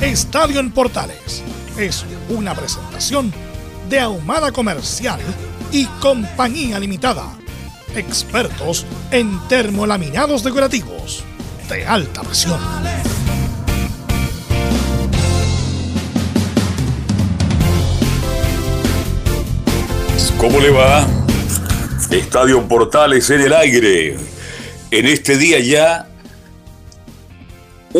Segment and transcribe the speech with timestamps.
[0.00, 1.42] Estadio en Portales
[1.76, 3.32] es una presentación
[3.90, 5.18] de Ahumada Comercial
[5.72, 7.36] y Compañía Limitada.
[7.96, 11.24] Expertos en termolaminados decorativos
[11.68, 12.60] de alta presión.
[20.38, 21.04] ¿Cómo le va?
[22.12, 24.16] Estadio Portales en el aire.
[24.92, 26.08] En este día ya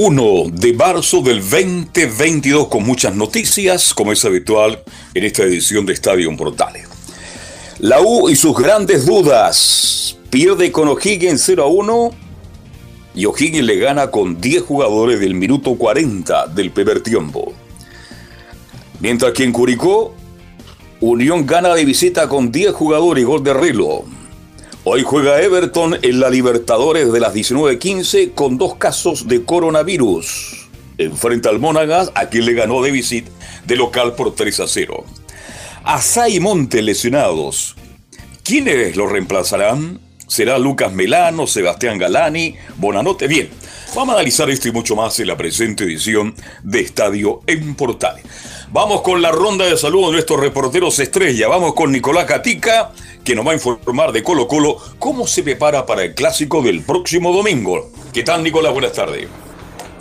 [0.01, 4.81] 1 de marzo del 2022 con muchas noticias, como es habitual
[5.13, 6.87] en esta edición de Estadio Portales.
[7.81, 10.17] La U y sus grandes dudas.
[10.31, 12.11] Pierde con O'Higgins 0 a 1
[13.17, 17.53] y O'Higgins le gana con 10 jugadores del minuto 40 del primer tiempo.
[19.01, 20.15] Mientras que en Curicó,
[21.01, 24.05] Unión gana de visita con 10 jugadores y gol de Rilo.
[24.91, 30.67] Hoy juega Everton en la Libertadores de las 19:15 con dos casos de coronavirus.
[30.97, 33.31] Enfrenta al Mónagas, a quien le ganó de visita
[33.67, 35.05] de local por 3 a 0.
[35.85, 37.77] Asai y Monte lesionados.
[38.43, 40.01] ¿Quiénes los reemplazarán?
[40.27, 43.27] ¿Será Lucas Melano, Sebastián Galani, Bonanote?
[43.29, 43.51] Bien,
[43.95, 48.25] vamos a analizar esto y mucho más en la presente edición de Estadio en Portales.
[48.71, 51.49] Vamos con la ronda de saludos de nuestros reporteros estrella.
[51.49, 52.91] Vamos con Nicolás Catica
[53.25, 56.83] que nos va a informar de Colo Colo cómo se prepara para el clásico del
[56.83, 57.91] próximo domingo.
[58.13, 58.75] ¿Qué tal, Nicolás?
[58.75, 59.27] Buenas tardes.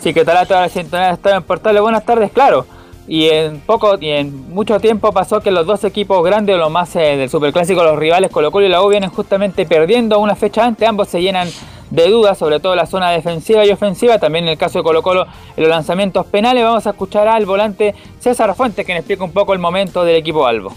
[0.00, 1.80] Sí, ¿qué tal a toda la sintonía de en Portales?
[1.80, 2.66] Buenas tardes, claro.
[3.06, 6.94] Y en poco y en mucho tiempo pasó que los dos equipos grandes, los más
[6.96, 10.66] eh, del Superclásico, los rivales Colo Colo y la U, vienen justamente perdiendo una fecha
[10.66, 10.86] antes.
[10.86, 11.48] Ambos se llenan
[11.90, 14.18] de dudas, sobre todo la zona defensiva y ofensiva.
[14.18, 15.26] También en el caso de Colo Colo,
[15.56, 16.64] en los lanzamientos penales.
[16.64, 20.16] Vamos a escuchar al volante César Fuentes, que nos explica un poco el momento del
[20.16, 20.74] equipo Albo.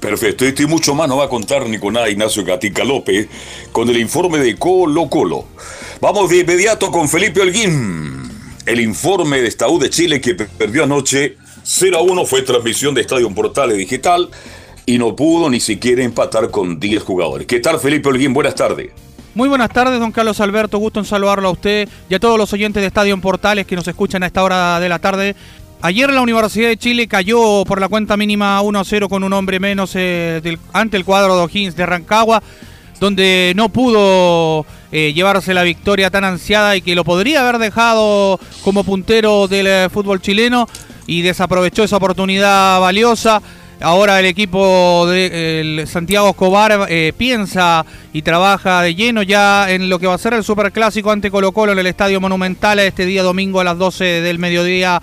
[0.00, 3.28] Perfecto, esto y mucho más nos va a contar Nicolás Ignacio Gatica López
[3.72, 5.44] con el informe de Colo Colo.
[6.00, 8.30] Vamos de inmediato con Felipe Holguín.
[8.66, 13.00] El informe de Estaú de Chile que perdió anoche 0 a 1 fue transmisión de
[13.00, 14.28] Estadio Portales Digital
[14.84, 17.46] y no pudo ni siquiera empatar con 10 jugadores.
[17.46, 18.34] ¿Qué tal Felipe Holguín?
[18.34, 18.90] Buenas tardes.
[19.36, 20.78] Muy buenas tardes, don Carlos Alberto.
[20.78, 23.86] Gusto en saludarlo a usted y a todos los oyentes de Estadio Portales que nos
[23.86, 25.36] escuchan a esta hora de la tarde.
[25.82, 29.92] Ayer la Universidad de Chile cayó por la cuenta mínima 1-0 con un hombre menos
[29.94, 30.40] eh,
[30.72, 32.42] ante el cuadro de O'Higgins de Rancagua,
[32.98, 38.40] donde no pudo eh, llevarse la victoria tan ansiada y que lo podría haber dejado
[38.64, 40.66] como puntero del eh, fútbol chileno
[41.06, 43.42] y desaprovechó esa oportunidad valiosa.
[43.80, 50.06] Ahora el equipo de Santiago Escobar piensa y trabaja de lleno ya en lo que
[50.06, 53.60] va a ser el Superclásico ante Colo Colo en el Estadio Monumental este día domingo
[53.60, 55.02] a las 12 del mediodía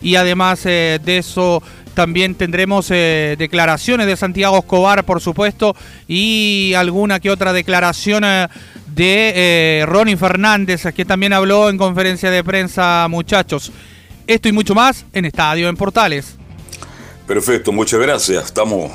[0.00, 1.62] y además eh, de eso
[1.94, 5.74] también tendremos eh, declaraciones de Santiago Escobar, por supuesto,
[6.06, 8.46] y alguna que otra declaración eh,
[8.94, 13.72] de Ronnie Fernández, que también habló en conferencia de prensa, muchachos.
[14.26, 16.36] Esto y mucho más en Estadio en Portales.
[17.28, 18.46] Perfecto, muchas gracias.
[18.46, 18.90] Estamos,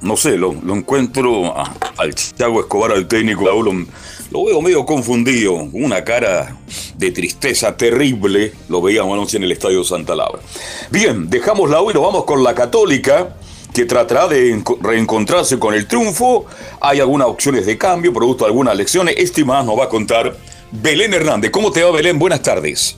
[0.00, 1.54] no sé, lo, encuentro
[1.96, 3.86] al Santiago Escobar, al técnico, de
[4.32, 6.56] lo veo medio confundido, una cara
[6.96, 8.52] de tristeza terrible.
[8.68, 10.40] Lo veíamos anoche en el Estadio Santa Laura.
[10.90, 13.36] Bien, dejamos la U y nos vamos con la Católica,
[13.72, 16.46] que tratará de reencontrarse con el triunfo.
[16.80, 19.14] Hay algunas opciones de cambio, producto de algunas lecciones.
[19.16, 20.36] Este más nos va a contar
[20.72, 21.52] Belén Hernández.
[21.52, 22.18] ¿Cómo te va, Belén?
[22.18, 22.96] Buenas tardes.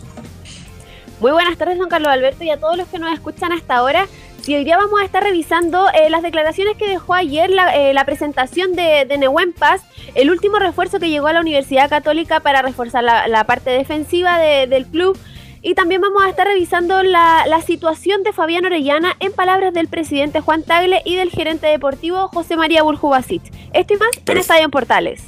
[1.20, 4.08] Muy buenas tardes, don Carlos Alberto, y a todos los que nos escuchan hasta ahora.
[4.48, 7.94] Y hoy día vamos a estar revisando eh, las declaraciones que dejó ayer la, eh,
[8.06, 9.82] presentación de, de Paz,
[10.14, 14.86] el último refuerzo que llegó a la Universidad Católica para reforzar la, parte defensiva del
[14.86, 15.18] club.
[15.60, 20.40] Y también vamos a estar revisando la, situación de Fabián Orellana en palabras del presidente
[20.40, 23.42] Juan Tagle y del gerente deportivo José María Burjubasit.
[23.74, 25.20] Esto y más en Estadio en Portales.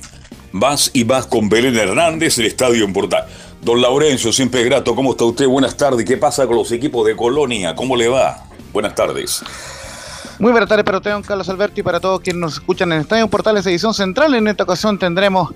[0.50, 3.28] Más y más con Belén Hernández, el Estadio en Portales.
[3.60, 5.46] Don Laurencio, siempre grato, ¿cómo está usted?
[5.46, 6.06] Buenas tardes.
[6.06, 7.74] ¿Qué pasa con los equipos de Colonia?
[7.74, 8.46] ¿Cómo le va?
[8.72, 9.42] Buenas tardes.
[10.38, 13.00] Muy buenas tardes para usted, don Carlos Alberto, y para todos quienes nos escuchan en
[13.00, 14.34] Estadio Portales Edición Central.
[14.34, 15.50] En esta ocasión tendremos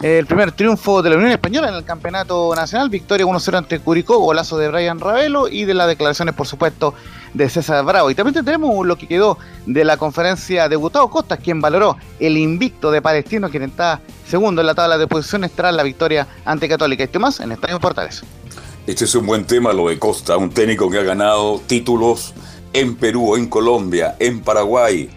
[0.00, 4.18] el primer triunfo de la Unión Española en el Campeonato Nacional, victoria 1-0 ante Curicó,
[4.18, 6.94] golazo de Brian Ravelo y de las declaraciones, por supuesto,
[7.34, 8.10] de César Bravo.
[8.10, 12.36] Y también tendremos lo que quedó de la conferencia de Gustavo Costas, quien valoró el
[12.36, 16.68] invicto de Palestino, quien está segundo en la tabla de posiciones tras la victoria ante
[16.68, 17.02] Católica.
[17.02, 18.22] Esto más en Estadio Portales.
[18.86, 22.34] Este es un buen tema, lo de Costa, un técnico que ha ganado títulos
[22.72, 25.08] en Perú, en Colombia, en Paraguay.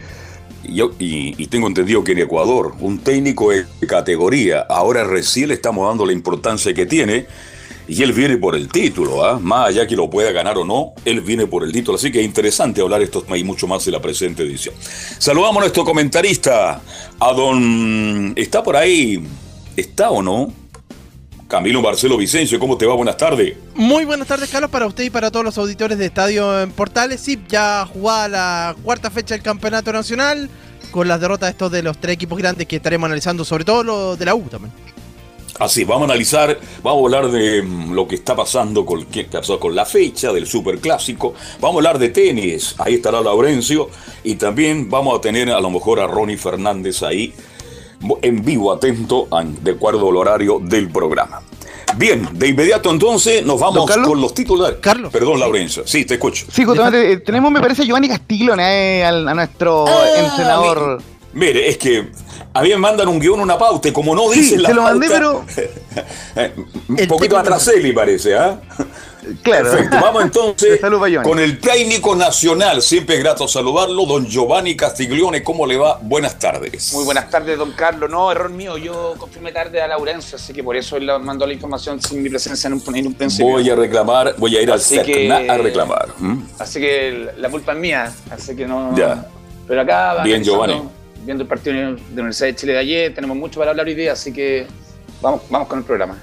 [0.63, 6.05] Y, tengo entendido que en Ecuador, un técnico de categoría, ahora recién le estamos dando
[6.05, 7.25] la importancia que tiene,
[7.87, 9.39] y él viene por el título, ¿ah?
[9.39, 12.19] más allá que lo pueda ganar o no, él viene por el título, así que
[12.19, 14.75] es interesante hablar esto y mucho más en la presente edición.
[15.17, 16.81] Saludamos a nuestro comentarista,
[17.19, 18.33] a don...
[18.35, 19.21] ¿Está por ahí?
[19.75, 20.60] ¿Está o no?
[21.51, 22.95] Camilo Marcelo Vicencio, ¿cómo te va?
[22.95, 23.57] Buenas tardes.
[23.75, 27.19] Muy buenas tardes, Carlos, para usted y para todos los auditores de Estadio en Portales.
[27.19, 30.49] Sí, ya jugada la cuarta fecha del Campeonato Nacional,
[30.91, 33.83] con las derrotas de estos de los tres equipos grandes que estaremos analizando, sobre todo
[33.83, 34.71] lo de la U también.
[35.59, 39.59] Así, vamos a analizar, vamos a hablar de lo que está pasando con, qué pasó
[39.59, 43.89] con la fecha del Superclásico, vamos a hablar de tenis, ahí estará Laurencio,
[44.23, 47.33] y también vamos a tener a lo mejor a Ronnie Fernández ahí
[48.21, 49.27] en vivo, atento,
[49.61, 51.41] de acuerdo al horario del programa.
[51.97, 54.77] Bien, de inmediato entonces nos vamos con los titulares.
[54.81, 55.11] Carlos.
[55.11, 55.83] Perdón, Laurencio.
[55.85, 56.45] Sí, te escucho.
[56.51, 61.01] Sí, justamente, tenemos, me parece, Giovanni Castiglione, eh, a, a, nuestro ah, entrenador.
[61.33, 62.09] Mire, es que
[62.53, 64.75] a mí me mandan un guion, una pauta, y como no dicen sí, la se
[64.75, 65.45] lo pauta, mandé, pero...
[66.89, 68.59] un poquito atraseli parece, ¿ah?
[68.79, 68.85] ¿eh?
[69.43, 69.71] Claro.
[69.71, 69.97] Perfecto.
[70.01, 70.81] Vamos entonces
[71.23, 72.81] con el técnico nacional.
[72.81, 75.43] Siempre es grato saludarlo, don Giovanni Castiglione.
[75.43, 75.99] ¿Cómo le va?
[76.01, 76.93] Buenas tardes.
[76.93, 78.09] Muy buenas tardes, don Carlos.
[78.09, 78.77] No, error mío.
[78.77, 82.29] Yo confirmé tarde a Laurencio, así que por eso él mandó la información sin mi
[82.29, 83.51] presencia en un, en un principio.
[83.51, 86.09] Voy a reclamar, voy a ir al CERNA a reclamar.
[86.17, 86.43] ¿Mm?
[86.59, 88.11] Así que la culpa es mía.
[88.29, 88.95] Así que no.
[88.95, 89.27] Ya.
[89.67, 90.23] Pero acá.
[90.23, 90.81] Bien, Giovanni.
[91.23, 93.95] Viendo el partido de la Universidad de Chile de ayer, tenemos mucho para hablar hoy
[93.95, 94.65] día, así que
[95.21, 96.17] vamos, vamos con el programa.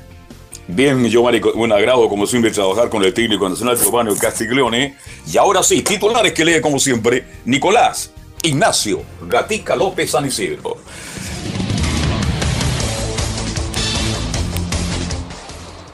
[0.67, 4.97] Bien, Giovanni, buen agrado como siempre trabajar con el técnico nacional Giovanni Castiglione.
[5.27, 8.13] Y ahora sí, titulares que lee como siempre Nicolás
[8.43, 10.77] Ignacio Gatica López San Isidro.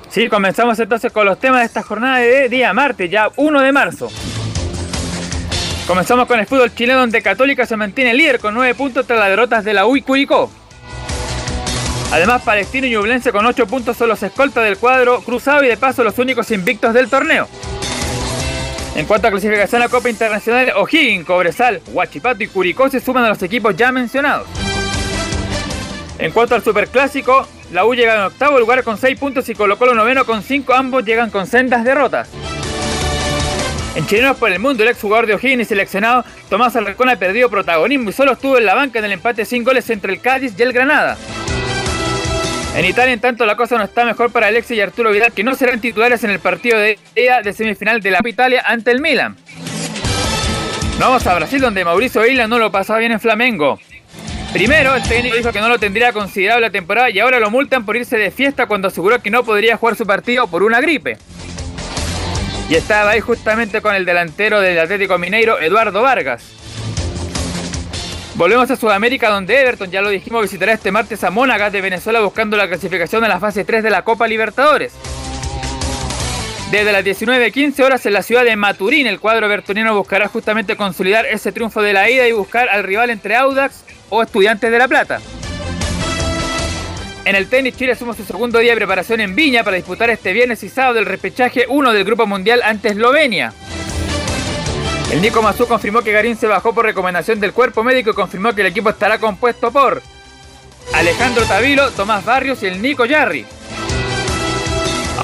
[0.09, 3.73] Sí, comenzamos entonces con los temas de esta jornada de día martes, ya 1 de
[3.73, 4.11] marzo.
[5.87, 9.29] Comenzamos con el fútbol chileno donde Católica se mantiene líder con 9 puntos tras las
[9.29, 10.51] derrotas de la U y Curicó.
[12.11, 15.77] Además, Palestino y Ñublense con 8 puntos son los escoltas del cuadro cruzado y de
[15.77, 17.49] paso los únicos invictos del torneo.
[18.95, 23.25] En cuanto a clasificación a la Copa Internacional, O'Higgins, Cobresal, Huachipato y Curicó se suman
[23.25, 24.47] a los equipos ya mencionados.
[26.19, 29.77] En cuanto al Superclásico, la U llega en octavo lugar con 6 puntos y Colo
[29.77, 32.31] Colo noveno con 5, ambos llegan con sendas derrotas.
[33.95, 38.11] En Chilenos por el Mundo, el exjugador de O'Higgins seleccionado Tomás Alarcón ha perdido protagonismo
[38.11, 40.63] y solo estuvo en la banca en el empate sin goles entre el Cádiz y
[40.63, 41.17] el Granada.
[42.77, 45.45] En Italia, en tanto, la cosa no está mejor para Alexis y Arturo Vidal, que
[45.45, 49.01] no serán titulares en el partido de día de semifinal de la Italia ante el
[49.01, 49.37] Milan.
[50.99, 53.79] Vamos a Brasil, donde Mauricio Isla no lo pasaba bien en Flamengo.
[54.53, 57.87] Primero, el técnico dijo que no lo tendría considerado la temporada y ahora lo multan
[57.87, 61.17] por irse de fiesta cuando aseguró que no podría jugar su partido por una gripe.
[62.69, 66.43] Y estaba ahí justamente con el delantero del Atlético Mineiro, Eduardo Vargas.
[68.37, 72.21] Volvemos a Sudamérica donde Everton, ya lo dijimos, visitará este martes a Mónagas de Venezuela
[72.21, 74.93] buscando la clasificación a la fase 3 de la Copa Libertadores.
[76.71, 81.27] Desde las 19.15 horas en la ciudad de Maturín, el cuadro evertoniano buscará justamente consolidar
[81.27, 84.89] ese triunfo de la ida y buscar al rival entre Audax o Estudiantes de La
[84.89, 85.21] Plata.
[87.25, 90.35] En el tenis, Chile suma su segundo día de preparación en Viña para disputar este
[90.35, 93.55] viernes y sábado el repechaje 1 del Grupo Mundial ante Eslovenia.
[95.11, 98.55] El Nico Mazú confirmó que Garín se bajó por recomendación del cuerpo médico y confirmó
[98.55, 100.03] que el equipo estará compuesto por
[100.93, 103.47] Alejandro Tavilo, Tomás Barrios y el Nico Yarri.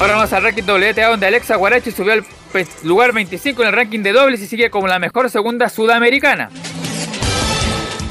[0.01, 2.25] Ahora vamos al ranking WTA donde Alexa Guarachi subió al
[2.83, 6.49] lugar 25 en el ranking de dobles y sigue como la mejor segunda sudamericana.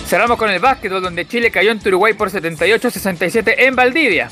[0.09, 4.31] Cerramos con el básquetbol donde Chile cayó en Uruguay por 78-67 en Valdivia.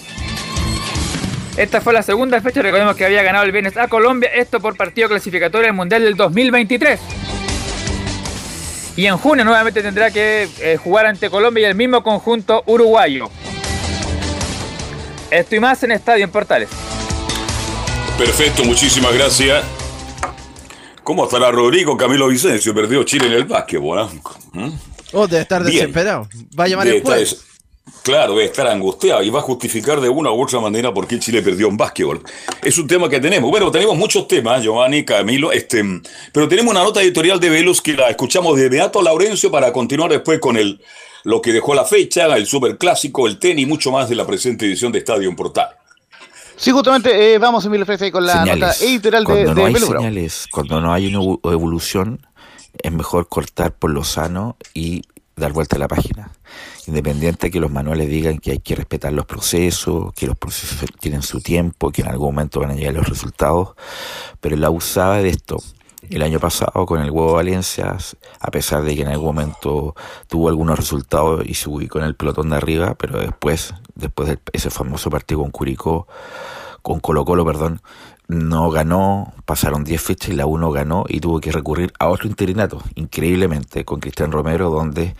[1.55, 4.75] Esta fue la segunda fecha, recordemos que había ganado el viernes a Colombia, esto por
[4.75, 7.00] partido clasificatorio del Mundial del 2023.
[8.96, 13.29] Y en junio nuevamente tendrá que eh, jugar ante Colombia y el mismo conjunto uruguayo.
[15.29, 16.69] Esto y más en Estadio en Portales.
[18.17, 19.63] Perfecto, muchísimas gracias.
[21.03, 22.74] ¿Cómo estará Rodrigo Camilo Vicencio?
[22.74, 24.10] Perdió Chile en el básquetbol.
[24.55, 24.72] ¿eh?
[25.13, 25.73] Oh, debe estar Bien.
[25.75, 26.27] desesperado.
[26.59, 27.31] Va a llamar Debe el juez.
[27.33, 27.47] estar-
[28.03, 31.19] Claro, debe estar angustiado y va a justificar de una u otra manera por qué
[31.19, 32.21] Chile perdió en básquetbol.
[32.61, 33.49] Es un tema que tenemos.
[33.49, 35.83] Bueno, tenemos muchos temas, Giovanni, Camilo, este,
[36.33, 40.11] pero tenemos una nota editorial de Velus que la escuchamos de Beato Laurencio para continuar
[40.11, 40.81] después con el,
[41.23, 44.65] lo que dejó la fecha, el superclásico, el tenis y mucho más de la presente
[44.65, 45.69] edición de Estadio en Portal.
[46.57, 49.73] Sí, justamente eh, vamos, Emilio Fresa, con la nota editorial de, cuando de no hay
[49.73, 50.03] Velus Bravo.
[50.03, 52.26] señales, cuando no hay una evo- evolución,
[52.81, 55.03] es mejor cortar por lo sano y
[55.38, 56.31] dar vuelta a la página.
[56.88, 61.22] Independiente que los manuales digan que hay que respetar los procesos, que los procesos tienen
[61.22, 63.75] su tiempo, que en algún momento van a llegar los resultados,
[64.41, 65.57] pero la usaba de esto.
[66.10, 67.98] El año pasado con el huevo Valencia,
[68.39, 69.96] a pesar de que en algún momento
[70.27, 74.39] tuvo algunos resultados y se ubicó en el pelotón de arriba, pero después, después de
[74.53, 76.07] ese famoso partido con Curicó,
[76.81, 77.81] con Colo Colo, perdón,
[78.27, 82.27] no ganó, pasaron 10 fechas y la 1 ganó y tuvo que recurrir a otro
[82.27, 85.15] interinato, increíblemente, con Cristian Romero, donde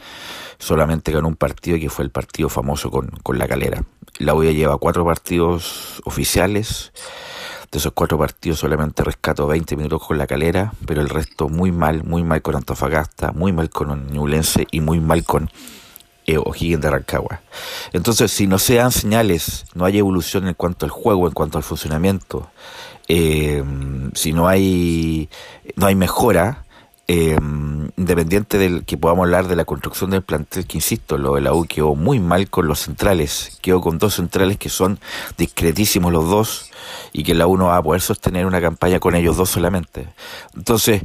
[0.60, 3.84] solamente ganó un partido que fue el partido famoso con, con la calera.
[4.20, 6.92] La U ya lleva cuatro partidos oficiales,
[7.72, 11.72] de esos cuatro partidos solamente rescato 20 minutos con la calera, pero el resto muy
[11.72, 15.50] mal, muy mal con Antofagasta, muy mal con Ñublense y muy mal con
[16.26, 17.42] eh, O'Higgins de Rancagua.
[17.94, 21.58] Entonces, si no se dan señales, no hay evolución en cuanto al juego, en cuanto
[21.58, 22.50] al funcionamiento,
[23.08, 23.64] eh,
[24.14, 25.30] si no hay,
[25.76, 26.64] no hay mejora,
[27.10, 27.38] eh,
[27.96, 31.54] independiente del que podamos hablar de la construcción del plantel, que insisto, lo de la
[31.54, 35.00] U quedó muy mal con los centrales, quedó con dos centrales que son
[35.38, 36.72] discretísimos los dos
[37.14, 40.10] y que la U no va a poder sostener una campaña con ellos dos solamente.
[40.54, 41.02] Entonces,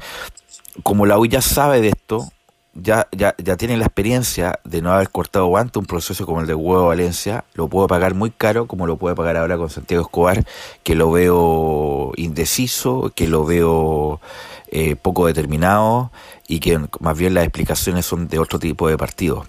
[0.82, 2.32] como la U ya sabe de esto,
[2.74, 6.46] ya, ya, ya tiene la experiencia de no haber cortado guante un proceso como el
[6.46, 10.02] de Huevo Valencia, lo puedo pagar muy caro, como lo puede pagar ahora con Santiago
[10.02, 10.44] Escobar,
[10.82, 14.20] que lo veo indeciso, que lo veo
[14.68, 16.10] eh, poco determinado
[16.48, 19.46] y que más bien las explicaciones son de otro tipo de partidos.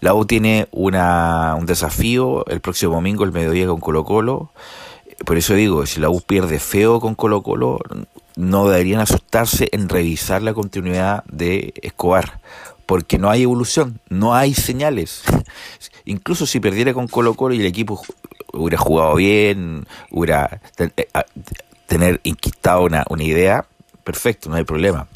[0.00, 4.50] La U tiene una, un desafío el próximo domingo, el mediodía con Colo Colo.
[5.24, 7.78] Por eso digo, si la U pierde feo con Colo Colo,
[8.36, 12.40] no deberían asustarse en revisar la continuidad de Escobar,
[12.86, 15.22] porque no hay evolución, no hay señales.
[16.04, 18.02] Incluso si perdiera con Colo Colo y el equipo
[18.52, 20.60] hubiera jugado bien, hubiera
[21.86, 23.66] tener inquistado una, una idea,
[24.04, 25.08] perfecto, no hay problema.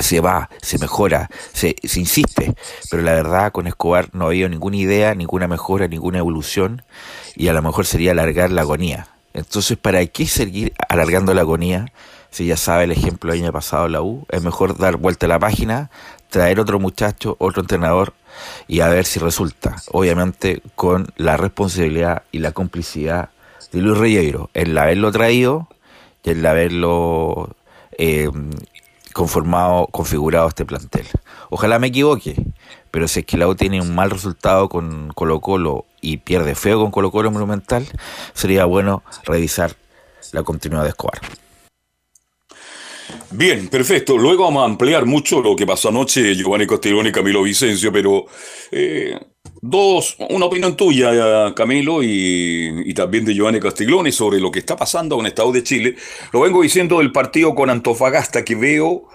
[0.00, 2.54] Se va, se mejora, se, se insiste,
[2.90, 6.82] pero la verdad con Escobar no había ninguna idea, ninguna mejora, ninguna evolución,
[7.36, 9.08] y a lo mejor sería alargar la agonía.
[9.34, 11.92] Entonces, ¿para qué seguir alargando la agonía?
[12.32, 15.28] Si ya sabe el ejemplo del año pasado la U, es mejor dar vuelta a
[15.28, 15.90] la página,
[16.30, 18.14] traer otro muchacho, otro entrenador
[18.66, 19.76] y a ver si resulta.
[19.90, 23.28] Obviamente con la responsabilidad y la complicidad
[23.70, 25.68] de Luis Reyero, el haberlo traído
[26.24, 27.54] y el haberlo
[27.98, 28.30] eh,
[29.12, 31.06] conformado, configurado este plantel.
[31.50, 32.34] Ojalá me equivoque,
[32.90, 36.54] pero si es que la U tiene un mal resultado con Colo Colo y pierde
[36.54, 37.86] feo con Colo Colo Monumental,
[38.32, 39.76] sería bueno revisar
[40.32, 41.20] la continuidad de Escobar.
[43.34, 44.18] Bien, perfecto.
[44.18, 48.26] Luego vamos a ampliar mucho lo que pasó anoche, Giovanni Castellón y Camilo Vicencio, pero
[48.70, 49.18] eh,
[49.62, 54.76] dos, una opinión tuya, Camilo, y, y, también de Giovanni Castiglione sobre lo que está
[54.76, 55.96] pasando con Estado de Chile.
[56.32, 59.08] Lo vengo diciendo del partido con Antofagasta, que veo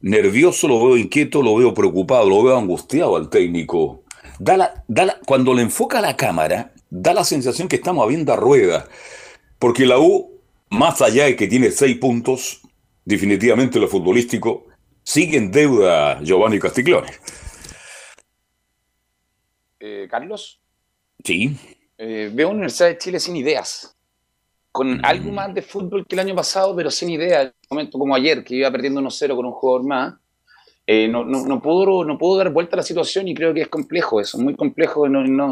[0.00, 4.04] nervioso, lo veo inquieto, lo veo preocupado, lo veo angustiado al técnico.
[4.38, 8.32] Da la, da la, cuando le enfoca la cámara, da la sensación que estamos viendo
[8.32, 8.86] a rueda,
[9.58, 10.30] porque la U,
[10.70, 12.60] más allá de que tiene seis puntos,
[13.06, 14.66] definitivamente lo futbolístico
[15.02, 17.08] sigue en deuda Giovanni Castiglione.
[19.80, 20.60] Eh, Carlos.
[21.24, 21.56] Sí.
[21.96, 23.96] Eh, veo una Universidad de Chile sin ideas.
[24.72, 25.04] Con mm.
[25.04, 27.52] algo más de fútbol que el año pasado, pero sin ideas.
[27.70, 30.14] Un momento como ayer, que iba perdiendo 1-0 con un jugador más.
[30.88, 33.62] Eh, no, no, no, puedo, no puedo dar vuelta a la situación y creo que
[33.62, 35.50] es complejo eso, muy complejo no, no,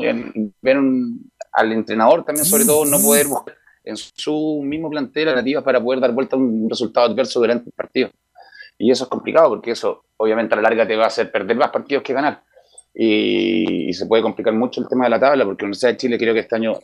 [0.62, 5.62] ver un, al entrenador también, sobre todo, no poder buscar en su mismo plantel alternativas
[5.62, 8.10] para poder dar vuelta a un resultado adverso durante el partido.
[8.78, 11.56] Y eso es complicado porque eso obviamente a la larga te va a hacer perder
[11.56, 12.42] más partidos que ganar.
[12.94, 16.18] Y, se puede complicar mucho el tema de la tabla porque la Universidad de Chile
[16.18, 16.74] creo que este año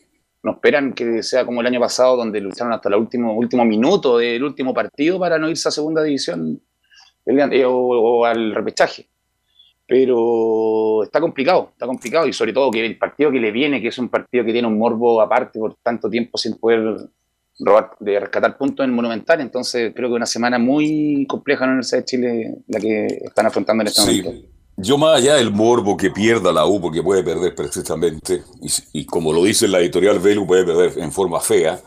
[0.42, 4.18] no esperan que sea como el año pasado donde lucharon hasta el último, último minuto
[4.18, 6.60] del último partido para no irse a segunda división
[7.26, 9.09] o, o al repechaje
[9.90, 13.88] pero está complicado, está complicado y sobre todo que el partido que le viene, que
[13.88, 17.08] es un partido que tiene un morbo aparte por tanto tiempo sin poder
[17.58, 21.72] robar, de rescatar puntos en Monumental, entonces creo que una semana muy compleja en la
[21.72, 24.22] Universidad de Chile la que están afrontando en este sí.
[24.22, 24.48] momento.
[24.76, 29.04] Yo más allá del morbo que pierda la U, porque puede perder precisamente, y, y
[29.06, 31.80] como lo dice la editorial Velu, puede perder en forma fea,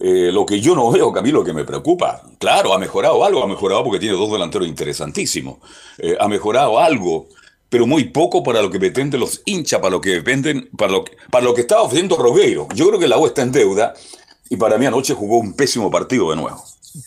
[0.00, 3.46] eh, lo que yo no veo, Camilo, que me preocupa, claro, ha mejorado algo, ha
[3.46, 5.58] mejorado porque tiene dos delanteros interesantísimos,
[5.98, 7.28] eh, ha mejorado algo,
[7.68, 11.04] pero muy poco para lo que pretenden los hinchas, para lo que venden, para lo
[11.04, 12.68] que, para lo que estaba ofreciendo Rogueiro.
[12.74, 13.94] Yo creo que la U está en deuda
[14.48, 16.62] y para mí anoche jugó un pésimo partido de nuevo.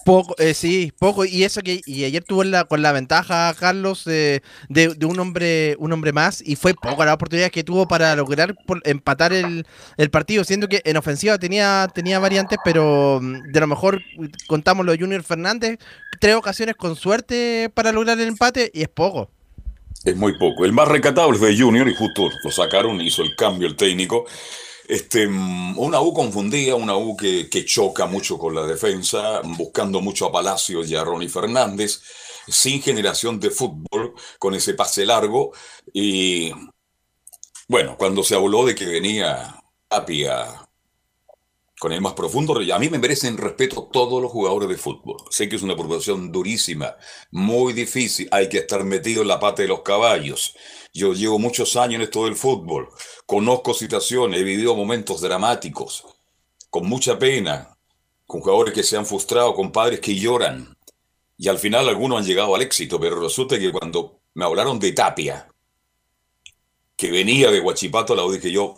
[0.06, 1.26] Poco, eh, sí, poco.
[1.26, 5.76] Y eso que y ayer tuvo la, con la ventaja, Carlos, de, de, un hombre
[5.80, 6.42] un hombre más.
[6.46, 9.66] Y fue poco la oportunidad que tuvo para lograr empatar el,
[9.98, 10.44] el, partido.
[10.44, 14.02] Siendo que en ofensiva tenía, tenía variantes, pero mm, de lo mejor
[14.48, 15.80] contamos lo de Junior Fernández.
[16.20, 19.30] Tres ocasiones con suerte para lograr el empate y es poco.
[20.04, 20.66] Es muy poco.
[20.66, 24.26] El más recatable fue Junior y justo lo sacaron, hizo el cambio el técnico.
[24.92, 30.26] Este, una U confundida, una U que, que, choca mucho con la defensa, buscando mucho
[30.26, 32.02] a Palacios y a Ronnie Fernández,
[32.46, 35.54] sin generación de fútbol, con ese pase largo.
[35.94, 36.52] Y
[37.70, 40.68] bueno, cuando se habló de que venía Tapia
[41.80, 45.18] con el más profundo, a mí me merecen respeto todos los jugadores de fútbol.
[45.30, 46.98] Sé que es una profesión durísima,
[47.32, 50.54] muy difícil, hay que estar metido en la pata de los caballos.
[50.94, 52.90] Yo llevo muchos años en esto del fútbol,
[53.32, 56.04] conozco situaciones, he vivido momentos dramáticos,
[56.70, 57.78] con mucha pena,
[58.26, 60.76] con jugadores que se han frustrado, con padres que lloran.
[61.38, 64.92] Y al final algunos han llegado al éxito, pero resulta que cuando me hablaron de
[64.92, 65.48] Tapia,
[66.98, 68.78] que venía de Huachipato, la dije yo,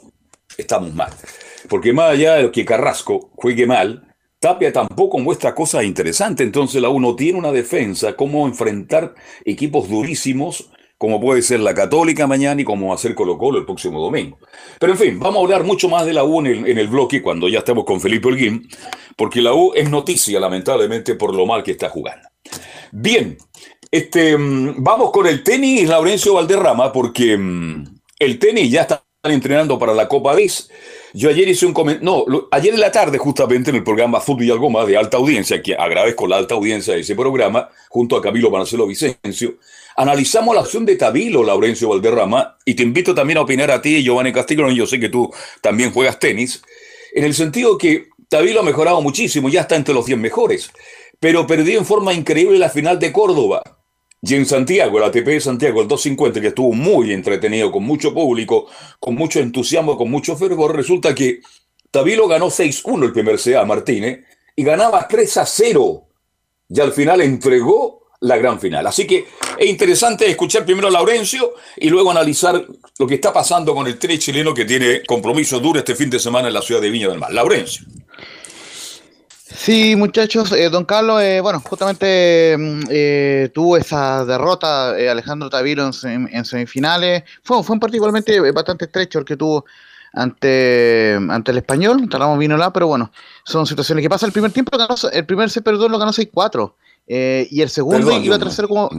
[0.56, 1.12] estamos mal.
[1.68, 6.46] Porque más allá de que Carrasco juegue mal, Tapia tampoco muestra cosas interesantes.
[6.46, 10.70] Entonces la uno tiene una defensa, cómo enfrentar equipos durísimos,
[11.04, 14.00] como puede ser la Católica mañana y como va a ser Colo Colo el próximo
[14.00, 14.38] domingo.
[14.80, 16.88] Pero en fin, vamos a hablar mucho más de la U en el, en el
[16.88, 18.70] bloque cuando ya estemos con Felipe Holguín,
[19.18, 22.30] porque la U es noticia lamentablemente por lo mal que está jugando.
[22.94, 23.38] Bien,
[23.92, 27.84] este, mm, vamos con el tenis, Laurencio Valderrama, porque mm,
[28.20, 30.70] el tenis ya está entrenando para la Copa Davis.
[31.12, 34.46] Yo ayer hice un comentario, no, ayer en la tarde justamente en el programa Fútbol
[34.46, 38.16] y algo más de alta audiencia, que agradezco la alta audiencia de ese programa, junto
[38.16, 39.56] a Camilo Marcelo Vicencio,
[39.96, 44.04] analizamos la opción de Tabilo, Laurencio Valderrama, y te invito también a opinar a ti,
[44.04, 45.32] Giovanni Castillo, yo sé que tú
[45.62, 46.62] también juegas tenis,
[47.14, 50.72] en el sentido que Tabilo ha mejorado muchísimo, ya está entre los 10 mejores,
[51.20, 53.62] pero perdió en forma increíble la final de Córdoba.
[54.26, 58.14] Y en Santiago, el ATP de Santiago, el 250, que estuvo muy entretenido, con mucho
[58.14, 58.68] público,
[59.00, 61.42] con mucho entusiasmo, con mucho fervor, resulta que
[61.92, 66.06] Tabilo ganó 6-1 el primer CA Martínez y ganaba 3-0.
[66.70, 68.88] Y al final entregó la gran final.
[68.88, 72.66] Así que es interesante escuchar primero a Laurencio y luego analizar
[72.98, 76.20] lo que está pasando con el tren chileno que tiene compromiso duro este fin de
[76.20, 77.34] semana en la ciudad de Viña del Mar.
[77.34, 77.86] Laurencio.
[79.56, 85.84] Sí, muchachos, eh, don Carlos, eh, bueno, justamente mm, eh, tuvo esa derrota Alejandro Tavilo
[86.04, 87.24] en, semifinales.
[87.44, 89.66] Fue, fue un particularmente bastante estrecho el que tuvo
[90.14, 92.08] ante, ante el español.
[92.10, 93.12] Talamos vino la, pero bueno,
[93.44, 94.30] son situaciones que pasan.
[94.30, 94.72] El primer tiempo,
[95.12, 96.74] el primer se perdón lo ganó 6-4.
[97.06, 98.90] Eh, y el segundo iba 3-0 como.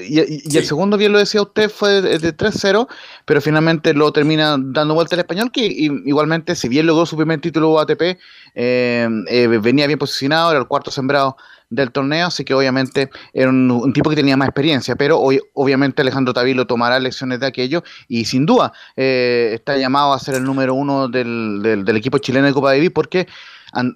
[0.00, 2.88] Y, el segundo, bien lo decía usted, fue de, 3-0,
[3.24, 7.40] pero finalmente lo termina dando vuelta el español, que igualmente, si bien logró su primer
[7.40, 8.18] título ATP,
[8.54, 11.36] eh, eh, venía bien posicionado, era el cuarto sembrado
[11.70, 16.02] del torneo, así que obviamente era un, tipo que tenía más experiencia, pero hoy, obviamente
[16.02, 20.74] Alejandro Tavilo tomará lecciones de aquello y sin duda está llamado a ser el número
[20.74, 23.26] uno del, del, equipo chileno de Copa Davis porque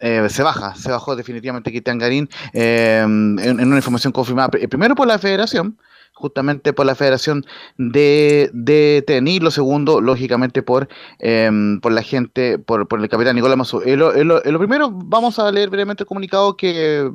[0.01, 4.95] eh, se baja, se bajó definitivamente Cristian Garín eh, en, en, una información confirmada primero
[4.95, 5.77] por la federación,
[6.17, 7.45] justamente por la Federación
[7.77, 13.37] de, de Tenis, lo segundo, lógicamente, por, em, por la gente, por, por el capitán
[13.37, 13.83] Nicolás Mazú.
[13.85, 17.11] En lo, primero, vamos a leer brevemente el comunicado que,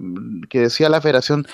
[0.50, 1.48] que, decía la Federación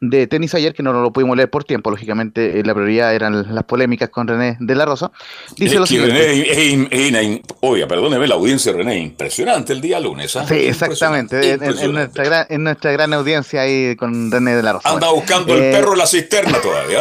[0.00, 3.54] de Tenis ayer, que no lo pudimos leer por tiempo, lógicamente, eh, la prioridad eran
[3.54, 5.12] las polémicas con René de la Rosa.
[5.58, 6.88] Dice lo siguiente.
[6.90, 10.34] René, obvia, perdóneme la audiencia, René, impresionante el día lunes.
[10.36, 10.46] ¿ah?
[10.48, 14.88] Sí, exactamente, En, nuestra gran, en nuestra gran audiencia ahí con René de la Rosa.
[14.88, 16.93] Anda buscando el eh, perro en la cisterna todavía.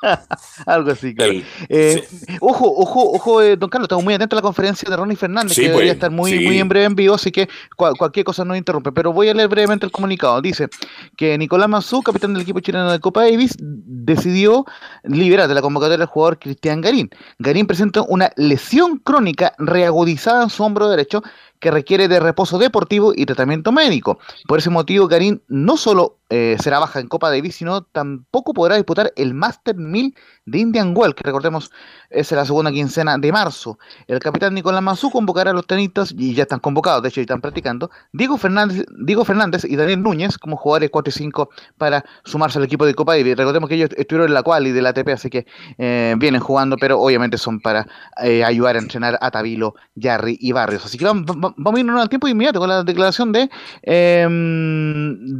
[0.66, 1.32] Algo así, claro.
[1.68, 2.06] Eh,
[2.40, 5.56] ojo, ojo, ojo, eh, don Carlos, estamos muy atentos a la conferencia de Ronnie Fernández,
[5.56, 8.56] que debería pues, estar muy, muy en breve en vivo, así que cualquier cosa no
[8.56, 8.92] interrumpe.
[8.92, 10.40] Pero voy a leer brevemente el comunicado.
[10.40, 10.68] Dice
[11.16, 14.64] que Nicolás Mazú, capitán del equipo chileno de Copa Davis, decidió
[15.04, 17.10] liberar de la convocatoria al jugador Cristian Garín.
[17.38, 21.22] Garín presenta una lesión crónica reagudizada en su hombro derecho
[21.58, 24.18] que requiere de reposo deportivo y tratamiento médico.
[24.48, 28.76] Por ese motivo, Garín no solo eh, será baja en Copa Davis, sino tampoco podrá
[28.76, 30.14] disputar el Master 1000
[30.46, 31.70] de Indian Well, que recordemos
[32.08, 33.78] es la segunda quincena de marzo.
[34.06, 37.22] El capitán Nicolás Mazú convocará a los tenistas, y ya están convocados, de hecho, ya
[37.22, 42.04] están practicando, Diego Fernández, Diego Fernández y Daniel Núñez como jugadores 4 y 5 para
[42.24, 43.36] sumarse al equipo de Copa Davis.
[43.36, 45.46] Recordemos que ellos estuvieron en la cual y de la ATP, así que
[45.78, 47.86] eh, vienen jugando, pero obviamente son para
[48.22, 50.84] eh, ayudar a entrenar a Tabilo, Jarry y Barrios.
[50.84, 53.50] Así que vamos, vamos a irnos al tiempo inmediato con la declaración de
[53.82, 55.38] em,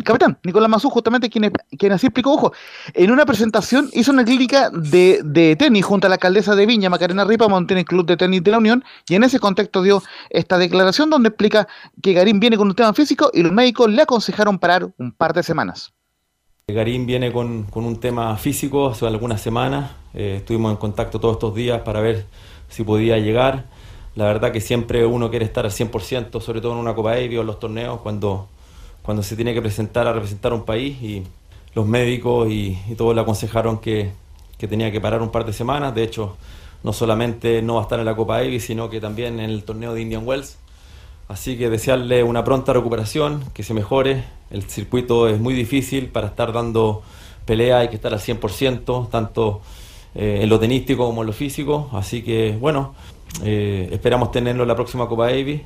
[0.00, 2.52] capitán Nicolás Mazú, justamente quien, quien así explicó, ojo,
[2.92, 6.90] en una presentación hizo una clínica de, de tenis junto a la alcaldesa de Viña,
[6.90, 10.58] Macarena Ripa, el Club de Tenis de la Unión, y en ese contexto dio esta
[10.58, 11.68] declaración donde explica
[12.02, 15.32] que Garín viene con un tema físico y los médicos le aconsejaron parar un par
[15.32, 15.92] de semanas.
[16.66, 21.34] Garín viene con, con un tema físico hace algunas semanas, eh, estuvimos en contacto todos
[21.34, 22.24] estos días para ver
[22.68, 23.66] si podía llegar.
[24.14, 27.38] La verdad que siempre uno quiere estar al 100%, sobre todo en una Copa Davis
[27.38, 28.48] o en los torneos, cuando,
[29.04, 31.22] cuando se tiene que presentar a representar un país y
[31.74, 34.10] los médicos y, y todos le aconsejaron que,
[34.58, 35.94] que tenía que parar un par de semanas.
[35.94, 36.36] De hecho,
[36.82, 39.64] no solamente no va a estar en la Copa Davis, sino que también en el
[39.64, 40.56] torneo de Indian Wells.
[41.28, 44.24] Así que desearle una pronta recuperación, que se mejore.
[44.50, 47.02] El circuito es muy difícil para estar dando
[47.46, 49.60] pelea, hay que estar al 100%, tanto
[50.14, 51.90] eh, en lo tenístico como en lo físico.
[51.92, 52.94] Así que, bueno,
[53.42, 55.62] eh, esperamos tenerlo en la próxima Copa Davis.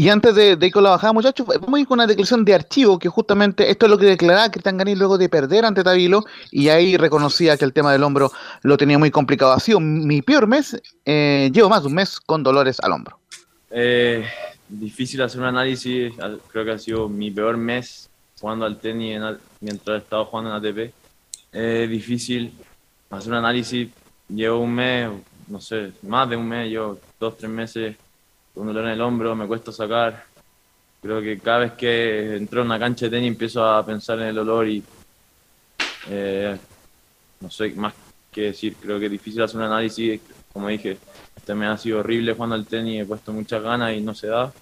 [0.00, 2.54] Y antes de, ir con la bajada, muchachos, vamos a ir con una declaración de
[2.54, 6.24] archivo, que justamente esto es lo que declaraba Cristian Garín luego de perder ante Tabilo,
[6.50, 8.32] y ahí reconocía que el tema del hombro
[8.62, 9.52] lo tenía muy complicado.
[9.52, 13.18] Ha sido mi peor mes, eh, llevo más de un mes con dolores al hombro.
[13.70, 14.24] Eh,
[14.70, 16.14] difícil hacer un análisis,
[16.50, 18.08] creo que ha sido mi peor mes
[18.40, 19.20] jugando al tenis
[19.60, 20.94] mientras he estado jugando en ATP.
[21.52, 22.54] Es difícil
[23.10, 23.90] hacer un análisis,
[24.30, 25.10] llevo un mes,
[25.46, 27.96] no sé, más de un mes, llevo dos, tres meses
[28.54, 30.24] con dolor en el hombro, me cuesta sacar.
[31.02, 34.28] Creo que cada vez que entro en una cancha de tenis empiezo a pensar en
[34.28, 34.82] el olor y
[36.08, 36.56] eh,
[37.40, 37.94] no sé más
[38.30, 38.76] que decir.
[38.80, 40.20] Creo que es difícil hacer un análisis,
[40.52, 40.98] como dije,
[41.36, 44.26] este me ha sido horrible jugando al tenis, he puesto muchas ganas y no se
[44.26, 44.52] da.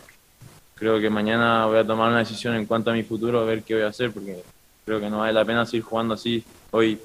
[0.74, 3.64] Creo que mañana voy a tomar una decisión en cuanto a mi futuro, a ver
[3.64, 4.42] qué voy a hacer, porque
[4.85, 6.44] creo que no vale la pena seguir jugando así.
[6.70, 7.01] Hoy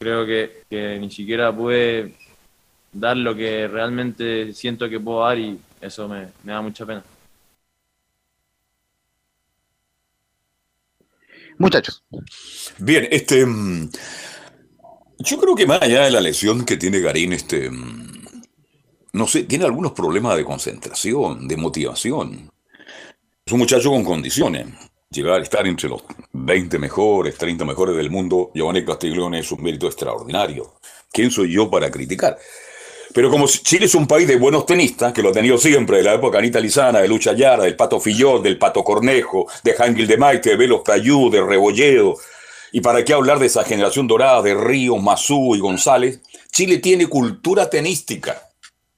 [0.00, 2.16] creo que, que ni siquiera pude
[2.92, 7.02] dar lo que realmente siento que puedo dar y eso me, da mucha pena.
[11.58, 12.02] Muchachos.
[12.78, 13.44] Bien, este.
[13.44, 13.90] Mm,
[15.18, 17.68] yo creo que más allá de la lesión que tiene Garín, este.
[17.68, 18.12] Mm,
[19.12, 22.50] no sé, tiene algunos problemas de concentración, de motivación.
[23.44, 24.68] Es un muchacho con condiciones.
[25.10, 29.62] Llegar a estar entre los 20 mejores, 30 mejores del mundo, Giovanni Castiglione es un
[29.62, 30.74] mérito extraordinario.
[31.12, 32.38] ¿Quién soy yo para criticar?
[33.14, 36.02] Pero como Chile es un país de buenos tenistas, que lo ha tenido siempre, de
[36.02, 40.06] la época Anita Lizana, de Lucha Yara, del Pato Fillón, del Pato Cornejo, de Hangil
[40.06, 42.16] de Maite, de Velos Cayú, de Rebolledo,
[42.72, 46.20] y para qué hablar de esa generación dorada de Ríos, Mazú y González,
[46.50, 48.50] Chile tiene cultura tenística.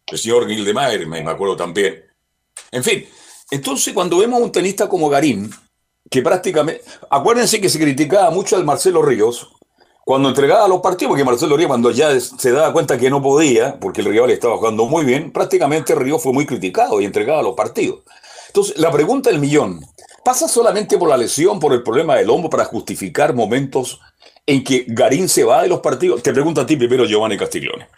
[0.07, 2.05] El señor Gildemeier, me acuerdo también.
[2.70, 3.05] En fin,
[3.50, 5.50] entonces cuando vemos a un tenista como Garín,
[6.09, 9.50] que prácticamente, acuérdense que se criticaba mucho al Marcelo Ríos,
[10.04, 13.78] cuando entregaba los partidos, porque Marcelo Ríos cuando ya se daba cuenta que no podía,
[13.80, 17.54] porque el rival estaba jugando muy bien, prácticamente Ríos fue muy criticado y entregaba los
[17.54, 18.02] partidos.
[18.48, 19.80] Entonces, la pregunta del millón,
[20.24, 24.00] ¿pasa solamente por la lesión, por el problema del hombro, para justificar momentos
[24.46, 26.22] en que Garín se va de los partidos?
[26.22, 27.88] Te pregunto a ti primero, Giovanni Castiglione.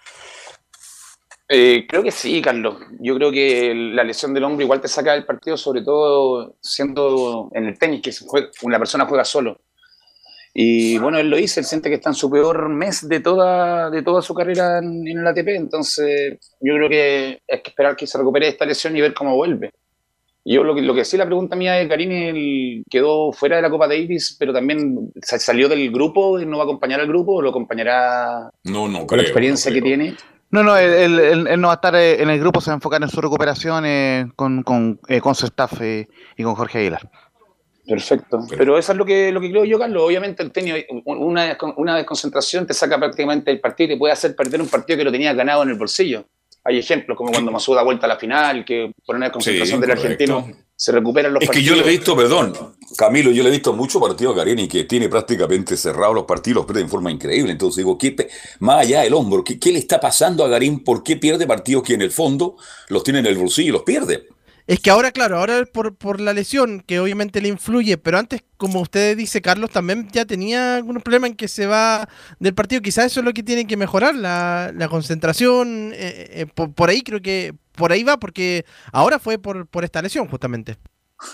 [1.48, 2.76] Eh, creo que sí, Carlos.
[3.00, 7.50] Yo creo que la lesión del hombro igual te saca del partido, sobre todo siendo
[7.52, 8.12] en el tenis, que
[8.62, 9.60] una persona juega solo.
[10.58, 13.90] Y bueno, él lo dice, él siente que está en su peor mes de toda,
[13.90, 18.06] de toda su carrera en, el ATP, entonces yo creo que hay que esperar que
[18.06, 19.70] se recupere esta lesión y ver cómo vuelve.
[20.46, 23.68] Yo lo que, lo que sí, la pregunta mía es, Karim quedó fuera de la
[23.68, 27.42] Copa Davis, pero también salió del grupo, y no va a acompañar al grupo, o
[27.42, 30.14] lo acompañará no, no, con la experiencia que tiene.
[30.50, 33.02] No, no, él, no va a estar eh, en el grupo, se va a enfocar
[33.02, 37.10] en su recuperación eh, con, con, eh, con, su staff y con Jorge Aguilar.
[37.86, 38.46] Perfecto.
[38.56, 40.02] Pero eso es lo que, lo que creo yo, Carlos.
[40.04, 44.34] Obviamente el tenis, una, una desconcentración te saca prácticamente el partido y te puede hacer
[44.34, 46.24] perder un partido que lo tenías ganado en el bolsillo.
[46.64, 49.92] Hay ejemplos como cuando Masú da vuelta a la final, que por una desconcentración del
[49.92, 51.56] argentino se recuperan los partidos.
[51.56, 52.54] Es que yo le he visto, perdón,
[52.98, 56.56] Camilo, yo le he visto muchos partidos a Garini que tiene prácticamente cerrados los partidos,
[56.56, 57.52] los pierde en forma increíble.
[57.52, 58.16] Entonces digo, ¿qué,
[58.58, 60.82] más allá del hombro, ¿qué, ¿qué, le está pasando a Garín?
[60.82, 62.56] ¿Por qué pierde partidos que en el fondo
[62.88, 64.26] los tiene en el bolsillo y los pierde?
[64.66, 68.42] Es que ahora, claro, ahora por, por la lesión, que obviamente le influye, pero antes,
[68.56, 72.08] como usted dice, Carlos, también ya tenía algunos problemas en que se va
[72.40, 72.82] del partido.
[72.82, 75.92] Quizás eso es lo que tiene que mejorar, la, la concentración.
[75.94, 80.02] Eh, eh, por, ahí creo que por ahí va, porque ahora fue por, por esta
[80.02, 80.76] lesión, justamente.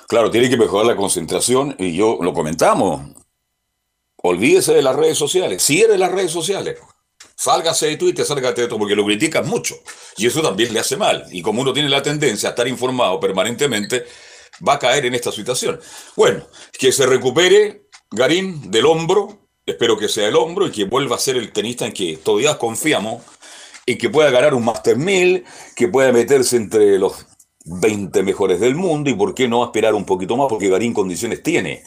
[0.08, 3.00] Claro, tiene que mejorar la concentración, y yo lo comentamos.
[4.16, 6.78] Olvídese de las redes sociales, cierre las redes sociales.
[7.42, 9.74] Sálgase de Twitter, sálgate de esto, porque lo critican mucho.
[10.16, 11.26] Y eso también le hace mal.
[11.32, 14.04] Y como uno tiene la tendencia a estar informado permanentemente,
[14.66, 15.80] va a caer en esta situación.
[16.14, 16.46] Bueno,
[16.78, 21.18] que se recupere Garín del hombro, espero que sea el hombro, y que vuelva a
[21.18, 23.24] ser el tenista en que todavía confiamos
[23.86, 27.26] y que pueda ganar un Master 1000, que pueda meterse entre los
[27.64, 31.42] 20 mejores del mundo y por qué no aspirar un poquito más porque Garín condiciones
[31.42, 31.82] tiene.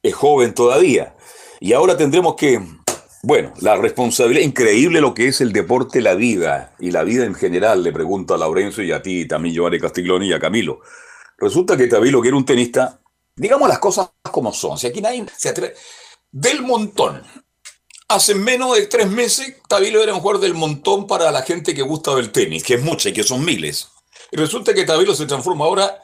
[0.00, 1.16] Es joven todavía.
[1.58, 2.60] Y ahora tendremos que,
[3.26, 7.34] bueno, la responsabilidad, increíble lo que es el deporte, la vida y la vida en
[7.34, 10.78] general, le pregunto a Laurencio y a ti también, Giovanni Castiglioni y a Camilo.
[11.36, 13.00] Resulta que Tabilo, que era un tenista,
[13.34, 15.74] digamos las cosas como son, si aquí nadie se atreve,
[16.30, 17.20] del montón.
[18.06, 21.82] Hace menos de tres meses, Tabilo era un jugador del montón para la gente que
[21.82, 23.88] gusta del tenis, que es mucha y que son miles.
[24.30, 26.00] Y resulta que Tabilo se transforma ahora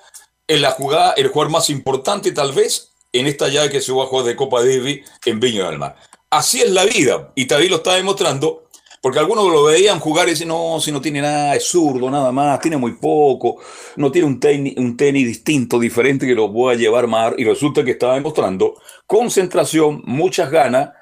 [0.49, 4.03] en la jugada, el jugador más importante tal vez en esta llave que se va
[4.03, 5.95] a jugar de Copa Davis en Viña del Mar.
[6.33, 8.65] Así es la vida, y Tabilo está demostrando,
[9.03, 12.33] porque algunos lo veían jugar y decían, no, si no tiene nada, es zurdo, nada
[12.33, 13.59] más, tiene muy poco,
[13.97, 17.85] no tiene un tenis, un tenis distinto, diferente que lo pueda llevar más, y resulta
[17.85, 20.93] que está demostrando concentración, muchas ganas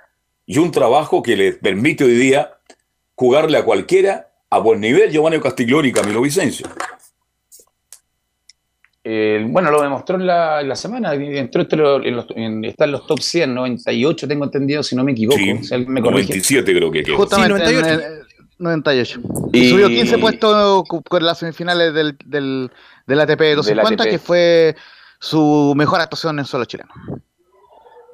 [0.47, 2.59] y un trabajo que le permite hoy día
[3.15, 6.67] jugarle a cualquiera a buen nivel, Giovanni Castiglioni y Camilo Vicencio.
[9.03, 12.65] Eh, bueno, lo demostró en la, en la semana, entró entre los, en los, en-
[12.67, 15.39] está en los top 100, 98 tengo entendido, si no me equivoco.
[15.39, 16.29] Sí, me corrige.
[16.35, 17.17] 97 creo que quedó.
[17.17, 18.05] Justamente Sí, en 98.
[18.07, 18.21] el-
[18.59, 19.21] 98.
[19.55, 22.71] Y- Y subió 15 puestos con las semifinales del, del,
[23.07, 24.11] del ATP 250, ATP.
[24.11, 24.77] que fue
[25.19, 26.91] su mejor actuación en suelo chileno.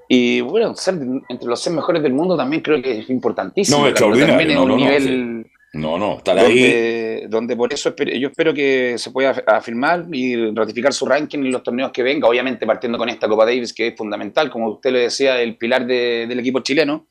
[0.08, 0.94] Y bueno, ser
[1.28, 3.78] entre los 100 mejores del mundo también creo que es importantísimo.
[3.80, 7.26] No, extraordinario, También es no, un no, no, nivel No, no, estar ahí.
[7.28, 11.40] donde, por eso esper- yo espero que se pueda af- afirmar y ratificar su ranking
[11.40, 14.70] en los torneos que venga, obviamente partiendo con esta Copa Davis que es fundamental, como
[14.70, 17.06] usted le decía, el pilar de- del equipo chileno.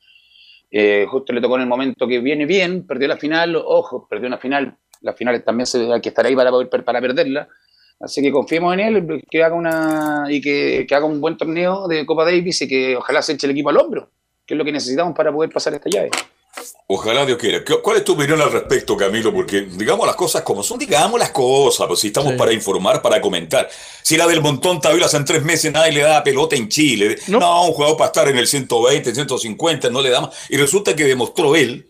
[0.70, 4.26] Eh, justo le tocó en el momento que viene bien, perdió la final, ojo, perdió
[4.26, 6.50] una final, las finales también se, hay que estar ahí para,
[6.84, 7.48] para perderla.
[8.00, 11.86] Así que confiemos en él, que haga una y que, que haga un buen torneo
[11.88, 14.10] de Copa Davis y que ojalá se eche el equipo al hombro,
[14.44, 16.10] que es lo que necesitamos para poder pasar esta llave.
[16.88, 17.64] Ojalá Dios quiera.
[17.64, 19.32] ¿Qué- ¿Cuál es tu opinión al respecto, Camilo?
[19.32, 22.38] Porque digamos las cosas como son, digamos las cosas, pues si estamos Sí.
[22.38, 23.68] para informar, para comentar.
[24.02, 27.18] Si la del montón Tabilo hace en tres meses nadie le da pelota en Chile.
[27.26, 27.40] No.
[27.40, 27.64] No.
[27.66, 30.30] un jugador para estar en el 120, 150, no le da más.
[30.48, 31.88] Y resulta que demostró él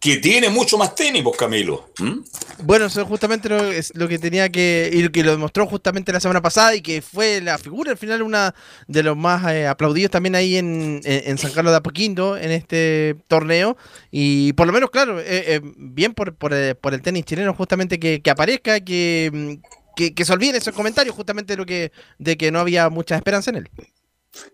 [0.00, 1.90] que tiene mucho más tenis, pues, Camilo.
[1.98, 2.20] ¿Mm?
[2.62, 4.88] Bueno, eso justamente lo, es lo que tenía que.
[4.92, 7.98] y lo que lo demostró justamente la semana pasada y que fue la figura al
[7.98, 8.54] final, una
[8.86, 12.52] de los más eh, aplaudidos también ahí en, en- en San Carlos de Apoquindo en
[12.52, 13.76] este torneo.
[14.12, 17.52] Y por lo menos, claro, eh, eh, bien por, por, eh, por el tenis chileno,
[17.54, 19.54] justamente que, que aparezca, que, mm,
[19.96, 23.16] que, que se olviden esos comentarios, justamente de lo que, de que no había mucha
[23.16, 23.68] esperanza en él.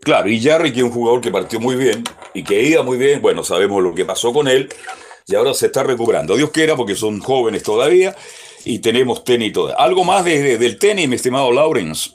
[0.01, 2.03] Claro, y Jarry, que es un jugador que partió muy bien
[2.33, 4.71] y que iba muy bien, bueno, sabemos lo que pasó con él
[5.27, 6.37] y ahora se está recuperando.
[6.37, 8.15] Dios quiera, porque son jóvenes todavía
[8.65, 9.79] y tenemos tenis todo.
[9.79, 12.11] Algo más de- de- del tenis, mi estimado Lawrence.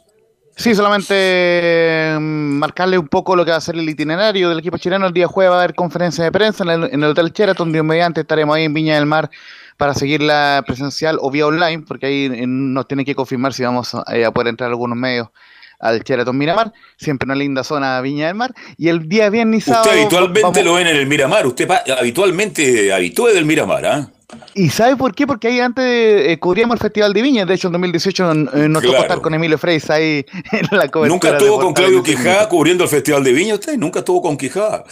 [0.55, 4.77] Sí, solamente mm, marcarle un poco lo que va a ser el itinerario del equipo
[4.77, 5.07] chileno.
[5.07, 6.69] El día jueves va a haber conferencia de prensa en
[7.01, 7.71] el, Hotel Sheraton.
[7.71, 9.29] Dios mediante estaremos ahí en Viña del Mar
[9.77, 13.95] para seguirla presencial o vía online, porque ahí eh, nos tiene que confirmar si vamos
[13.95, 15.29] a, a poder entrar algunos medios
[15.79, 16.73] al Sheraton Miramar.
[16.97, 18.53] Siempre una linda zona Viña del Mar.
[18.77, 19.85] Y el día viernes y sábado.
[19.89, 24.09] Usted habitualmente vamos- lo ven en el Miramar, usted habitualmente habitúe del Miramar, ¿ah?
[24.53, 25.25] ¿Y sabe por qué?
[25.25, 27.45] Porque ahí antes eh, cubríamos el Festival de Viña.
[27.45, 28.35] De hecho, en 2018 eh,
[28.69, 31.07] nos tocó estar con Emilio Freis ahí en la cobertura.
[31.07, 32.03] Nunca estuvo con Claudio.
[32.03, 34.83] Quijada cubriendo el Festival de Viña, usted nunca estuvo con Quijada.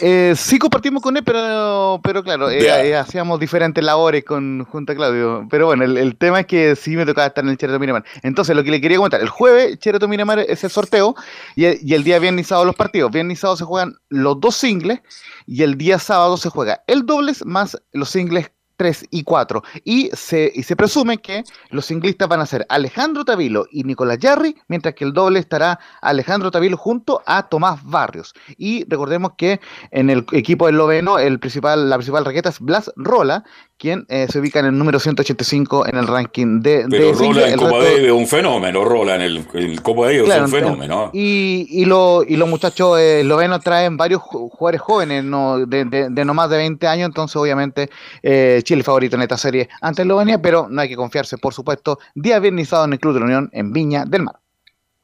[0.00, 4.92] Eh, sí compartimos con él, pero, pero claro, eh, eh, hacíamos diferentes labores con, junto
[4.92, 5.46] a Claudio.
[5.50, 8.04] Pero bueno, el, el tema es que sí me tocaba estar en el Chereto Miramar.
[8.22, 11.14] Entonces, lo que le quería comentar, el jueves Chereto Miramar es el sorteo
[11.54, 13.12] y, el- y el día viernes y sábado los partidos.
[13.12, 15.00] Viernes y sábado se juegan los dos singles
[15.46, 19.62] y el día sábado se juega el dobles más los singles 3 y 4.
[19.84, 24.18] Y se, y se presume que los singlistas van a ser Alejandro Tavilo y Nicolás
[24.18, 28.32] Yarri, mientras que el doble estará Alejandro Tavilo junto a Tomás Barrios.
[28.56, 29.60] Y recordemos que
[29.90, 33.44] en el equipo esloveno el principal, la principal raqueta es Blas Rola,
[33.78, 37.36] quien eh, se ubica en el número 185 en el ranking de, Pero de en
[37.36, 40.50] El Copa resto- Davis es un fenómeno, Rola en el, el Copa Davis Claro, es
[40.52, 41.10] un en- fenómeno.
[41.14, 45.84] Y, y, lo- y los muchachos eh, eslovenos traen varios ju- jugadores jóvenes, no, de,
[45.84, 47.88] de, de no más de 20 años, entonces obviamente
[48.22, 51.98] eh, Chile favorito en esta serie ante Eslovenia, pero no hay que confiarse, por supuesto,
[52.14, 54.36] día viernes en el Club de la Unión en Viña del Mar.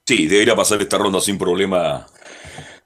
[0.07, 2.07] Sí, debería pasar esta ronda sin problema.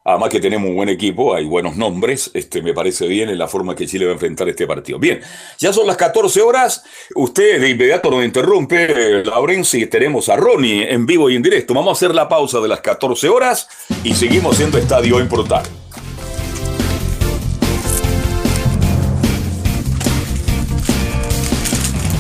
[0.09, 3.47] Además que tenemos un buen equipo, hay buenos nombres, este, me parece bien en la
[3.47, 4.99] forma que Chile va a enfrentar este partido.
[4.99, 5.21] Bien,
[5.59, 6.83] ya son las 14 horas,
[7.15, 11.75] usted de inmediato nos interrumpe, Laurenci, tenemos a Ronnie en vivo y en directo.
[11.75, 13.69] Vamos a hacer la pausa de las 14 horas
[14.03, 15.65] y seguimos siendo Estadio en Portal.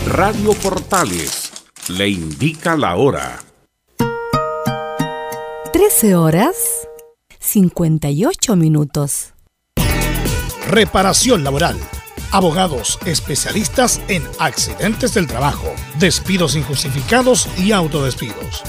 [0.08, 1.52] Radio Portales
[1.96, 3.38] le indica la hora.
[5.72, 6.77] 13 horas
[7.48, 9.32] 58 minutos.
[10.68, 11.78] Reparación laboral,
[12.30, 18.62] Abogados especialistas en accidentes del trabajo, despidos injustificados y autodespidos.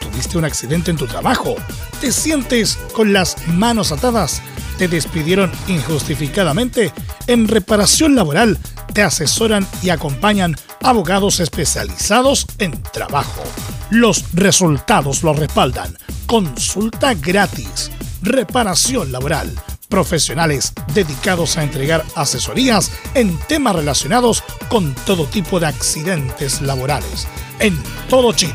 [0.00, 1.56] ¿Tuviste un accidente en tu trabajo?
[2.02, 4.42] ¿Te sientes con las manos atadas?
[4.76, 6.92] ¿Te despidieron injustificadamente?
[7.26, 8.58] En reparación laboral
[8.92, 13.42] te asesoran y acompañan abogados especializados en trabajo.
[13.88, 15.96] Los resultados lo respaldan.
[16.26, 17.90] Consulta gratis.
[18.22, 19.54] Reparación laboral
[19.88, 27.28] profesionales dedicados a entregar asesorías en temas relacionados con todo tipo de accidentes laborales
[27.60, 28.54] en todo Chile.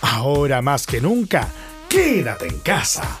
[0.00, 1.48] Ahora más que nunca,
[1.88, 3.20] quédate en casa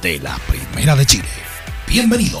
[0.00, 1.28] de la Primera de Chile.
[1.86, 2.40] Bienvenido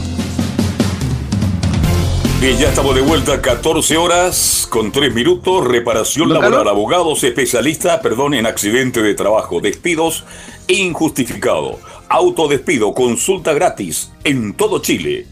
[2.41, 5.63] Y ya estamos de vuelta, 14 horas con 3 minutos.
[5.63, 10.25] Reparación laboral, abogados especialistas, perdón, en accidente de trabajo, despidos
[10.67, 11.77] injustificado,
[12.09, 15.27] autodespido, consulta gratis en todo Chile.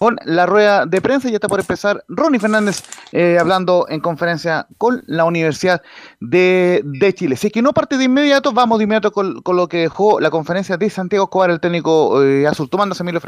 [0.02, 1.28] con la rueda de prensa.
[1.28, 5.80] Ya está por empezar Ronnie Fernández eh, hablando en conferencia con la Universidad
[6.18, 6.82] de,
[7.14, 7.36] Chile.
[7.36, 10.30] Si es que no parte de inmediato, vamos de inmediato con, lo que dejó la
[10.30, 12.68] conferencia de Santiago Escobar, el técnico azul.
[12.68, 13.20] Tomándose Emilio.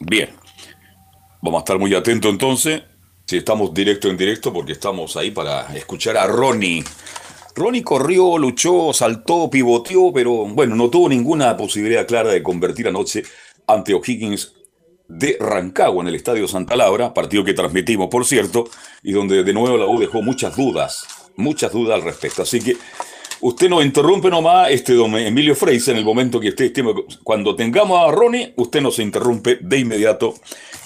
[0.00, 0.28] Bien.
[1.40, 2.82] Vamos a estar muy atentos entonces.
[3.24, 6.84] Sí, estamos directo en directo porque estamos ahí para escuchar a Ronnie.
[7.56, 13.22] Ronnie corrió, luchó, saltó, pivoteó, pero bueno, no tuvo ninguna posibilidad clara de convertir anoche
[13.66, 14.57] ante O'Higgins
[15.08, 18.68] de Rancagua en el Estadio Santa Laura, partido que transmitimos, por cierto,
[19.02, 21.06] y donde de nuevo la U dejó muchas dudas,
[21.36, 22.42] muchas dudas al respecto.
[22.42, 22.76] Así que
[23.40, 26.72] usted nos interrumpe nomás, este don Emilio Freise, en el momento que esté,
[27.24, 30.34] cuando tengamos a Ronnie, usted nos interrumpe de inmediato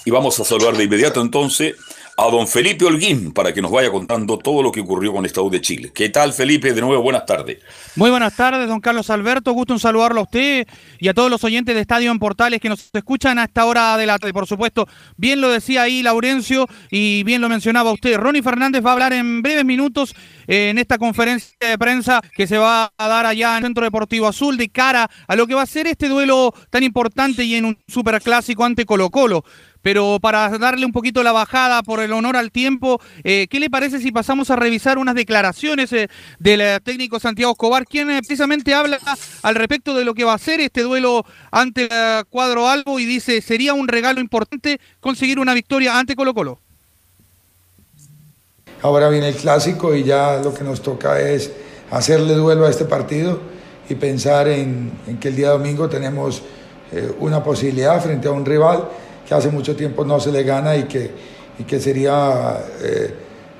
[0.05, 1.75] y vamos a saludar de inmediato entonces
[2.15, 5.49] a don Felipe Holguín para que nos vaya contando todo lo que ocurrió con Estado
[5.49, 5.91] de Chile.
[5.93, 6.73] ¿Qué tal, Felipe?
[6.73, 7.59] De nuevo, buenas tardes.
[7.95, 9.51] Muy buenas tardes, don Carlos Alberto.
[9.53, 10.67] Gusto en saludarlo a usted
[10.99, 13.97] y a todos los oyentes de Estadio en Portales que nos escuchan a esta hora
[13.97, 14.33] de la tarde.
[14.33, 14.87] Por supuesto,
[15.17, 18.17] bien lo decía ahí Laurencio y bien lo mencionaba usted.
[18.17, 20.15] Ronnie Fernández va a hablar en breves minutos
[20.47, 23.85] eh, en esta conferencia de prensa que se va a dar allá en el Centro
[23.85, 27.55] Deportivo Azul de cara a lo que va a ser este duelo tan importante y
[27.55, 29.43] en un superclásico ante Colo Colo.
[29.83, 33.69] Pero para darle un poquito la bajada por el honor al tiempo, eh, ¿qué le
[33.69, 36.07] parece si pasamos a revisar unas declaraciones eh,
[36.39, 38.97] del eh, técnico Santiago Escobar, quien precisamente habla
[39.41, 41.89] al respecto de lo que va a ser este duelo ante
[42.29, 46.59] cuadro Albo y dice, sería un regalo importante conseguir una victoria ante Colo Colo?
[48.81, 51.51] Ahora viene el clásico y ya lo que nos toca es
[51.91, 53.41] hacerle duelo a este partido
[53.89, 56.41] y pensar en, en que el día domingo tenemos
[57.19, 58.87] una posibilidad frente a un rival
[59.27, 61.11] que hace mucho tiempo no se le gana y que,
[61.59, 63.13] y que sería eh,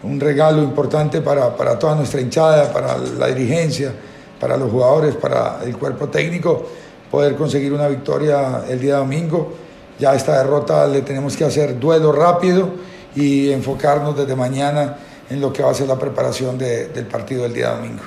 [0.03, 3.93] un regalo importante para, para, toda nuestra hinchada, para la dirigencia,
[4.39, 6.65] para los jugadores, para el cuerpo técnico,
[7.09, 9.53] poder conseguir una victoria el día domingo.
[9.99, 12.69] Ya esta derrota le tenemos que hacer duelo rápido
[13.15, 14.97] y enfocarnos desde mañana
[15.29, 18.03] en lo que va a ser la preparación de, del partido del día domingo.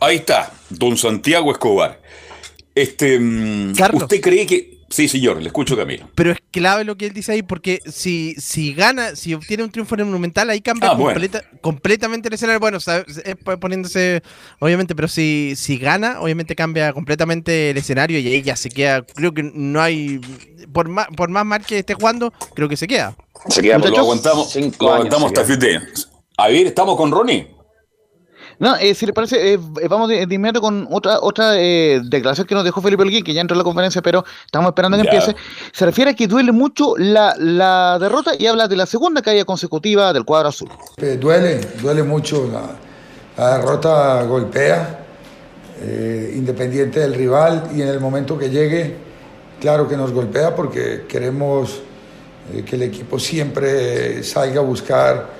[0.00, 2.03] Ahí está, don Santiago Escobar.
[2.74, 4.74] Este, mm, ¿Usted cree que.?
[4.90, 6.08] Sí, señor, le escucho Camilo.
[6.14, 9.70] Pero es clave lo que él dice ahí, porque si, si gana, si obtiene un
[9.70, 10.96] triunfo en el Monumental, ahí cambia Ah,
[11.60, 12.60] completamente el escenario.
[12.60, 14.22] Bueno, es poniéndose,
[14.60, 19.02] obviamente, pero si, si gana, obviamente cambia completamente el escenario y ahí ya se queda.
[19.02, 20.20] Creo que no hay.
[20.72, 23.16] Por más, por más mal que esté jugando, creo que se queda.
[23.48, 25.80] Se queda, lo aguantamos, lo aguantamos hasta fin de.
[26.36, 27.48] A ver, estamos con Ronnie.
[28.58, 32.00] No, eh, si le parece, eh, eh, vamos de, de, inmediato con otra otra eh,
[32.04, 34.96] declaración que nos dejó Felipe Olguín, que ya entró en la conferencia, pero estamos esperando
[34.96, 35.34] que empiece.
[35.72, 39.44] Se refiere a que duele mucho la, la, derrota y habla de la segunda caída
[39.44, 40.68] consecutiva del cuadro azul.
[41.20, 45.00] duele, duele mucho la, la derrota, golpea,
[46.34, 48.96] independiente del rival, y en el momento que llegue,
[49.60, 51.80] claro que nos golpea porque queremos
[52.66, 55.30] que el equipo siempre salga a buscar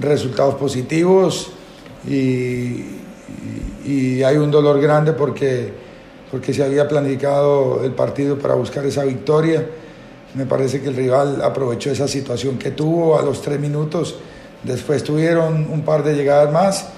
[0.00, 1.52] resultados positivos
[2.08, 2.84] y,
[3.84, 5.72] y, hay un dolor grande porque,
[6.30, 9.66] porque se había planificado el partido para buscar esa victoria.
[10.34, 14.16] Me parece que el rival aprovechó esa situación que tuvo a los tres minutos.
[14.62, 16.88] Después tuvieron un par de llegadas más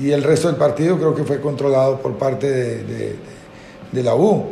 [0.00, 3.16] y el resto del partido creo que fue controlado por parte de,
[3.92, 4.46] de, la U.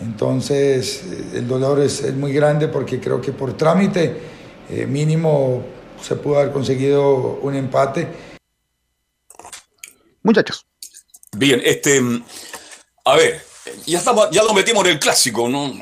[0.00, 1.04] Entonces
[1.34, 4.16] el dolor es, es, muy grande porque creo que por trámite
[4.68, 5.62] eh, mínimo
[6.00, 8.06] se pudo haber conseguido un empate
[10.26, 10.66] muchachos.
[11.32, 12.02] Bien, este,
[13.04, 13.42] a ver,
[13.86, 15.72] ya estamos, ya lo metimos en el clásico, ¿no?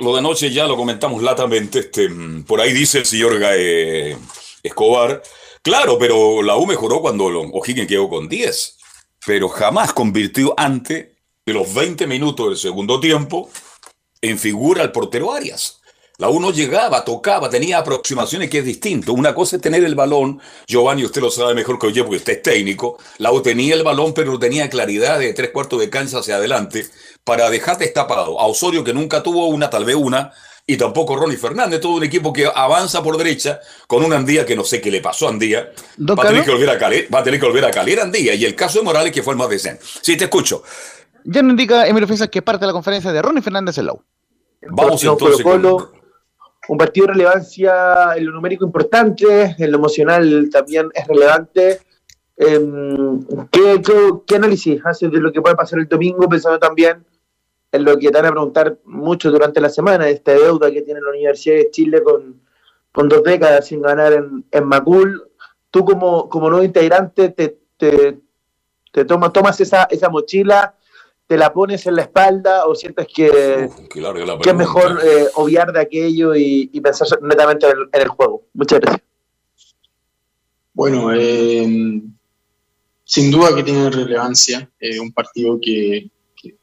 [0.00, 2.08] Lo, de anoche ya lo comentamos latamente, este,
[2.46, 4.16] por ahí dice el señor eh,
[4.62, 5.22] Escobar,
[5.62, 8.78] claro, pero la U mejoró cuando O'Higgins quedó con 10,
[9.26, 11.08] pero jamás convirtió antes
[11.46, 13.50] de los 20 minutos del segundo tiempo
[14.20, 15.80] en figura al portero Arias.
[16.18, 19.12] La uno llegaba, tocaba, tenía aproximaciones que es distinto.
[19.12, 22.34] Una cosa es tener el balón, Giovanni, usted lo sabe mejor que yo porque usted
[22.34, 22.98] es técnico.
[23.18, 26.36] La U tenía el balón, pero no tenía claridad de tres cuartos de cancha hacia
[26.36, 26.86] adelante
[27.24, 30.30] para dejar destapado a Osorio, que nunca tuvo una, tal vez una,
[30.64, 33.58] y tampoco Ronnie Fernández, todo un equipo que avanza por derecha
[33.88, 35.72] con un Andía que no sé qué le pasó a Andía.
[35.98, 38.34] Va a, tener que volver a caler, va a tener que volver a Andía.
[38.34, 39.82] Y el caso de Morales, que fue el más decente.
[40.00, 40.62] Sí, te escucho.
[41.24, 43.94] Ya nos indica Emilio Fiesa que parte de la conferencia de Ronnie Fernández en la
[43.94, 44.02] U.
[44.70, 45.60] Vamos entonces con
[46.68, 51.80] un partido de relevancia en lo numérico importante, en lo emocional también es relevante.
[52.36, 53.80] Em, ¿qué,
[54.26, 57.04] qué, análisis haces de lo que puede pasar el domingo, pensando también
[57.70, 61.00] en lo que te van a preguntar mucho durante la semana, esta deuda que tiene
[61.00, 62.40] la Universidad de Chile con,
[62.92, 65.30] con dos décadas sin ganar en, en Macul?
[65.70, 68.20] Tú como, como nuevo integrante te, te,
[68.92, 70.76] te tomas, tomas esa, esa mochila
[71.26, 75.80] te la pones en la espalda o sientes que, que es mejor eh, obviar de
[75.80, 78.46] aquello y, y pensar netamente en el, juego.
[78.52, 79.02] Muchas gracias.
[80.74, 82.02] Bueno, eh,
[83.04, 86.10] sin duda que tiene relevancia, eh, un partido que,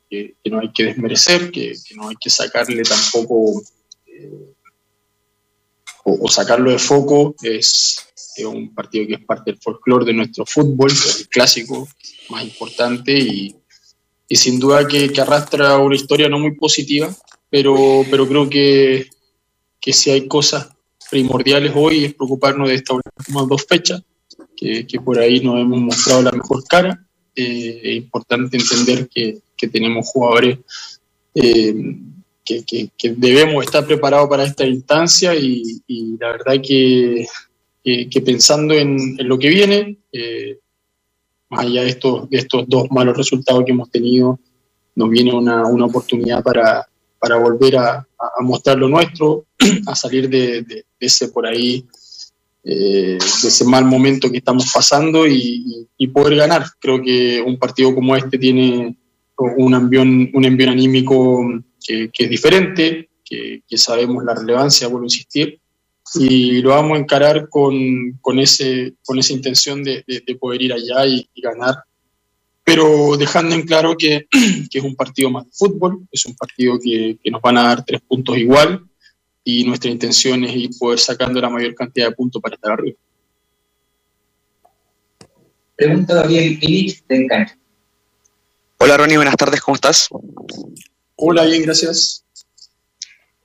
[0.10, 3.64] que, no hay que desmerecer, que, no hay que sacarle tampoco
[6.04, 8.08] o, o, sacarlo de foco, es,
[8.46, 11.88] un partido que es parte del folclore de nuestro fútbol, el clásico
[12.30, 13.61] más importante y
[14.32, 17.14] y sin duda que, arrastra una historia no muy positiva,
[17.50, 17.76] pero,
[18.10, 19.08] pero creo que,
[19.78, 20.70] que si hay cosas
[21.10, 24.02] primordiales hoy es preocuparnos de estas últimas dos fechas,
[24.56, 27.06] que, por ahí nos hemos mostrado la mejor cara.
[27.36, 30.60] Eh, es importante entender que, tenemos jugadores
[31.36, 31.76] eh,
[32.46, 32.64] que,
[32.98, 35.82] que, debemos estar preparados para esta instancia y,
[36.18, 37.28] la verdad que,
[37.84, 40.58] que pensando en, lo que viene, eh,
[41.52, 44.40] más allá de estos, de estos dos malos resultados que hemos tenido,
[44.96, 46.88] nos viene una, una oportunidad para,
[47.22, 48.08] para volver a,
[48.40, 49.46] mostrar lo nuestro,
[49.88, 51.86] a salir de, ese por ahí,
[52.64, 56.66] eh, de ese mal momento que estamos pasando y, poder ganar.
[56.80, 58.98] Creo que un partido como este tiene
[59.38, 61.44] un envión, un anímico
[61.86, 65.61] que, es diferente, que, sabemos la relevancia, vuelvo a insistir,
[66.16, 70.74] y lo vamos a encarar con, con, ese, con esa intención de, de, poder ir
[70.74, 71.84] allá y, ganar,
[72.64, 74.28] pero dejando en claro que,
[74.70, 77.64] que, es un partido más de fútbol, es un partido que, que, nos van a
[77.64, 78.84] dar tres puntos igual
[79.44, 82.98] y nuestra intención es ir poder sacando la mayor cantidad de puntos para estar arriba.
[85.76, 87.54] Pregunta Gabriel Illich de Encanto.
[88.78, 90.10] Hola Ronnie, buenas tardes, ¿cómo estás?
[91.16, 92.26] Hola, bien, gracias.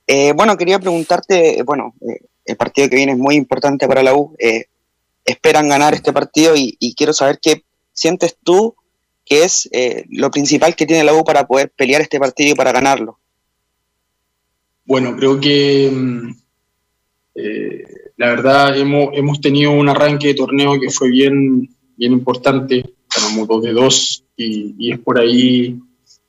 [0.05, 4.15] Eh, bueno, quería preguntarte, bueno, eh, el partido que viene es muy importante para la
[4.15, 4.35] U.
[4.39, 4.65] Eh,
[5.25, 8.75] esperan ganar este partido y, quiero saber qué sientes tú
[9.25, 9.69] que es
[10.09, 13.19] lo principal que tiene la U para poder pelear este partido y para ganarlo.
[14.85, 16.31] Bueno, creo que mm,
[18.15, 22.83] la verdad hemos, hemos tenido un arranque de torneo que fue bien, bien importante,
[23.15, 25.79] ganamos dos de dos y, es por ahí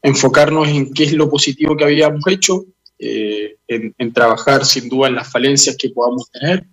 [0.02, 2.64] enfocarnos en qué es lo positivo que habíamos hecho,
[2.98, 6.64] eh, en, trabajar sin duda en las falencias que podamos tener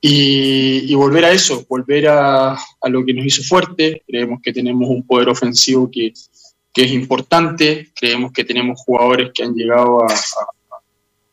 [0.00, 2.56] y, volver a eso, volver a,
[2.88, 4.02] lo que nos hizo fuerte.
[4.06, 6.12] Creemos que tenemos un poder ofensivo que,
[6.74, 10.08] es importante, creemos que tenemos jugadores que han llegado a,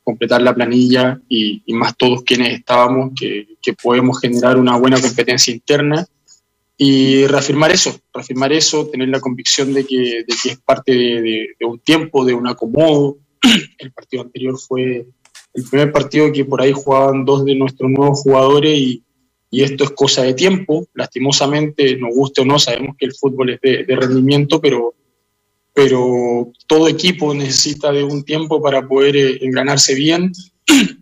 [0.03, 5.53] completar la planilla y, más todos quienes estábamos, que, que podemos generar una buena competencia
[5.53, 6.07] interna
[6.81, 11.65] y reafirmar eso, reafirmar eso, tener la convicción de que, de que es parte de,
[11.65, 13.17] un tiempo, de un acomodo.
[13.77, 15.07] El partido anterior fue
[15.53, 19.03] el primer partido que por ahí jugaban dos de nuestros nuevos jugadores y,
[19.51, 20.87] y esto es cosa de tiempo.
[20.93, 24.93] Lastimosamente, nos guste o no, sabemos que el fútbol es de, rendimiento, pero,
[25.73, 30.31] pero todo equipo necesita de un tiempo para poder eh, engranarse bien.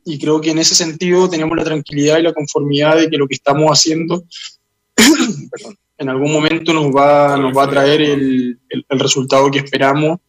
[0.05, 3.27] Y creo que en ese sentido tenemos la tranquilidad y la conformidad de que lo
[3.27, 4.23] que estamos haciendo
[5.97, 10.19] en algún momento nos va, nos va a traer el, el, resultado que esperamos.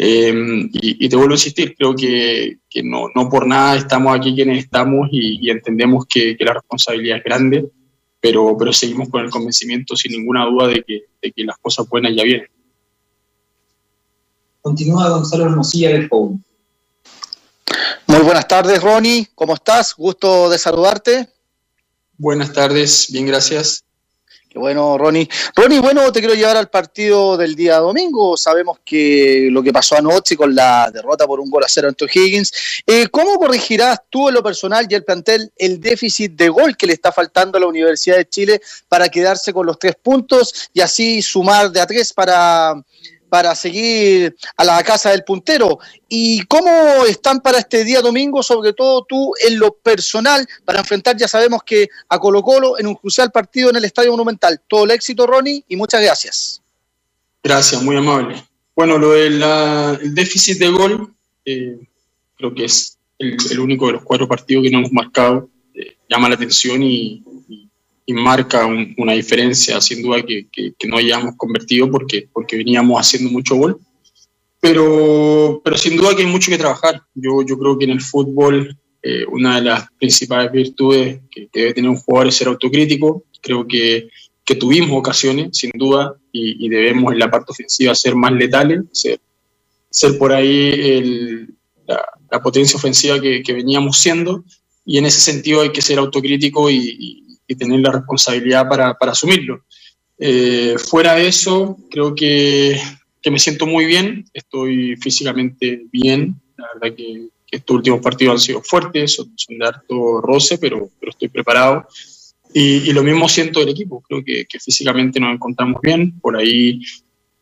[0.00, 0.32] Eh,
[0.72, 4.64] y, te vuelvo a insistir, creo que, que no, no, por nada estamos aquí quienes
[4.64, 7.68] estamos y, entendemos que, que, la responsabilidad es grande,
[8.20, 11.88] pero, pero seguimos con el convencimiento sin ninguna duda de que, de que las cosas
[11.88, 12.46] buenas ya vienen.
[14.62, 16.40] Continúa Gonzalo Hermosilla del POU.
[18.06, 19.26] Muy buenas tardes, Ronnie.
[19.34, 19.94] ¿Cómo estás?
[19.96, 21.28] Gusto de saludarte.
[22.16, 23.84] Buenas tardes, bien, gracias.
[24.50, 25.28] Qué bueno, Ronnie.
[25.54, 28.34] Ronnie, bueno, te quiero llevar al partido del día domingo.
[28.34, 32.06] Sabemos que lo que pasó anoche con la derrota por un gol a cero ante
[32.06, 32.82] Higgins.
[32.86, 36.86] Eh, ¿Cómo corregirás tú en lo personal y el plantel el déficit de gol que
[36.86, 40.80] le está faltando a la Universidad de Chile para quedarse con los tres puntos y
[40.80, 42.74] así sumar de a tres para
[43.28, 45.78] para seguir a la casa del puntero.
[46.08, 51.16] ¿Y cómo están para este día domingo, sobre todo tú en lo personal, para enfrentar,
[51.16, 54.60] ya sabemos que a Colo Colo en un crucial partido en el Estadio Monumental?
[54.66, 56.62] Todo el éxito, Ronnie, y muchas gracias.
[57.42, 58.42] Gracias, muy amable.
[58.74, 59.42] Bueno, lo del
[60.14, 61.14] déficit de gol,
[61.44, 61.78] eh,
[62.36, 65.48] creo que es el, único de los cuatro partidos que no hemos marcado.
[65.74, 67.22] Eh, llama la atención y,
[68.08, 73.30] y marca una diferencia, sin duda, que, que, no hayamos convertido porque, porque veníamos haciendo
[73.30, 73.78] mucho gol.
[74.60, 77.02] Pero, pero sin duda que hay mucho que trabajar.
[77.14, 81.74] Yo, yo creo que en el fútbol eh, una de las principales virtudes que, debe
[81.74, 83.24] tener un jugador es ser autocrítico.
[83.42, 84.08] Creo que,
[84.42, 89.20] que tuvimos ocasiones, sin duda, y, debemos en la parte ofensiva ser más letales, ser,
[89.90, 91.54] ser por ahí el,
[91.86, 94.44] la, potencia ofensiva que, que, veníamos siendo.
[94.86, 99.12] Y en ese sentido hay que ser autocrítico y y tener la responsabilidad para, para
[99.12, 99.64] asumirlo.
[100.18, 102.80] Eh, fuera de eso, creo que,
[103.22, 108.40] que, me siento muy bien, estoy físicamente bien, la verdad que, estos últimos partidos han
[108.40, 111.86] sido fuertes, son, de harto roce, pero, pero estoy preparado.
[112.52, 116.36] Y, y, lo mismo siento del equipo, creo que, que físicamente nos encontramos bien, por
[116.36, 116.82] ahí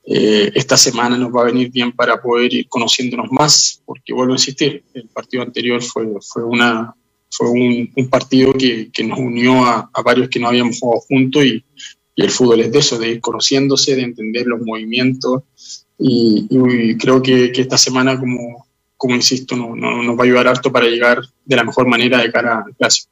[0.09, 4.35] eh, esta semana nos va a venir bien para poder ir conociéndonos más, porque vuelvo
[4.35, 6.95] a insistir, el partido anterior fue, fue una,
[7.31, 11.65] fue un, partido que, nos unió a, varios que no habíamos jugado juntos y,
[12.17, 15.43] el fútbol es de eso, de ir conociéndose, de entender los movimientos
[15.99, 18.67] y, creo que, esta semana, como,
[18.97, 22.33] como insisto, no, nos va a ayudar harto para llegar de la mejor manera de
[22.33, 23.11] cara al clásico.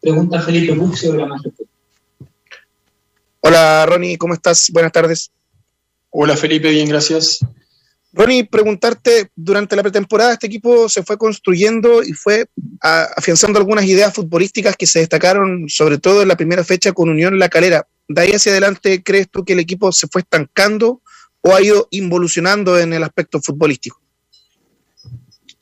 [0.00, 1.36] Pregunta Felipe Buxio de la
[3.40, 4.70] Hola Ronnie, ¿cómo estás?
[4.72, 5.30] Buenas tardes.
[6.10, 7.40] Hola Felipe, bien, gracias.
[8.16, 12.46] Ronnie, preguntarte, durante la pretemporada este equipo se fue construyendo y fue
[12.80, 17.38] afianzando algunas ideas futbolísticas que se destacaron sobre todo en la primera fecha con Unión
[17.38, 17.86] La Calera.
[18.08, 21.02] De ahí hacia adelante, ¿crees tú que el equipo se fue estancando
[21.42, 24.00] o ha ido involucionando en el aspecto futbolístico?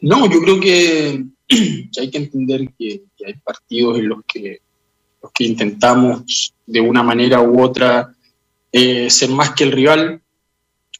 [0.00, 1.24] No, yo creo que,
[2.00, 4.60] hay que entender que, hay partidos en los que,
[5.20, 8.14] los que intentamos de una manera u otra
[8.70, 10.22] eh, ser más que el rival.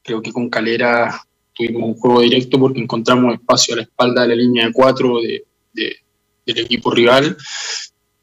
[0.03, 1.23] Creo que con Calera
[1.55, 5.21] tuvimos un juego directo porque encontramos espacio a la espalda de la línea de cuatro
[5.21, 5.97] de- de-
[6.47, 7.37] del equipo rival.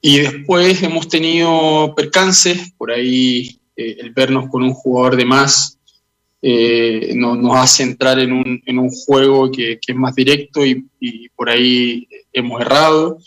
[0.02, 5.78] Y después hemos tenido percances, por ahí eh, el vernos con un jugador de más
[6.44, 10.66] eh, no- nos hace entrar en un, en un juego que, que es más directo
[10.66, 13.18] y, y por ahí hemos errado.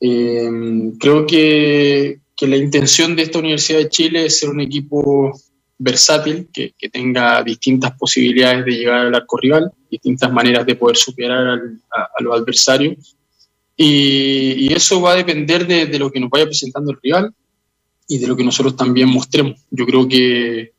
[0.00, 0.50] Eh,
[0.98, 5.38] creo que, que la intención de esta Universidad de Chile es ser un equipo
[5.78, 11.46] versátil, que, tenga distintas posibilidades de llegar al arco rival, distintas maneras de poder superar
[11.46, 13.16] al- a, a los adversarios.
[13.76, 17.34] Y, eso va a depender de, lo que nos vaya presentando el rival
[18.08, 19.60] y de lo que nosotros también mostremos.
[19.70, 20.72] Yo creo que,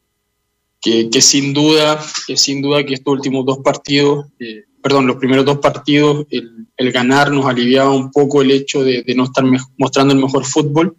[0.82, 5.46] que, sin duda, que sin duda que estos últimos dos partidos, eh, perdón, los primeros
[5.46, 9.44] dos partidos, el, ganar nos aliviaba un poco el hecho de, no estar
[9.78, 10.96] mostrando el mejor fútbol,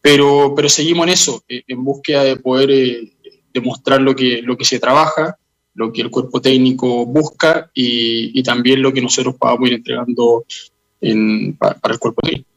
[0.00, 3.12] pero, pero seguimos en eso, eh, en búsqueda de poder eh,
[3.60, 5.36] demostrar lo que, lo que se trabaja,
[5.74, 10.44] lo que el cuerpo técnico busca y, y también lo que nosotros podamos ir entregando
[11.00, 12.48] en- pa- para el cuerpo técnico.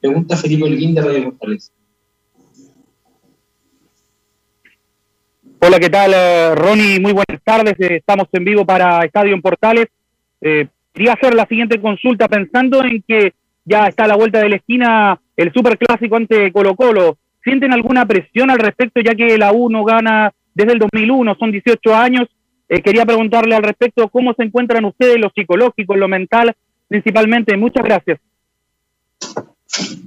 [0.00, 1.72] Pregunta Felipe Holguín de Radio Portales.
[5.60, 7.00] Hola, ¿qué tal, eh, Ronnie?
[7.00, 7.74] Muy buenas tardes.
[7.78, 9.86] Eh, Estamos en vivo para Estadio en Portales.
[10.40, 13.32] Eh, quería hacer la siguiente consulta pensando en que
[13.64, 17.16] ya está a la vuelta de la esquina el superclásico ante Colo Colo.
[17.44, 21.36] ¿Sienten alguna presión al respecto ya que la U no gana desde el 2001?
[21.38, 22.26] Son 18 años.
[22.70, 26.56] Eh, quería preguntarle al respecto cómo se encuentran ustedes, lo psicológico, lo mental,
[26.88, 27.54] principalmente.
[27.58, 28.18] Muchas gracias.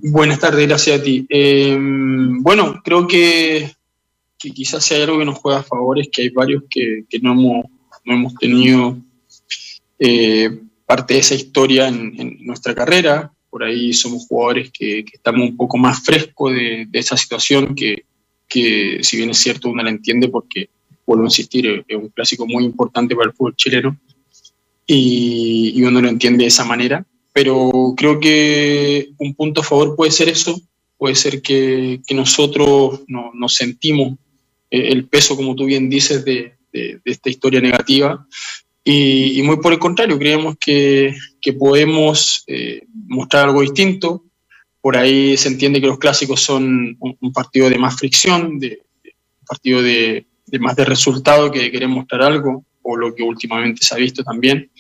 [0.02, 1.28] Buenas tardes, gracias a ti.
[1.30, 3.72] Eh, bueno, creo que,
[4.38, 7.64] quizás hay algo que nos juega a favor es que hay varios que, no,
[8.04, 8.98] hemos, tenido
[10.00, 13.32] eh, parte de esa historia en nuestra carrera.
[13.50, 17.76] Por ahí somos jugadores que, que estamos un poco más frescos de, de esa situación
[17.76, 18.04] que,
[18.48, 20.70] que, si bien es cierto, uno la entiende porque,
[21.06, 23.98] vuelvo a insistir, es, un clásico muy importante para el fútbol chileno
[24.86, 27.06] y, y uno lo entiende de esa manera
[27.38, 30.60] pero creo que un punto a favor puede ser eso,
[30.98, 34.14] puede ser que, que nosotros no, nos sentimos
[34.72, 38.26] eh, el peso, como tú bien dices, de, de- de esta historia negativa.
[38.90, 44.24] Y, y muy por el contrario, creemos que, que podemos eh, mostrar algo distinto.
[44.80, 48.70] Por ahí se entiende que los clásicos son un, un partido de más fricción, de,
[49.04, 53.24] de- un partido de, de más de resultado que querer mostrar algo, o lo que
[53.24, 54.72] últimamente se ha visto también.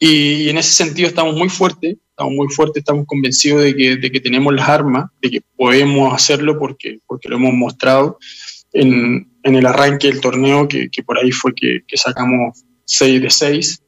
[0.00, 3.96] Y, y en ese sentido estamos muy fuertes, estamos muy fuertes, estamos convencidos de que,
[3.98, 8.18] de que tenemos las armas, de que podemos hacerlo porque, porque lo hemos mostrado
[8.72, 13.22] en, en el arranque del torneo, que, que por ahí fue que, que sacamos 6
[13.22, 13.82] de 6.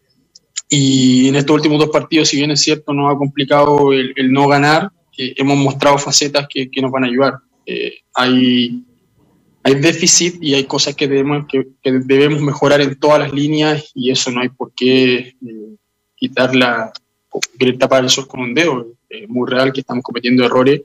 [0.69, 4.33] Y en estos últimos dos partidos, si bien es cierto, nos ha complicado el, el
[4.33, 7.35] no ganar, eh, hemos mostrado facetas que, que nos van a ayudar.
[7.67, 8.85] Eh, hay,
[9.63, 13.91] hay déficit y hay cosas que debemos, que, que debemos mejorar en todas las líneas
[13.95, 15.77] y eso no hay por qué eh,
[16.15, 16.93] quitar la,
[17.31, 18.95] o querer tapar el sol con un dedo.
[19.09, 20.83] Es muy real que estamos cometiendo errores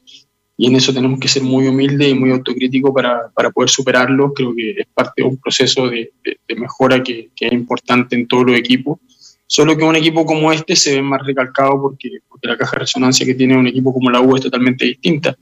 [0.58, 4.32] y en eso tenemos que ser muy humildes y muy autocríticos para, para poder superarlos.
[4.36, 8.16] Creo que es parte de un proceso de, de- de mejora que, que es importante
[8.16, 9.00] en todos los equipos.
[9.48, 12.80] Solo que un equipo como este se ve más recalcado porque, porque la caja de
[12.80, 15.38] resonancia que tiene un equipo como la U es totalmente distinta.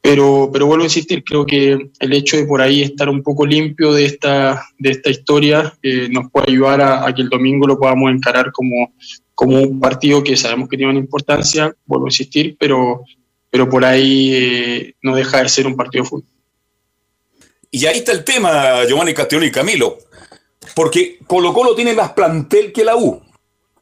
[0.00, 3.44] Pero, pero vuelvo a insistir, creo que el hecho de por ahí estar un poco
[3.44, 7.66] limpio de esta, de esta historia eh, nos puede ayudar a, a que el domingo
[7.66, 8.92] lo podamos encarar como,
[9.34, 13.02] como un partido que sabemos que tiene una importancia, vuelvo a insistir, pero,
[13.50, 16.28] pero por ahí eh, no deja de ser un partido fútbol.
[17.70, 19.98] Y ahí está el tema, Giovanni Castellón y Camilo.
[20.74, 23.22] Porque Colo Colo tiene más plantel que la U.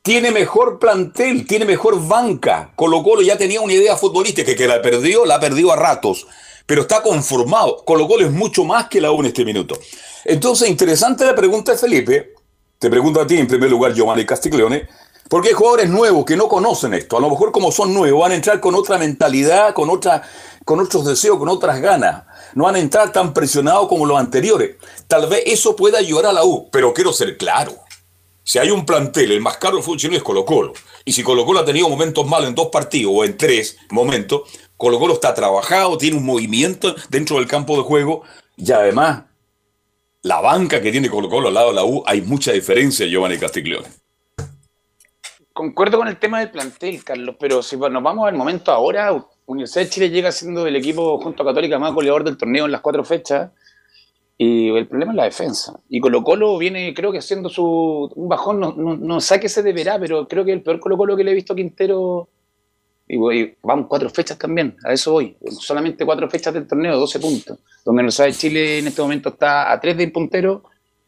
[0.03, 2.73] Tiene mejor plantel, tiene mejor banca.
[2.77, 6.27] Colo Colo ya tenía una idea futbolística que la perdió, la perdió a ratos.
[6.67, 7.85] Pero está conformado.
[7.85, 9.79] Colo Colo es mucho más que la U en este minuto.
[10.25, 12.35] Entonces, interesante la pregunta de Felipe.
[12.79, 14.89] Te pregunto a ti en primer lugar, Giovanni Castiglione.
[15.35, 17.16] Porque hay jugadores nuevos que no conocen esto.
[17.16, 20.22] A lo mejor como son nuevos van a entrar con otra mentalidad, con, otra,
[20.64, 22.22] con otros deseos, con otras ganas.
[22.55, 24.76] No van a entrar tan presionados como los anteriores.
[25.09, 27.74] Tal vez eso pueda ayudar a la U, pero quiero ser claro.
[28.45, 30.72] Si hay un plantel, el más caro del es Colo Colo.
[31.05, 34.43] Y si Colo Colo ha tenido momentos malos en dos partidos o en tres momentos,
[34.76, 38.22] Colo Colo está trabajado, tiene un movimiento dentro del campo de juego
[38.57, 39.24] y además
[40.22, 43.37] la banca que tiene Colo Colo al lado de la U, hay mucha diferencia, Giovanni
[43.37, 44.04] Castiglione.
[45.55, 49.85] Concuerdo con el tema del plantel, Carlos, pero si nos vamos al momento ahora, Universidad
[49.85, 52.81] de Chile llega siendo el equipo junto a Católica más goleador del torneo en las
[52.81, 53.53] cuatro fechas.
[54.37, 55.79] Y el problema es la defensa.
[55.89, 59.73] Y Colo Colo viene, creo que haciendo su un bajón, no, no, no sáquese de
[59.73, 62.29] verá, pero creo que el peor Colo Colo que le he visto a Quintero.
[63.07, 65.37] Y, voy, vamos cuatro fechas también, a eso voy.
[65.51, 67.61] Solamente cuatro fechas del torneo, 12 puntos.
[67.85, 70.65] Donde Universidad de Chile en este momento está a tres del puntero,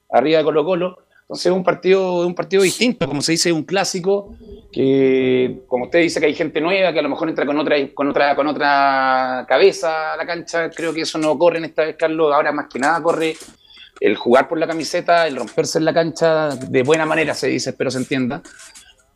[0.08, 0.98] arriba de Colo Colo.
[1.26, 4.36] Entonces es un partido, un partido distinto, como se dice, un clásico,
[4.70, 7.76] que como usted dice que hay gente nueva, que a lo mejor entra con otra,
[7.94, 11.84] con otra, con otra cabeza a la cancha, creo que eso no corre en esta
[11.84, 13.34] vez, Carlos, ahora más que nada corre
[13.98, 17.70] el jugar por la camiseta, el romperse en la cancha de buena manera, se dice,
[17.70, 18.40] espero se entienda,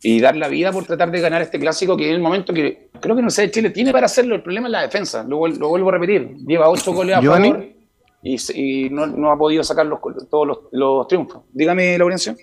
[0.03, 2.89] y dar la vida por tratar de ganar este clásico, que en el momento que
[2.99, 5.69] creo que no sé, Chile tiene para hacerlo, el problema es la defensa, lo, lo
[5.69, 7.80] vuelvo a repetir, lleva ocho goles a favor
[8.23, 9.99] y, y no, no, ha podido sacar los,
[10.29, 11.41] todos los, los, triunfos.
[11.51, 12.35] Dígame, Laurencio.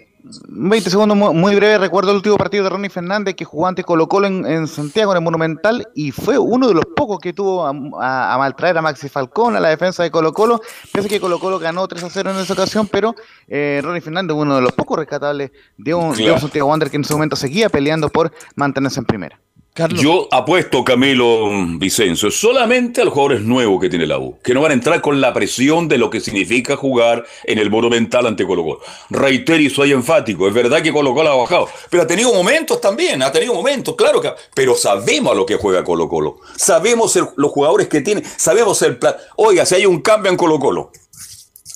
[0.48, 1.78] 20 segundos muy breve.
[1.78, 5.12] Recuerdo el último partido de Ronnie Fernández que jugó ante Colo Colo en, en, Santiago,
[5.12, 7.70] en el Monumental, y fue uno de los pocos que tuvo a,
[8.00, 10.60] a, a, maltraer a Maxi Falcón, a la defensa de Colo Colo.
[10.92, 13.14] Parece que Colo Colo ganó 3 a 0 en esa ocasión, pero
[13.46, 16.24] eh, Ronnie Fernández, uno de los pocos rescatables de un, claro.
[16.24, 19.40] de un Santiago Wander que en ese momento seguía peleando por mantenerse en primera.
[19.86, 21.48] Yo apuesto, Camilo
[21.78, 25.00] Vicencio, solamente a los jugadores nuevos que tiene la U, que no van a entrar
[25.00, 28.80] con la presión de lo que significa jugar en el Monumental ante Colo Colo.
[29.10, 32.80] Reitero y soy enfático, es verdad que Colo Colo ha bajado, pero ha tenido momentos
[32.80, 37.16] también, ha tenido momentos, claro que, pero sabemos a lo que juega Colo Colo, sabemos
[37.36, 39.14] los jugadores que tiene, sabemos el plan.
[39.36, 40.90] Oiga, si hay un cambio en Colo Colo,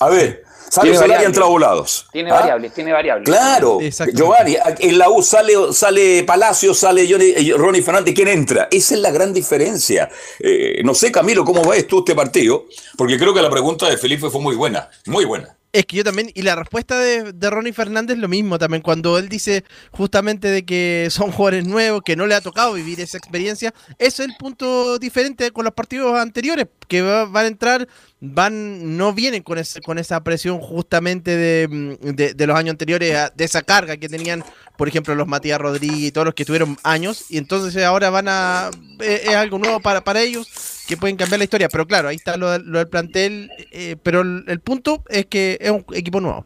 [0.01, 0.42] a ver,
[0.73, 2.07] Sale Solari entra volados.
[2.11, 2.39] Tiene ¿Ah?
[2.39, 3.29] variables, tiene variables.
[3.29, 3.79] Claro,
[4.11, 8.69] Giovanni, en la U sale, sale Palacio, sale Johnny, Ronnie Fernández, ¿quién entra?
[8.71, 10.09] Esa es la gran diferencia.
[10.39, 12.65] Eh, no sé, Camilo, ¿cómo ves tú este partido?
[12.97, 15.55] Porque creo que la pregunta de Felipe fue muy buena, muy buena.
[15.73, 19.27] Es que yo también, y la respuesta de, Ronnie Fernández lo mismo también, cuando él
[19.27, 23.73] dice justamente de que son jugadores nuevos, que no le ha tocado vivir esa experiencia,
[23.97, 27.87] ese es el punto diferente con los partidos anteriores, que va, van a entrar,
[28.19, 33.31] van, no vienen con, ese, con esa presión justamente de, de, de, los años anteriores,
[33.33, 34.43] de esa carga que tenían,
[34.77, 38.27] por ejemplo, los Matías Rodríguez y todos los que tuvieron años, y entonces ahora van
[38.27, 38.69] a,
[38.99, 40.47] es, es algo nuevo para, para ellos
[40.87, 41.69] que pueden cambiar la historia.
[41.69, 43.49] Pero claro, ahí está lo, lo del plantel.
[43.71, 46.45] Eh, pero el, el, punto es que es un equipo nuevo.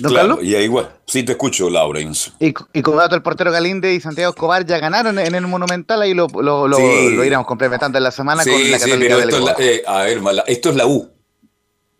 [0.00, 0.44] ¿No, claro, Carlos?
[0.44, 0.90] y ahí igual.
[1.06, 2.30] Sí, te escucho, Lawrence.
[2.38, 6.00] Y, y como dato, el portero Galinde y Santiago Escobar ya ganaron en el Monumental.
[6.02, 7.16] Ahí lo, lo, sí.
[7.16, 9.56] lo, iremos complementando en la semana sí, con la sí, Católica pero esto, es la,
[9.58, 11.10] eh, a ver, esto es la U.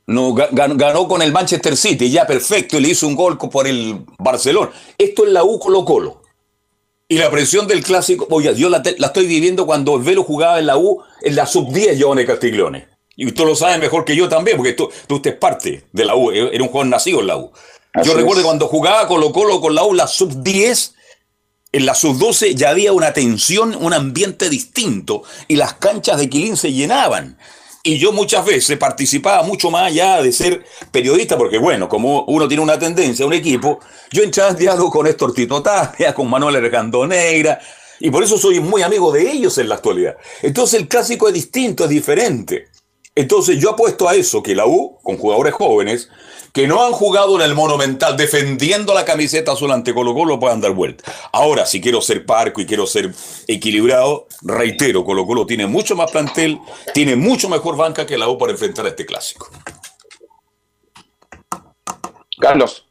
[0.07, 3.67] No, ganó, ganó con el Manchester City, ya perfecto, y le hizo un gol por
[3.67, 4.71] el Barcelona.
[4.97, 6.18] Esto es la U Colo Colo.
[7.11, 10.67] Y la presión del clásico, oye, yo la, estoy viviendo cuando el Velo jugaba en
[10.67, 12.87] la U, en la sub-10, Giovanni Castiglione.
[13.17, 16.31] Y usted lo sabe mejor que yo también, porque tú, tú parte de la U,
[16.31, 17.51] era un jugador nacido en la U.
[17.95, 18.47] Así yo recuerdo es.
[18.47, 20.93] cuando jugaba Colo Colo con la U, la sub-10,
[21.73, 26.59] en la sub-12 ya había una tensión, un ambiente distinto, y las canchas de Quilín
[26.59, 27.39] se llenaban.
[27.83, 32.49] Y yo muchas veces participaba mucho más allá de ser periodista, porque bueno, como uno
[32.49, 33.79] tiene una tendencia, un equipo,
[34.11, 37.61] yo entraba en diálogo con Héctor Tito Tapia, con Manuel Ergando Negra,
[38.01, 40.17] y por eso soy muy amigo de ellos en la actualidad.
[40.43, 42.69] Entonces el clásico es distinto, es diferente.
[43.19, 46.09] Entonces yo apuesto a eso, que la U, con jugadores jóvenes,
[46.53, 50.61] que no han jugado en el Monumental defendiendo la camiseta azul ante Colo Colo puedan
[50.61, 51.03] dar vuelta.
[51.33, 53.13] Ahora, si quiero ser parco y quiero ser
[53.49, 56.61] equilibrado, reitero, Colo Colo tiene mucho más plantel,
[56.95, 59.51] tiene mucho mejor banca que la U para enfrentar a este clásico.
[62.39, 62.88] Carlos.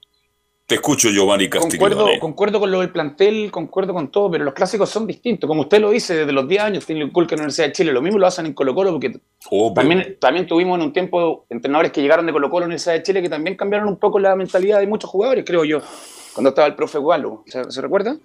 [0.67, 1.79] Te escucho, Giovanni Castillo.
[1.79, 5.47] Concuerdo, concuerdo con lo del plantel, concuerdo con todo, pero los clásicos son distintos.
[5.47, 7.71] Como usted lo dice, desde los 10 años tiene el Culca en la Universidad de
[7.71, 7.93] Chile.
[7.93, 9.17] Lo mismo lo hacen en Colo Colo, porque
[9.49, 12.65] oh, también, también tuvimos en un tiempo entrenadores que llegaron de Colo Colo a la
[12.65, 15.79] Universidad de Chile que también cambiaron un poco la mentalidad de muchos jugadores, creo yo.
[16.33, 18.17] Cuando estaba el profe Gualo, ¿se, ¿se recuerda?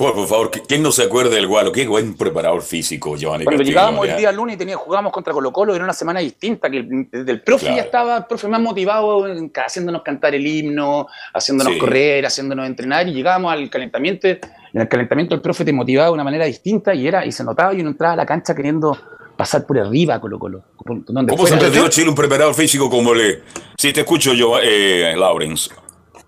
[0.00, 1.72] Por, por, favor, ¿quién no se acuerda del Gualo?
[1.72, 3.44] Qué buen preparador físico, Giovanni.
[3.44, 4.12] Cuando Castillo, llegábamos ya.
[4.12, 7.08] el día lunes y tenía, jugábamos contra Colo Colo, era una semana distinta, que el,
[7.12, 7.76] el profe claro.
[7.76, 9.26] ya estaba, el profe más motivado,
[9.62, 11.78] haciéndonos cantar el himno, haciéndonos sí.
[11.78, 14.40] correr, haciéndonos entrenar, y llegábamos al calentamiento, en
[14.72, 17.74] el calentamiento el profe te motivaba de una manera distinta, y era y se notaba,
[17.74, 18.96] y uno entraba a la cancha queriendo
[19.36, 20.62] pasar por arriba a Colo Colo.
[20.78, 23.42] ¿Cómo se perdió Chile un preparador físico como le...
[23.76, 25.68] Sí, te escucho yo, eh, Lawrence.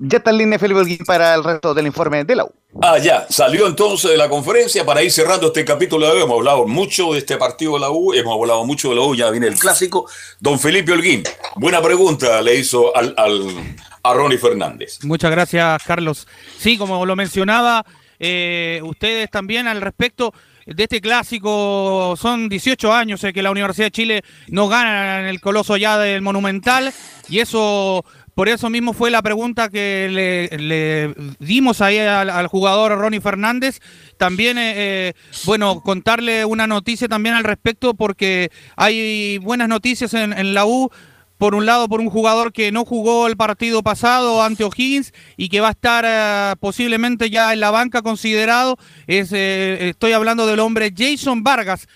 [0.05, 2.53] Ya está en línea Felipe Holguín para el resto del informe de la U.
[2.83, 6.23] Ah, ya, salió entonces de la conferencia para ir cerrando este capítulo de hoy.
[6.23, 9.15] Hemos hablado mucho de este partido de la U, hemos hablado mucho de la U,
[9.15, 10.11] ya viene el clásico.
[10.41, 11.23] Don Felipe Holguín,
[11.55, 14.99] buena pregunta le hizo al, al, a Ronnie Fernández.
[15.05, 16.27] Muchas gracias, Carlos.
[16.59, 17.87] Sí, como lo mencionaba,
[18.19, 20.35] eh, ustedes también al respecto,
[20.67, 22.15] de este clásico.
[22.17, 25.99] Son 18 años eh, que la Universidad de Chile no gana en el Coloso ya
[25.99, 26.93] del Monumental
[27.29, 28.05] y eso
[28.35, 33.81] por eso mismo fue la pregunta que le, dimos ahí al, jugador Ronnie Fernández.
[34.17, 35.13] También, eh, eh,
[35.45, 40.91] bueno, contarle una noticia también al respecto porque hay buenas noticias en, la U
[41.37, 45.49] por un lado por un jugador que no jugó el partido pasado ante O'Higgins y
[45.49, 48.79] que va a estar eh, posiblemente ya en la banca considerado.
[49.07, 51.87] Es, estoy hablando del hombre Jason Vargas,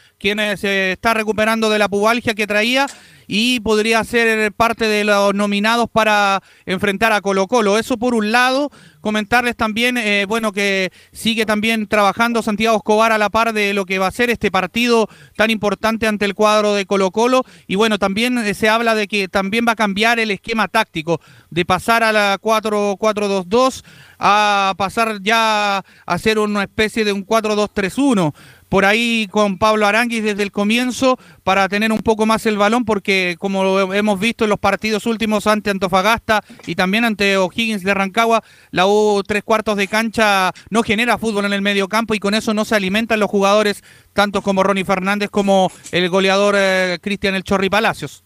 [0.56, 2.86] se está recuperando de la pubalgia que traía
[3.26, 7.78] y podría ser parte de los nominados para enfrentar a Colo Colo.
[7.78, 8.70] Eso por un lado,
[9.00, 13.84] comentarles también, eh, bueno, que sigue también trabajando Santiago Escobar a la par de lo
[13.84, 17.44] que va a ser este partido tan importante ante el cuadro de Colo Colo.
[17.66, 21.20] Y bueno, también eh, se habla de que también va a cambiar el esquema táctico
[21.50, 23.84] de pasar a la 4-4-2-2
[24.18, 28.32] a pasar ya a hacer una especie de un 4-2-3-1
[28.68, 32.84] por ahí con Pablo Aranguis desde el comienzo para tener un poco más el balón
[32.84, 37.94] porque como hemos visto en los partidos últimos ante Antofagasta y también ante O'Higgins de
[37.94, 42.18] Rancagua, la U tres cuartos de cancha no genera fútbol en el medio campo y
[42.18, 46.98] con eso no se alimentan los jugadores tanto como Ronnie Fernández como el goleador eh,
[47.00, 48.24] Cristian El Chorri Palacios.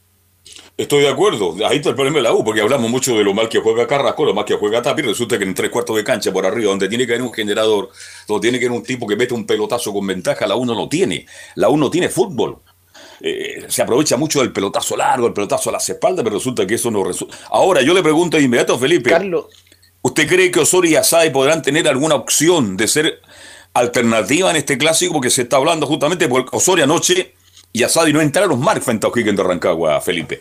[0.77, 3.35] Estoy de acuerdo, ahí está el problema de la U, porque hablamos mucho de lo
[3.35, 6.03] mal que juega Carrasco, lo mal que juega Tapi, resulta que en tres cuartos de
[6.03, 7.91] cancha por arriba, donde tiene que haber un generador,
[8.27, 10.75] donde tiene que haber un tipo que mete un pelotazo con ventaja, la U no
[10.75, 11.27] lo tiene.
[11.57, 12.59] La U no tiene fútbol.
[13.21, 16.77] Eh, se aprovecha mucho del pelotazo largo, el pelotazo a las espaldas, pero resulta que
[16.77, 17.37] eso no resulta.
[17.51, 19.11] Ahora, yo le pregunto de inmediato a Felipe.
[19.11, 19.47] Carlos.
[20.03, 23.21] ¿Usted cree que Osorio y Asai podrán tener alguna opción de ser
[23.75, 25.13] alternativa en este clásico?
[25.13, 27.35] Porque se está hablando justamente porque Osorio anoche
[27.73, 28.63] y Asadi no entraron
[29.07, 30.41] a O'Higgins de Rancagua, Felipe.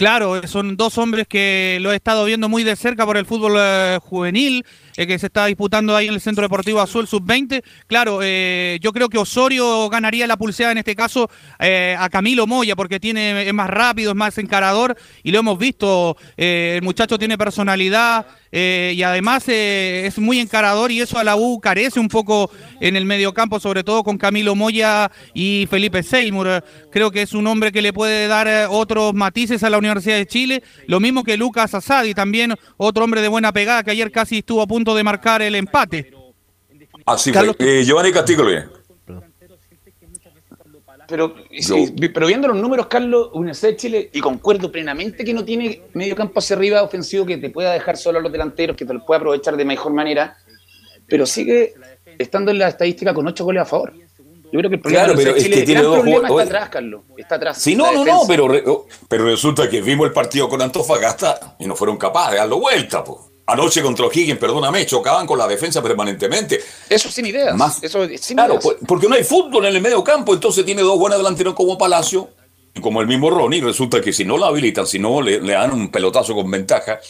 [0.00, 3.56] Claro, son dos hombres que lo he estado viendo muy de cerca por el fútbol
[3.58, 4.64] eh, juvenil,
[5.00, 7.62] eh, que se está disputando ahí en el Centro Deportivo Azul Sub-20.
[7.86, 12.76] Claro, eh, yo creo que Osorio ganaría la pulseada en este caso a Camilo Moya,
[12.76, 17.38] porque tiene, es más rápido, es más encarador, y lo hemos visto, el muchacho tiene
[17.38, 22.08] personalidad, eh, y además eh, es muy encarador y eso a la U carece un
[22.08, 26.64] poco en el mediocampo, sobre todo con Camilo Moya y Felipe Seymour.
[26.90, 30.16] Creo que es un hombre que le puede dar eh, otros matices a la Universidad
[30.16, 34.10] de Chile, lo mismo que Lucas Asadi, también otro hombre de buena pegada que ayer
[34.10, 36.12] casi estuvo a punto de marcar el empate.
[37.06, 37.84] Así fue.
[37.84, 38.44] Giovanni Castillo.
[41.10, 41.34] Pero,
[42.14, 46.14] pero viendo los números, Carlos, Universidad de Chile, y concuerdo plenamente que no tiene medio
[46.14, 49.02] campo hacia arriba ofensivo que te pueda dejar solo a los delanteros, que te los
[49.02, 50.36] pueda aprovechar de mejor manera,
[51.08, 51.74] pero sigue
[52.16, 53.92] estando en la estadística con ocho goles a favor.
[54.52, 57.02] Yo creo que el problema, claro, pero es que tiene dos problema está atrás, Carlos.
[57.16, 57.58] Está atrás.
[57.58, 61.66] Sí, no, no, no, pero, oh, pero resulta que vimos el partido con Antofagasta y
[61.66, 63.29] no fueron capaces de darlo vuelta, pues.
[63.46, 66.60] Anoche contra O'Higgins, perdóname, chocaban con la defensa permanentemente.
[66.88, 67.56] Eso sin ideas.
[67.56, 70.98] Más, eso sin claro, porque no hay fútbol en el medio campo, entonces tiene dos
[70.98, 72.28] buenos delanteros como Palacio
[72.74, 73.60] y como el mismo Ronnie.
[73.60, 77.00] Resulta que si no lo habilitan, si no le, dan un pelotazo con ventaja,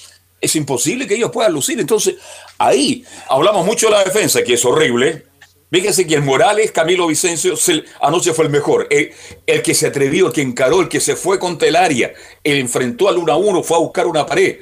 [0.40, 1.78] es imposible que ellos puedan lucir.
[1.78, 2.14] Entonces,
[2.56, 5.26] ahí hablamos mucho de la defensa, que es horrible.
[5.70, 7.54] Fíjense que el Morales, Camilo Vicencio,
[8.00, 8.88] anoche fue el mejor.
[8.90, 9.12] El,
[9.46, 12.12] el, que se atrevió, el que encaró, el que se fue contra el área,
[12.42, 14.56] el enfrentó al 1 a 1, fue a buscar una pared.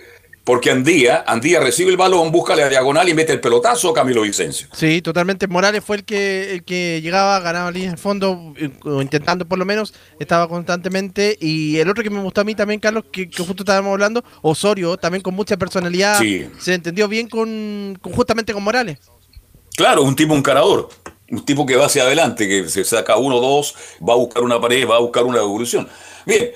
[0.48, 4.22] Porque Andía, Andía recibe el balón, busca la diagonal y mete el pelotazo a Camilo
[4.22, 4.66] Vicencio.
[4.72, 5.46] Sí, totalmente.
[5.46, 8.70] Morales fue el que, el que llegaba, ganaba línea de fondo, eh,
[9.02, 11.36] intentando por lo menos, estaba constantemente.
[11.38, 14.96] Y el otro que me gustó a mí también, Carlos, que, justo estábamos hablando, Osorio,
[14.96, 16.18] también con mucha personalidad.
[16.58, 19.00] Se entendió bien con, justamente con Morales.
[19.76, 20.88] Claro, un tipo encarador.
[21.30, 24.58] Un tipo que va hacia adelante, que se saca uno, dos, va a buscar una
[24.58, 25.86] pared, va a buscar una evolución.
[26.24, 26.52] Bien,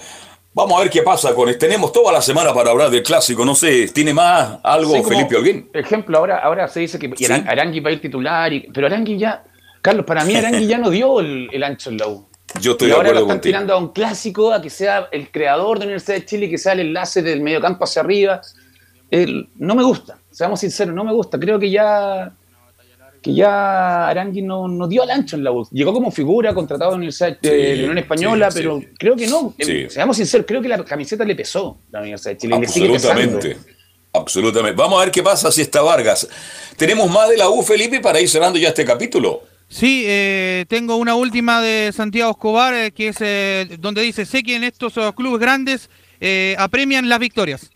[0.54, 1.60] Vamos a ver qué pasa con esto.
[1.66, 3.44] Tenemos toda la semana para hablar del clásico.
[3.44, 5.70] No sé, ¿tiene más algo Felipe Holguín?
[5.72, 7.10] Ejemplo, ahora, ahora se dice que
[7.46, 9.44] Arangui va a ir titular, pero Arangui ya,
[9.80, 12.28] Carlos, para mí Arangui ya no dio el, ancho en la U.
[12.60, 13.50] Yo estoy y de ahora acuerdo lo están contigo.
[13.50, 16.58] tirando a un clásico, a que sea el creador de la Universidad de Chile, que
[16.58, 18.42] sea el enlace del mediocampo hacia arriba.
[19.56, 21.40] no me gusta, seamos sinceros, no me gusta.
[21.40, 22.30] Creo que ya
[23.22, 25.66] que ya Arangui no, no dio al ancho en la U.
[25.70, 29.54] Llegó como figura, contratado en la Universidad de la Unión Española, pero creo que no.
[29.56, 32.56] Eh, seamos sinceros, creo que la camiseta le pesó a la Universidad de Chile.
[32.56, 33.56] Absolutamente.
[34.12, 34.76] Absolutamente.
[34.76, 36.28] Vamos a ver qué pasa si está Vargas.
[36.76, 39.42] Tenemos más de la U, Felipe, para ir cerrando ya este capítulo.
[39.68, 44.56] Sí, eh, tengo una última de Santiago Escobar, eh, que es donde dice, sé que
[44.56, 45.88] en estos clubes grandes
[46.58, 47.70] apremian las victorias.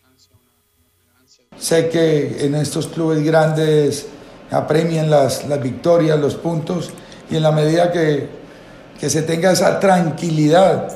[1.56, 4.08] Sé que en estos clubes grandes
[4.50, 6.90] apremien las, las victorias, los puntos,
[7.30, 8.28] y en la medida que,
[8.98, 10.88] que, se tenga esa tranquilidad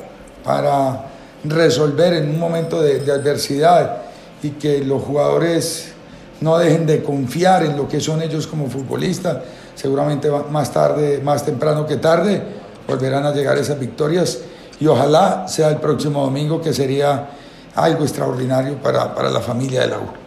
[0.43, 1.05] para
[1.43, 4.03] resolver en un momento de, adversidad
[4.41, 5.93] y que los jugadores
[6.39, 9.37] no dejen de confiar en lo que son ellos como futbolistas.
[9.75, 12.41] Seguramente más tarde, más temprano que tarde,
[12.87, 14.39] volverán a llegar esas victorias
[14.79, 17.29] y ojalá sea el próximo domingo que sería
[17.75, 20.20] algo extraordinario para, para la familia de la.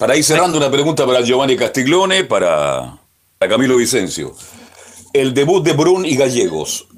[0.00, 2.96] Para ir cerrando, una pregunta para Giovanni Castiglione, para,
[3.38, 4.32] para Camilo Vicencio.
[5.12, 6.88] El debut de Brun y Gallegos.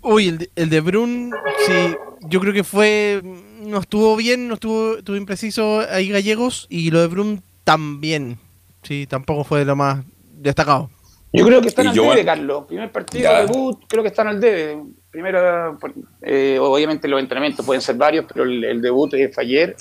[0.00, 1.30] Uy, el de, el de Brun,
[1.66, 3.20] sí, yo creo que fue.
[3.60, 8.38] No estuvo bien, no estuvo, estuvo impreciso ahí Gallegos y lo de Brun también.
[8.82, 10.02] Sí, tampoco fue de lo más
[10.38, 10.88] destacado.
[11.34, 12.64] Yo creo que están Y al Giovanni- debe, Carlos.
[12.66, 13.40] Primer partido, Ya.
[13.44, 14.82] debut, creo que están al debe.
[15.10, 15.78] Primero,
[16.22, 19.76] eh, obviamente los entrenamientos pueden ser varios, pero el, el debut eh, fue ayer.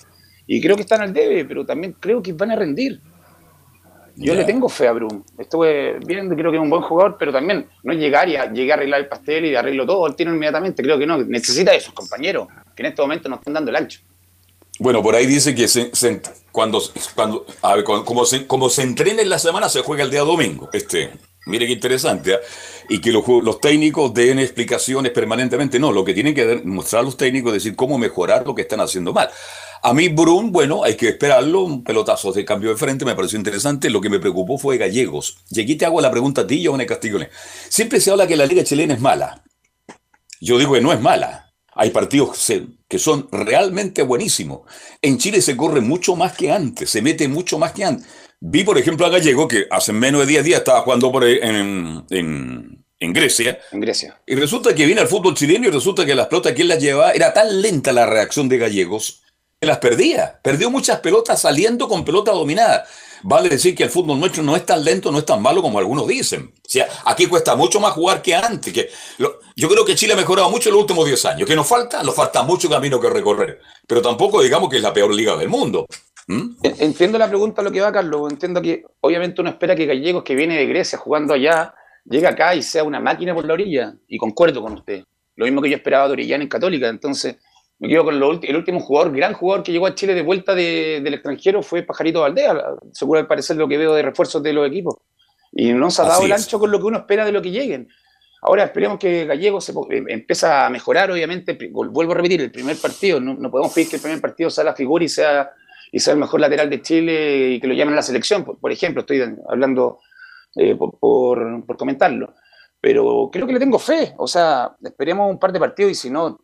[0.51, 2.99] Y creo que están al debe, pero también creo que van a rendir.
[4.15, 5.23] Yo le tengo fe a Brum.
[5.37, 8.79] Estuve viendo, creo que es un buen jugador, pero también no llegar y a, llegar
[8.79, 10.81] a arreglar el pastel y arreglo todo al tiro inmediatamente.
[10.81, 11.19] Creo que no.
[11.19, 14.01] Necesita de sus compañeros, que en este momento no están dando el ancho.
[14.79, 16.21] Bueno, por ahí dice que se- se-
[16.51, 16.81] cuando,
[17.13, 20.09] cuando a ver, cu- como, se, como se entrena en la semana, se juega el
[20.09, 20.67] día domingo.
[20.73, 21.11] Este,
[21.45, 22.33] mire qué interesante.
[22.33, 22.39] ¿ah?
[22.89, 25.77] Y que los, los técnicos den explicaciones permanentemente.
[25.79, 28.81] No, lo que tienen que mostrar los técnicos es decir cómo mejorar lo que están
[28.81, 29.29] haciendo mal.
[29.81, 31.61] A mí, Brun, bueno, hay que esperarlo.
[31.61, 33.89] Un pelotazo de cambio de frente me pareció interesante.
[33.89, 35.37] Lo que me preocupó fue Gallegos.
[35.51, 37.29] Y aquí te hago la pregunta a ti, Giovanni Castiglione.
[37.69, 39.43] Siempre se habla que la liga chilena es mala.
[40.41, 41.51] Yo digo que no es mala.
[41.73, 42.45] Hay partidos
[42.89, 44.61] que son realmente buenísimos.
[45.01, 48.05] En Chile se corre mucho más que antes, se mete mucho más que antes.
[48.41, 52.03] Vi, por ejemplo, a Gallego, que hace menos de 10 días estaba jugando por en,
[52.09, 53.59] en- en Grecia.
[53.71, 54.19] En Grecia.
[54.27, 56.81] Y resulta que viene al fútbol chileno y resulta que las pelotas que él las
[56.81, 59.23] llevaba, era tan lenta la reacción de Gallegos,
[59.67, 60.39] las perdía.
[60.41, 62.85] Perdió muchas pelotas saliendo con pelota dominada.
[63.23, 65.77] Vale decir que el fútbol nuestro no es tan lento, no es tan malo como
[65.79, 66.53] algunos dicen.
[66.65, 68.71] Sea, aquí cuesta mucho más jugar que antes.
[68.71, 71.47] Que yo creo que Chile ha mejorado mucho en los últimos 10 años.
[71.47, 72.01] ¿Qué nos falta?
[72.03, 73.59] Nos falta mucho camino que recorrer.
[73.85, 75.85] Pero tampoco digamos que es la peor liga del mundo.
[76.27, 76.55] ¿Mm?
[76.63, 78.31] En- Entiendo la pregunta, lo que va, Carlos.
[78.31, 81.73] Entiendo que obviamente uno espera que Gallegos, que viene de Grecia jugando allá,
[82.05, 83.93] llegue acá y sea una máquina por la orilla.
[84.07, 85.03] Y concuerdo con usted.
[85.35, 86.87] Lo mismo que yo esperaba de Orellana en Católica.
[86.87, 87.35] Entonces,
[87.79, 90.53] me quedo con lo el último jugador, gran jugador que llegó a Chile de vuelta
[90.53, 92.61] de- del extranjero fue Pajarito Valdea,
[92.91, 94.95] seguro al parecer lo que veo de refuerzos de los equipos.
[95.51, 97.51] Y no se ha dado el ancho con lo que uno espera de lo que
[97.51, 97.87] lleguen.
[98.41, 101.57] Ahora esperemos que Gallegos se, eh, empieza a mejorar, obviamente.
[101.71, 104.63] Vuelvo a repetir, el primer partido, no, no podemos pedir que el primer partido sea
[104.63, 105.49] la figura y sea,
[105.91, 108.59] y sea el mejor lateral de Chile y que lo llamen a la selección, por,
[108.59, 109.99] por ejemplo, estoy hablando
[110.55, 112.33] eh, por, por- por comentarlo.
[112.79, 116.09] Pero creo que le tengo fe, o sea, esperemos un par de partidos y si
[116.09, 116.39] no,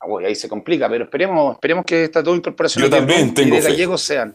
[0.00, 3.42] ah, bueno, ahí se complica, pero esperemos, esperemos que estas dos incorporaciones Yo también de
[3.42, 3.70] Brum y tengo de.
[3.70, 4.34] Gallegos sean.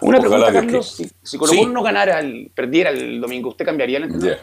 [0.00, 1.72] Una Ojalá pregunta, Carlos, si, si Colo Colo Sí.
[1.72, 4.38] no ganara, el, perdiera el domingo, ¿usted cambiaría el entrenador?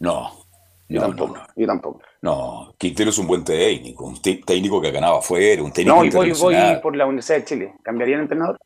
[0.00, 0.44] No.
[0.88, 2.02] Yo tampoco, yo tampoco.
[2.20, 6.10] No, Quintero es un buen técnico, un técnico que ganaba afuera, un técnico No, y
[6.10, 7.74] voy, voy por la Universidad de Chile.
[7.82, 8.58] ¿Cambiaría el entrenador?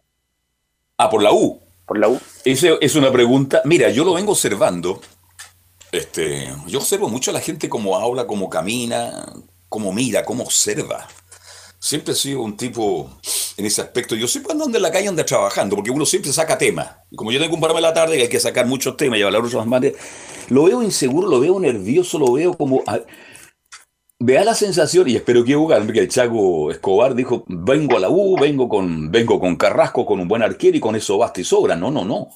[0.96, 1.60] Ah, por la U.
[1.86, 2.20] Por la U.
[2.44, 3.62] Esa es una pregunta.
[3.64, 5.00] Mira, yo lo vengo observando.
[5.92, 9.24] Este, yo observo mucho a la gente cómo habla, cómo camina,
[9.68, 11.06] cómo mira, cómo observa.
[11.80, 13.08] Siempre he sido un tipo
[13.56, 14.16] en ese aspecto.
[14.16, 16.88] Yo siempre ando en la calle anda trabajando, porque uno siempre saca temas.
[17.10, 19.18] Y como yo tengo un programa en la tarde que hay que sacar muchos temas
[19.18, 19.82] y hablar otras más,
[20.48, 22.82] lo veo inseguro, lo veo nervioso, lo veo como...
[24.20, 28.10] Vea la sensación, y espero que equivocarme, que el Chaco Escobar dijo, vengo a la
[28.10, 31.44] U, vengo con, vengo con Carrasco, con un buen arquero y con eso basta y
[31.44, 31.76] sobra.
[31.76, 32.30] No, no, no.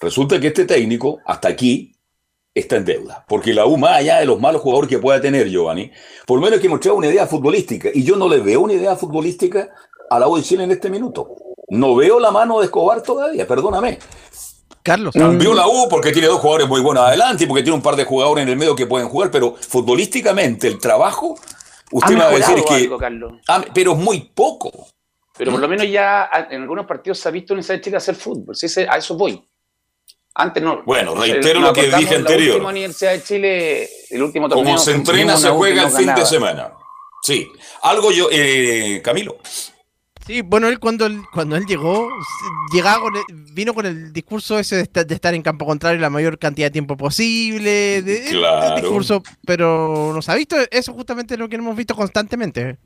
[0.00, 1.93] Resulta que este técnico, hasta aquí,
[2.54, 3.24] está en deuda.
[3.28, 5.90] Porque la U, más allá de los malos jugadores que pueda tener Giovanni,
[6.26, 7.90] por lo menos que mostrar una idea futbolística.
[7.92, 9.68] Y yo no le veo una idea futbolística
[10.10, 11.34] a la U de Chile en este minuto.
[11.68, 13.98] No veo la mano de Escobar todavía, perdóname.
[14.82, 15.14] Carlos.
[15.14, 17.96] Cambió la U porque tiene dos jugadores muy buenos adelante y porque tiene un par
[17.96, 21.36] de jugadores en el medio que pueden jugar, pero futbolísticamente el trabajo,
[21.90, 22.84] usted me va a decir mejorado que...
[22.84, 23.32] algo, Carlos.
[23.48, 24.88] Ah, pero es muy poco.
[25.36, 28.14] Pero por lo menos ya en algunos partidos se ha visto en esa Chile hacer
[28.14, 28.54] fútbol.
[28.88, 29.42] A eso voy.
[30.36, 30.82] Antes no.
[30.84, 32.54] Bueno, No sé, reitero lo que dije La anterior.
[32.56, 34.64] última Universidad de Chile, el último torneo.
[34.64, 36.72] Como se entrena, se juega el fin de semana.
[37.22, 37.48] Sí.
[37.82, 39.38] Algo yo, eh, Camilo.
[40.26, 42.08] Sí, bueno, él cuando él, cuando él llegó,
[42.72, 43.22] llegaba con el-
[43.52, 46.66] vino con el discurso ese de estar, de estar en campo contrario la mayor cantidad
[46.68, 48.74] de tiempo posible, de, Claro.
[48.74, 52.78] el discurso, pero nos ha visto, eso justamente es lo que hemos visto constantemente.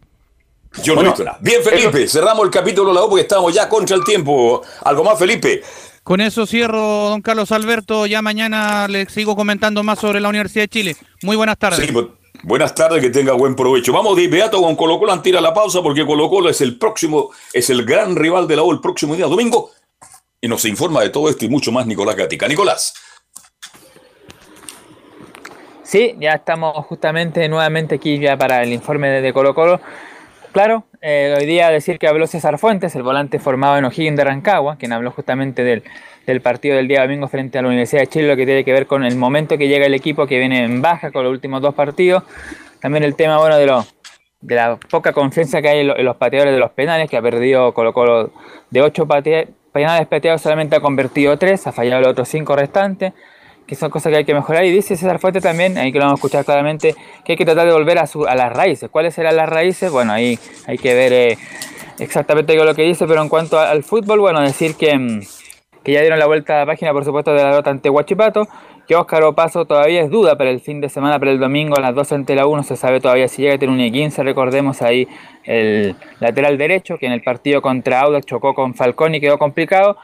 [0.83, 1.39] Yo no he visto nada.
[1.41, 4.61] Bien, Felipe, cerramos el capítulo de la U porque estamos ya contra el tiempo.
[4.85, 5.63] ¿Algo más, Felipe?
[6.09, 8.07] Con eso cierro, don Carlos Alberto.
[8.07, 10.97] Ya mañana le sigo comentando más sobre la Universidad de Chile.
[11.23, 11.87] Muy buenas tardes.
[11.87, 11.95] Sí,
[12.45, 13.93] buenas tardes, que tenga buen provecho.
[13.93, 17.29] Vamos de inmediato con Colo Colo, tira la pausa porque Colo Colo es el próximo,
[17.53, 19.73] es el gran rival de la U el próximo día domingo.
[20.41, 22.49] Y nos informa de todo esto y mucho más Nicolás Gatica.
[22.49, 22.95] Nicolás.
[25.83, 29.79] Sí, ya estamos justamente nuevamente aquí ya para el informe de Colo Colo.
[30.53, 34.25] Claro, eh, hoy día decir que habló César Fuentes, el volante formado en O'Higgins de
[34.25, 38.29] Rancagua, quien habló justamente del, partido del día domingo frente a la Universidad de Chile,
[38.29, 40.81] lo que tiene que ver con el momento que llega el equipo que viene en
[40.81, 42.23] baja con los últimos dos partidos.
[42.81, 43.67] También el tema bueno de
[44.41, 47.75] de la poca confianza que hay en los pateadores de los penales, que ha perdido
[47.75, 48.31] Colo Colo
[48.71, 53.13] de ocho penales pateados, solamente ha convertido tres, ha fallado los otros cinco restantes,
[53.69, 54.65] que son cosas que hay que mejorar.
[54.65, 57.45] Y dice César Fuente también, ahí que lo vamos a escuchar claramente, que hay que
[57.45, 58.89] tratar de volver a, su, a las raíces.
[58.89, 59.93] ¿Cuáles serán las raíces?
[59.93, 61.39] Bueno, ahí hay que ver eh,
[61.99, 65.21] exactamente lo que dice, pero en cuanto al fútbol, bueno, decir que, mm,
[65.85, 68.49] que ya dieron la vuelta a la página, por supuesto, de la derrota ante Huachipato,
[68.89, 71.81] que Óscar Opaso todavía es duda para el fin de semana, para el domingo a
[71.83, 74.81] las 12 ante la 1, se sabe todavía si llega a tener un 15 recordemos
[74.81, 75.07] ahí
[75.45, 79.99] el lateral derecho, que en el partido contra Audax chocó con Falcón y quedó complicado,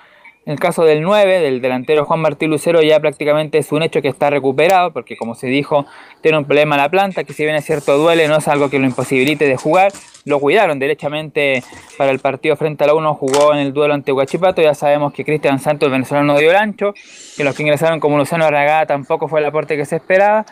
[0.46, 4.02] en el caso del 9, del delantero Juan Martín Lucero, ya prácticamente es un hecho
[4.02, 5.86] que está recuperado, porque como se dijo,
[6.20, 8.68] tiene un problema en la planta, que si bien es cierto duele, no es algo
[8.68, 9.92] que lo imposibilite de jugar.
[10.26, 11.62] Lo cuidaron derechamente
[11.96, 14.60] para el partido frente a la 1, jugó en el duelo ante Huachipato.
[14.60, 16.94] Ya sabemos que Cristian Santos, el venezolano, dio el ancho,
[17.36, 20.44] que los que ingresaron como Luciano Arragada tampoco fue el aporte que se esperaba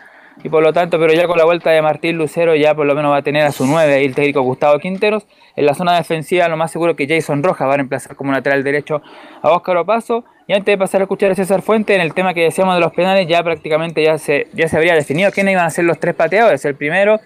[0.43, 2.95] y por lo tanto, pero ya con la vuelta de Martín Lucero ya por lo
[2.95, 5.27] menos va a tener a su 9 y el técnico Gustavo Quinteros.
[5.55, 8.65] En la zona defensiva lo más seguro que Jason Rojas va a reemplazar como lateral
[8.65, 9.03] derecho
[9.43, 10.25] a Óscar Opaso.
[10.49, 12.81] Y antes de pasar a escuchar a César Fuente, en el tema que decíamos de
[12.81, 16.01] los penales, ya prácticamente ya se, ya se habría definido quiénes iban a ser los
[16.01, 16.65] tres pateadores.
[16.65, 17.21] El primero,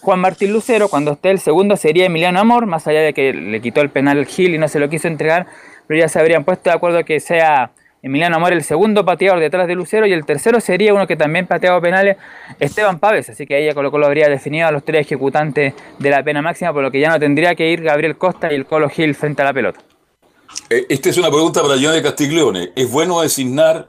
[0.00, 3.60] Juan Martín Lucero, cuando esté el segundo sería Emiliano Amor, más allá de que le
[3.60, 5.46] quitó el penal Gil y no se lo quiso entregar,
[5.88, 7.72] pero ya se habrían puesto de acuerdo que sea
[8.02, 11.46] Emiliano Amor el segundo pateador detrás de Lucero y el tercero sería uno que también
[11.46, 12.16] pateaba penales,
[12.58, 16.22] Esteban Paves, así que ella Colo Colo habría definido a los tres ejecutantes de la
[16.22, 18.88] pena máxima, por lo que ya no tendría que ir Gabriel Costa y el Colo
[18.88, 19.80] Gil frente a la pelota.
[20.68, 22.72] Eh, esta es una pregunta para Johnny Castiglione.
[22.74, 23.86] ¿Es bueno designar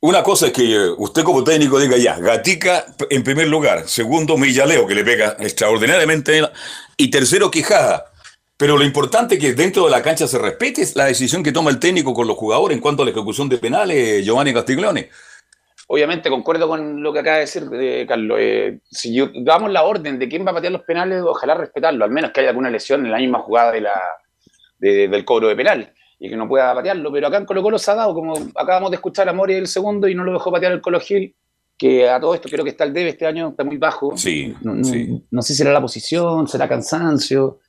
[0.00, 4.86] una cosa es que usted como técnico diga ya, Gatica en primer lugar, segundo Millaleo
[4.86, 6.42] que le pega extraordinariamente
[6.96, 8.12] y tercero Quijada.
[8.56, 11.70] Pero lo importante es que dentro de la cancha se respete la decisión que toma
[11.70, 15.10] el técnico con los jugadores en cuanto a la ejecución de penales, Giovanni Castiglione.
[15.88, 18.38] Obviamente, concuerdo con lo que acaba de decir eh, Carlos.
[18.40, 22.04] Eh, si yo, damos la orden de quién va a patear los penales, ojalá respetarlo,
[22.04, 24.00] al menos que haya alguna lesión en la misma jugada de la,
[24.78, 27.12] del cobro de penal y que no pueda patearlo.
[27.12, 29.68] Pero acá en Colo Colo se ha dado, como acabamos de escuchar a Mori el
[29.68, 31.36] segundo y no lo dejó patear el Colo Gil,
[31.76, 34.16] que a todo esto creo que está el debe este año, está muy bajo.
[34.16, 35.22] Sí, no, sí.
[35.30, 37.60] no sé si será la posición, será cansancio.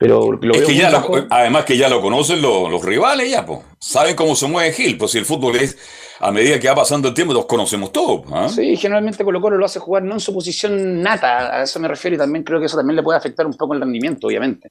[0.00, 3.44] Pero lo es que ya lo- además que ya lo conocen los, los rivales, ya,
[3.44, 3.60] pues.
[3.78, 5.76] Saben cómo se mueve Gil, pues si el fútbol es,
[6.20, 8.22] a medida que va pasando el tiempo, los conocemos todos.
[8.32, 8.48] ¿ah?
[8.48, 11.86] Sí, generalmente Colo Colo lo hace jugar no en su posición nata, a eso me
[11.86, 14.70] refiero y también creo que eso también le puede afectar un poco el rendimiento, obviamente.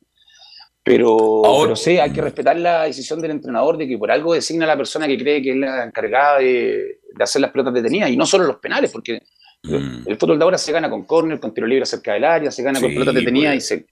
[0.82, 4.66] Pero, pero sí, hay que respetar la decisión del entrenador de que por algo designa
[4.66, 8.10] a la persona que cree que es la encargada de, de hacer las pelotas detenidas
[8.10, 9.22] y no solo los penales, porque
[9.62, 12.64] el fútbol de ahora se gana con córner, con tiro libre cerca del área, se
[12.64, 13.64] gana con pelotas detenidas pues.
[13.64, 13.86] y, se,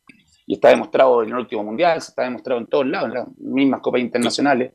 [0.48, 3.28] y está demostrado en el último mundial, se está demostrado en todos lados, en las
[3.38, 4.72] mismas copas internacionales.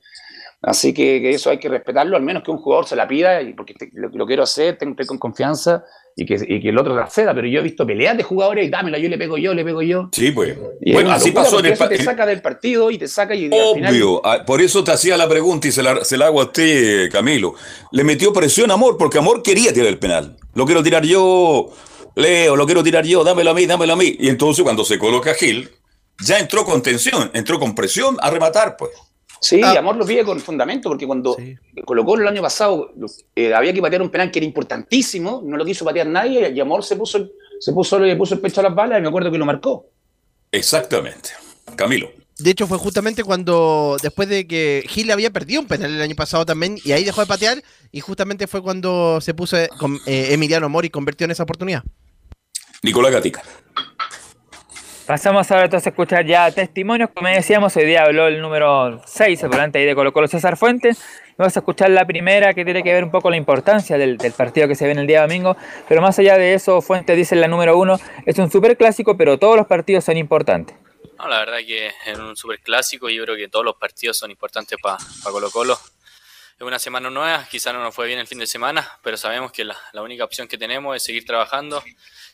[0.64, 3.43] Así que, que eso hay que respetarlo, al menos que un jugador se la pida,
[3.43, 5.83] y porque te- lo, lo quiero hacer, tengo ir con confianza
[6.14, 7.35] y que, y que el otro la ceda.
[7.35, 9.83] Pero yo he visto peleas de jugadores y dámela, yo le pego yo, le pego
[9.83, 10.09] yo.
[10.12, 10.57] Sí, pues.
[10.81, 13.47] Y Bueno, así pasó en el, eso te saca del partido y te saca y,
[13.47, 13.93] y al final.
[13.93, 16.45] Obvio, ah, por eso te hacía la pregunta y se la, se la hago a
[16.45, 17.55] usted, Camilo.
[17.91, 20.37] Le metió presión a Amor, porque Amor quería tirar el penal.
[20.55, 21.70] Lo quiero tirar yo,
[22.15, 24.17] Leo, lo quiero tirar yo, dámelo a mí, dámelo a mí.
[24.19, 25.71] Y entonces cuando se coloca Gil,
[26.21, 28.93] ya entró con tensión, entró con presión a rematar, pues.
[29.41, 31.37] Sí, Amor lo pide con fundamento, porque cuando
[31.85, 32.93] colocó el año pasado,
[33.35, 36.61] eh, había que patear un penal que era importantísimo, no lo quiso patear nadie, y
[36.61, 39.33] Amor se puso, se puso, le puso el pecho a las balas y me acuerdo
[39.33, 39.87] que lo marcó.
[40.53, 41.31] Exactamente.
[41.75, 42.11] Camilo.
[42.43, 46.16] De hecho, fue justamente cuando, después de que Gil había perdido un penal el año
[46.16, 47.62] pasado también, y ahí dejó de patear,
[47.93, 51.84] y justamente fue cuando se puso eh, con eh, Emiliano Mori convirtió en esa oportunidad.
[52.82, 53.43] Nicolás Gatica.
[55.07, 57.11] Pasamos ahora entonces a escuchar ya testimonios.
[57.14, 60.57] Como decíamos, hoy día habló el número 6, el volante ahí de Colo Colo César
[60.57, 60.99] Fuentes.
[61.30, 64.16] Y Vamos a escuchar la primera que tiene que ver un poco la importancia del,
[64.16, 65.57] del partido que se viene el día domingo.
[65.88, 69.16] Pero más allá de eso, Fuentes dice en la número 1, es un super clásico,
[69.16, 70.76] pero todos los partidos son importantes.
[71.23, 74.18] No, la verdad que es un super clásico y yo creo que todos los partidos
[74.18, 75.78] son importantes para Colo Colo.
[76.57, 79.53] Es una semana nueva, quizás no nos fue bien el fin de semana, pero sabemos
[79.53, 81.81] que la, la única opción que tenemos es seguir trabajando,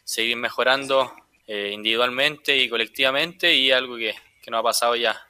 [0.05, 1.15] seguir mejorando
[1.47, 5.23] eh, individualmente y colectivamente y algo que, que nos ha pasado ya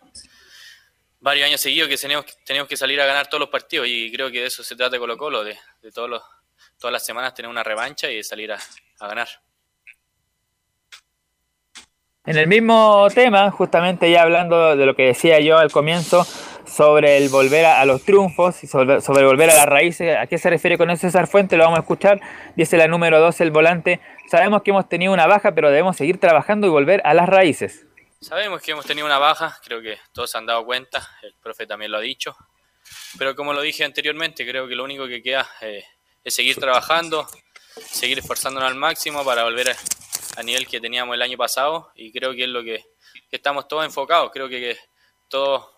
[1.19, 4.31] varios años seguidos que tenemos, tenemos que salir a ganar todos los partidos y creo
[4.31, 6.23] que de eso se trata Colo Colo, de, de todos los,
[6.79, 8.59] todas las semanas tener una revancha y salir a,
[9.01, 9.29] a ganar.
[12.29, 16.27] En el mismo tema, justamente ya hablando de lo que decía yo al comienzo,
[16.67, 20.27] sobre el volver a, a los triunfos y sobre, sobre volver a las raíces, ¿a
[20.27, 21.57] qué se refiere con eso César Fuente?
[21.57, 22.21] Lo vamos a escuchar.
[22.55, 24.03] Dice la número 12, el volante.
[24.31, 27.87] Sabemos que hemos tenido una baja, pero debemos seguir trabajando y volver a las raíces.
[28.21, 31.67] Sabemos que hemos tenido una baja, creo que todos se han dado cuenta, el profe
[31.67, 32.37] también lo ha dicho,
[33.17, 35.83] pero como lo dije anteriormente, creo que lo único que queda eh,
[36.23, 37.27] es seguir trabajando,
[37.91, 39.77] seguir esforzándonos al máximo para volver a,
[40.43, 42.85] nivel que teníamos el año pasado y creo que es lo que,
[43.31, 44.79] estamos todos enfocados, creo que,
[45.29, 45.69] todos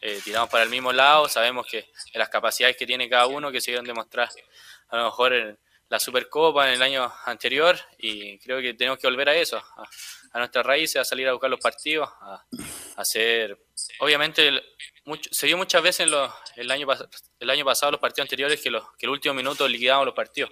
[0.00, 3.60] eh, tiramos para el mismo lado, sabemos que, las capacidades que tiene cada uno que
[3.60, 4.28] se dieron demostrar
[4.88, 7.78] a lo mejor en la Supercopa en el año anterior.
[7.98, 9.62] Y creo que tenemos que volver a eso,
[10.32, 12.44] a, nuestras raíces, a salir a buscar los partidos, a,
[12.96, 13.58] hacer...
[14.00, 14.50] Obviamente
[15.30, 16.06] se dio muchas veces
[16.56, 16.86] el, año,
[17.38, 20.50] el año pasado, los partidos anteriores, que, los, que el último minuto liquidábamos los partidos.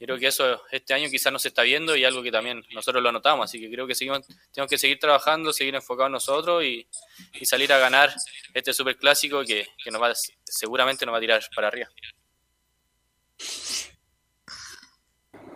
[0.00, 3.02] Creo que eso este año quizás no se está viendo y algo que también nosotros
[3.02, 3.44] lo notamos.
[3.44, 4.24] Así que creo que tenemos
[4.68, 6.88] que seguir trabajando, seguir enfocados nosotros y,
[7.34, 8.14] y salir a ganar
[8.54, 10.12] este superclásico que, que nos va,
[10.44, 11.88] seguramente nos va a tirar para arriba.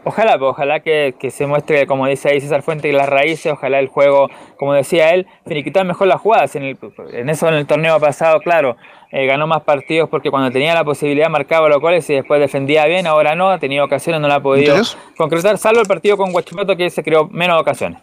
[0.05, 3.89] Ojalá, pues, ojalá que, se muestre, como dice ahí César Fuente, las raíces, ojalá el
[3.89, 4.29] juego,
[4.59, 6.55] como decía él, finiquitar mejor las jugadas.
[6.57, 6.79] En,
[7.13, 8.77] en eso en el torneo pasado, claro,
[9.17, 12.85] eh, ganó más partidos porque cuando tenía la posibilidad marcaba los goles y después defendía
[12.87, 14.77] bien, ahora no, ha tenido ocasiones, no la ha podido
[15.17, 18.01] concretar, salvo el partido con Huachipato que se creó menos ocasiones.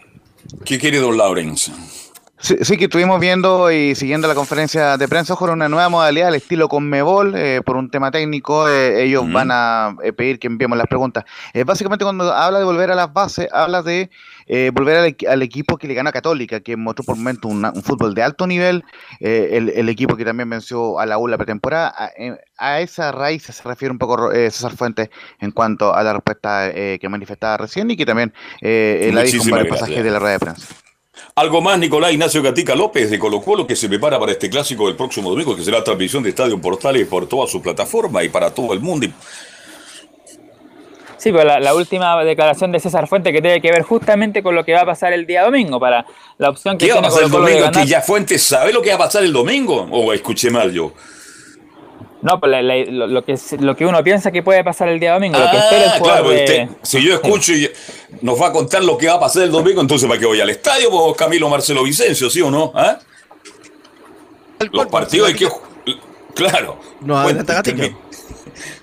[0.65, 1.73] ¿Qué quiere don Lawrence?
[2.41, 6.35] Sí, que estuvimos viendo y siguiendo la conferencia de prensa con una nueva modalidad al
[6.35, 10.75] estilo Conmebol, eh, por un tema técnico, eh, ellos van a eh, pedir que enviemos
[10.75, 11.23] las preguntas.
[11.65, 14.09] básicamente cuando habla de volver a las bases, habla de
[14.73, 18.23] volver al, equipo que le gana a Católica, que mostró por momento un fútbol de
[18.23, 18.83] alto nivel,
[19.19, 21.93] el, equipo que también venció a la U la pretemporada.
[22.57, 25.09] A, esa raíz se refiere un poco César Fuentes
[25.39, 29.67] en cuanto a la respuesta que manifestaba recién y que también la dijo en el
[29.67, 30.80] pasaje de la red de prensa.
[31.35, 34.87] Algo más, Nicolás Ignacio Gatica López de Colo Colo, que se prepara para este clásico
[34.87, 38.53] del próximo domingo, que será transmisión de Estadio Portales por toda su plataforma y para
[38.53, 39.07] todo el mundo.
[41.17, 44.65] Sí, pero la, última declaración de César Fuente que tiene que ver justamente con lo
[44.65, 46.03] que va a pasar el día domingo, para
[46.39, 47.71] la opción que ¿Qué tiene va a pasar el domingo?
[47.71, 49.87] ¿Que ya Fuente sabe lo que va a pasar el domingo?
[49.91, 50.93] ¿O escuché mal yo?
[52.21, 55.39] No, lo, que, lo que uno piensa que puede pasar el día domingo.
[55.39, 56.29] lo que ah, claro,
[56.83, 57.69] si yo escucho y
[58.21, 60.39] nos va a contar lo que va a pasar el domingo, entonces ¿para qué voy
[60.39, 60.91] al estadio?
[60.91, 62.71] Pues Camilo Marcelo Vicencio, ¿sí o no?
[62.75, 62.99] ¿Ah?
[64.71, 65.47] Los partidos hay que...
[66.35, 66.79] Claro.
[67.01, 67.23] No,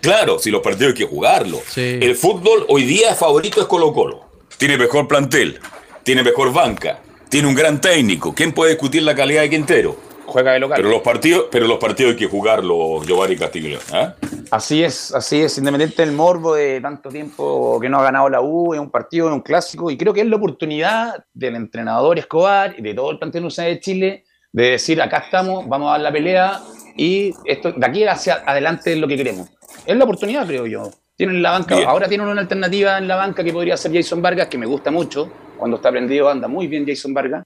[0.01, 1.79] claro, si los partidos hay que jugarlos.
[1.79, 4.29] El fútbol hoy día favorito es Colo Colo.
[4.57, 5.61] Tiene mejor plantel,
[6.03, 8.35] tiene mejor banca, tiene un gran técnico.
[8.35, 10.08] ¿Quién puede discutir la calidad de Quintero?
[10.29, 10.77] Juega de local.
[10.77, 13.79] Pero los partidos, pero los partidos hay que jugarlos, Giovanni Castillo.
[13.93, 14.13] ¿eh?
[14.51, 18.41] Así es, así es, independiente del morbo de tanto tiempo que no ha ganado la
[18.41, 22.19] U, es un partido, es un clásico, y creo que es la oportunidad del entrenador
[22.19, 26.01] Escobar y de todo el plantel de Chile de decir acá estamos, vamos a dar
[26.01, 26.61] la pelea
[26.97, 29.49] y esto de aquí hacia adelante es lo que queremos.
[29.87, 30.91] Es la oportunidad, creo yo.
[31.17, 34.49] Tienen la banca, ahora tienen una alternativa en la banca que podría ser Jason Vargas,
[34.49, 35.31] que me gusta mucho.
[35.57, 37.45] Cuando está prendido anda muy bien Jason Vargas.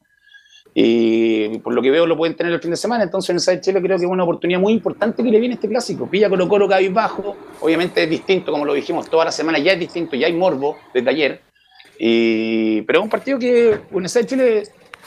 [0.75, 3.05] Y por lo que veo lo pueden tener el fin de semana.
[3.05, 5.69] Entonces en Side Chile creo que es una oportunidad muy importante que le viene este
[5.69, 6.09] clásico.
[6.09, 9.79] Pilla Colo Colo bajo Obviamente es distinto, como lo dijimos, toda la semana ya es
[9.79, 11.41] distinto, ya hay morbo desde ayer.
[11.99, 14.63] Y, pero es un partido que en Side Chile,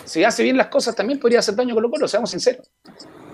[0.05, 2.69] si hace bien las cosas, también podría hacer daño a Colo Colo, seamos sinceros.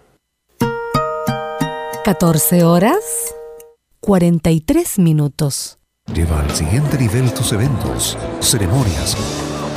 [2.03, 3.35] 14 horas
[3.99, 5.77] 43 minutos.
[6.11, 9.15] Lleva al siguiente nivel tus eventos, ceremonias,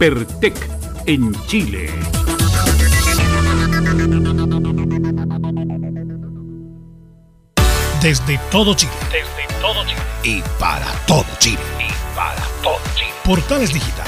[0.00, 0.56] Pertec
[1.04, 1.92] en Chile.
[8.00, 8.90] Desde todo Chile.
[9.12, 10.00] Desde todo Chile.
[10.24, 11.60] Y para todo Chile.
[11.78, 13.12] Y para todo Chile.
[13.26, 14.06] Portales Digital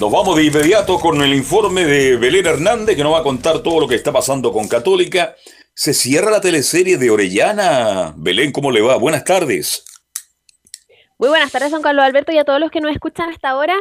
[0.00, 3.64] Nos vamos de inmediato con el informe de Belén Hernández que nos va a contar
[3.64, 5.34] todo lo que está pasando con Católica.
[5.74, 8.14] Se cierra la teleserie de Orellana.
[8.16, 8.96] Belén, ¿cómo le va?
[8.96, 9.82] Buenas tardes.
[11.20, 13.74] Muy buenas tardes, don Carlos Alberto, y a todos los que nos escuchan hasta ahora.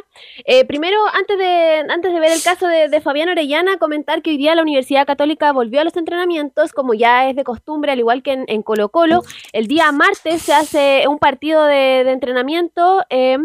[0.46, 4.38] Eh, primero, antes de, antes de ver el caso de, Fabián Orellana, comentar que hoy
[4.38, 8.24] día la Universidad Católica volvió a los entrenamientos, como ya es de costumbre, al igual
[8.24, 9.22] que en, en Colo Colo.
[9.54, 13.06] El día martes se hace un partido de, de entrenamiento.
[13.12, 13.38] Eh,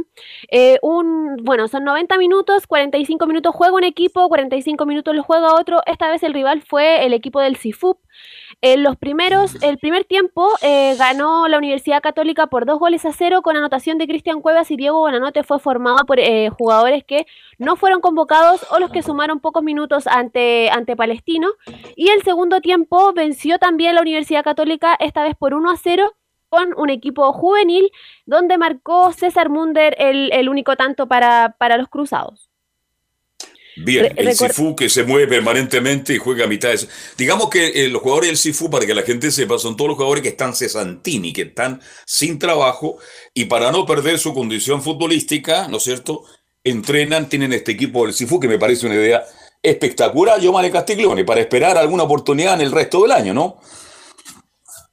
[0.50, 5.54] eh, un, bueno, son 90 minutos, 45 minutos juega un equipo, 45 minutos lo juega
[5.54, 5.82] otro.
[5.84, 7.98] Esta vez el rival fue el equipo del CIFUP.
[8.64, 13.12] En los primeros, el primer tiempo eh, ganó la Universidad Católica por dos goles a
[13.12, 17.26] cero con anotación de Cristian Cuevas y Diego Bonanote fue formado por eh, jugadores que
[17.58, 21.48] no fueron convocados o los que sumaron pocos minutos ante, ante Palestino.
[21.96, 26.12] Y el segundo tiempo venció también la Universidad Católica, esta vez por 1 a 0
[26.48, 27.90] con un equipo juvenil
[28.26, 32.51] donde marcó César Munder el, el único tanto para, para los cruzados.
[33.76, 36.86] Bien, el Sifu que se mueve permanentemente y juega a mitad de...
[37.16, 39.96] Digamos que eh, los jugadores del Sifu, para que la gente sepa, son todos los
[39.96, 42.98] jugadores que están cesantini, que están sin trabajo
[43.32, 46.24] y para no perder su condición futbolística, ¿no es cierto?
[46.62, 49.24] Entrenan, tienen este equipo del Sifu que me parece una idea
[49.62, 53.58] espectacular, Giovanni Castiglione, para esperar alguna oportunidad en el resto del año, ¿no?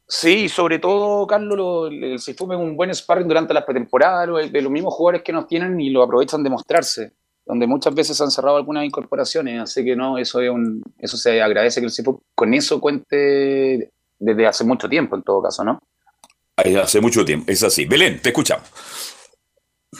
[0.07, 4.61] Sí, sobre todo, Carlos, lo, el Sifu es un buen sparring durante la pretemporada de
[4.61, 7.18] los mismos jugadores que nos tienen y lo aprovechan de mostrarse
[7.49, 11.41] donde muchas veces han cerrado algunas incorporaciones, así que no, eso es un, eso se
[11.41, 13.89] agradece que el CIFUP con eso cuente
[14.19, 15.80] desde hace mucho tiempo en todo caso, ¿no?
[16.55, 17.85] Hace mucho tiempo, es así.
[17.85, 18.69] Belén, te escuchamos.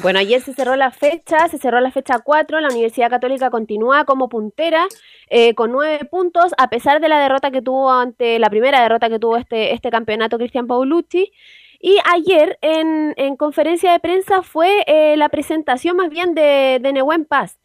[0.04, 4.06] Bueno, ayer se cerró la fecha, se cerró la fecha 4, la Universidad Católica continúa
[4.06, 4.88] como puntera
[5.32, 9.10] eh, con nueve puntos, a pesar de la derrota que tuvo ante, la primera derrota
[9.10, 11.32] que tuvo este, este campeonato Cristian Paulucci.
[11.80, 16.94] Y ayer en, en, conferencia de prensa fue eh, la presentación más bien de, de
[16.94, 17.58] Nehuen Paz,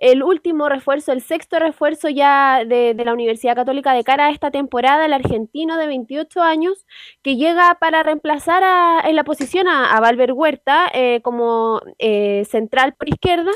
[0.00, 4.50] el último refuerzo, el sexto refuerzo ya de, la Universidad Católica de cara a esta
[4.50, 6.86] temporada, el argentino de 28 años,
[7.22, 12.46] que llega para reemplazar a, en la posición a, a Valver Huerta eh, como eh,
[12.50, 13.50] central por izquierda.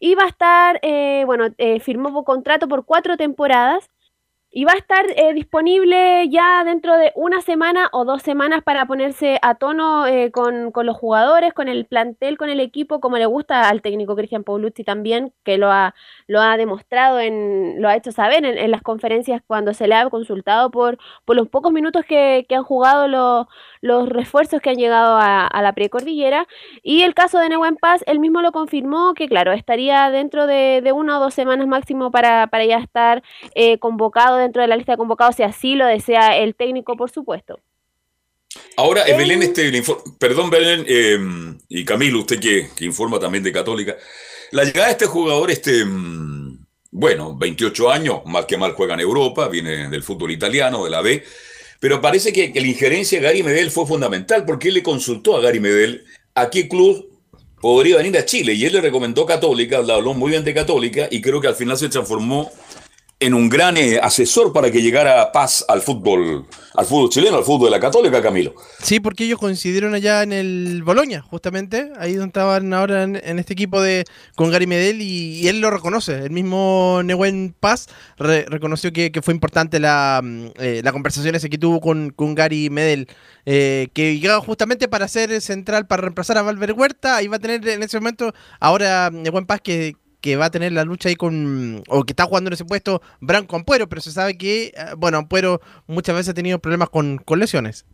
[0.00, 1.46] Y va a estar, eh, bueno,
[1.80, 3.90] firmó contrato por cuatro temporadas
[4.58, 8.86] y va a estar eh, disponible ya dentro de una semana o dos semanas para
[8.86, 13.18] ponerse a tono eh, con, con, los jugadores, con el plantel, con el equipo, como
[13.18, 15.94] le gusta al técnico Cristian Paulucci también, que lo ha,
[16.26, 19.94] lo ha demostrado, en, lo ha hecho saber en, en las conferencias cuando se le
[19.94, 23.46] ha consultado por, por los pocos minutos que, que han jugado los,
[23.80, 26.46] los refuerzos que han llegado a, a la precordillera.
[26.82, 30.80] Y el caso de Nehuen Paz, él mismo lo confirmó que, claro, estaría dentro de,
[30.82, 33.22] de una o dos semanas máximo para, para ya estar
[33.54, 37.10] eh, convocado dentro de la lista de convocados si así lo desea el técnico, por
[37.10, 37.60] supuesto.
[38.76, 39.70] Ahora, eh, Belén, este,
[40.18, 41.18] perdón, Belén eh,
[41.68, 43.96] y Camilo, usted que, que, informa también de Católica,
[44.52, 49.00] la llegada de este jugador, este, mm, bueno, 28 años, mal que mal juega en
[49.00, 51.22] Europa, viene del fútbol italiano, de la B,
[51.80, 55.40] pero parece que, la injerencia de Gary Medel fue fundamental porque él le consultó a
[55.40, 57.08] Gary Medel a qué club
[57.60, 61.20] podría venir a Chile y él le recomendó Católica, habló muy bien de Católica y
[61.20, 62.50] creo que al final se transformó
[63.20, 67.44] en un gran eh, asesor para que llegara paz al fútbol, al fútbol chileno, al
[67.44, 68.54] fútbol de la Católica, Camilo.
[68.80, 73.54] Sí, porque ellos coincidieron allá en el Boloña, justamente, ahí donde estaban ahora en, este
[73.54, 74.04] equipo de
[74.36, 76.26] con Gary Medel y, él lo reconoce.
[76.26, 77.88] El mismo Neuen Paz
[78.18, 82.70] reconoció que, fue importante la, mm, eh, la conversación ese que tuvo con, con Gary
[82.70, 83.08] Medel,
[83.46, 87.20] eh, que llegaba justamente para ser central, para reemplazar a Valver Huerta.
[87.20, 90.84] Iba a tener en ese momento ahora Neuen Paz que que va a tener la
[90.84, 94.36] lucha ahí con, o que está jugando en ese puesto, Branco Ampuero, pero se sabe
[94.36, 97.84] que, eh, bueno, Ampuero muchas veces ha tenido problemas con, lesiones.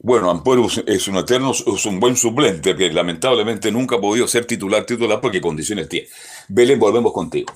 [0.00, 4.44] Bueno, Ampuero es un eterno, es un buen suplente que lamentablemente nunca ha podido ser
[4.44, 6.08] titular, titular porque condiciones tiene.
[6.48, 7.52] Belén, volvemos contigo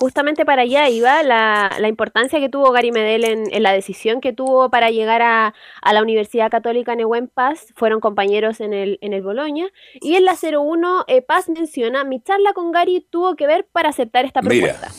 [0.00, 4.32] justamente para allá iba la, la importancia que tuvo Gary Medel en, la decisión que
[4.32, 5.52] tuvo para llegar a,
[5.92, 7.66] la Universidad Católica Nehuen Paz.
[7.76, 9.66] Fueron compañeros en el, en el Boloña.
[10.00, 13.90] Y en la 01, eh, Paz menciona, mi charla con Gary tuvo que ver para
[13.90, 14.90] aceptar esta propuesta.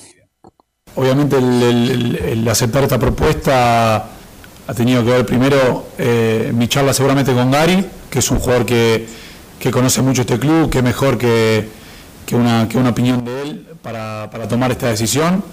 [0.95, 3.95] Obviamente el, aceptar esta propuesta
[4.67, 8.67] ha tenido que ver primero eh, mi charla seguramente con Gary, que es un jugador
[8.67, 9.07] que,
[9.59, 11.67] que conoce mucho este club, que es mejor que,
[12.27, 15.43] que, una, que una opinión de él para, para tomar esta decisión.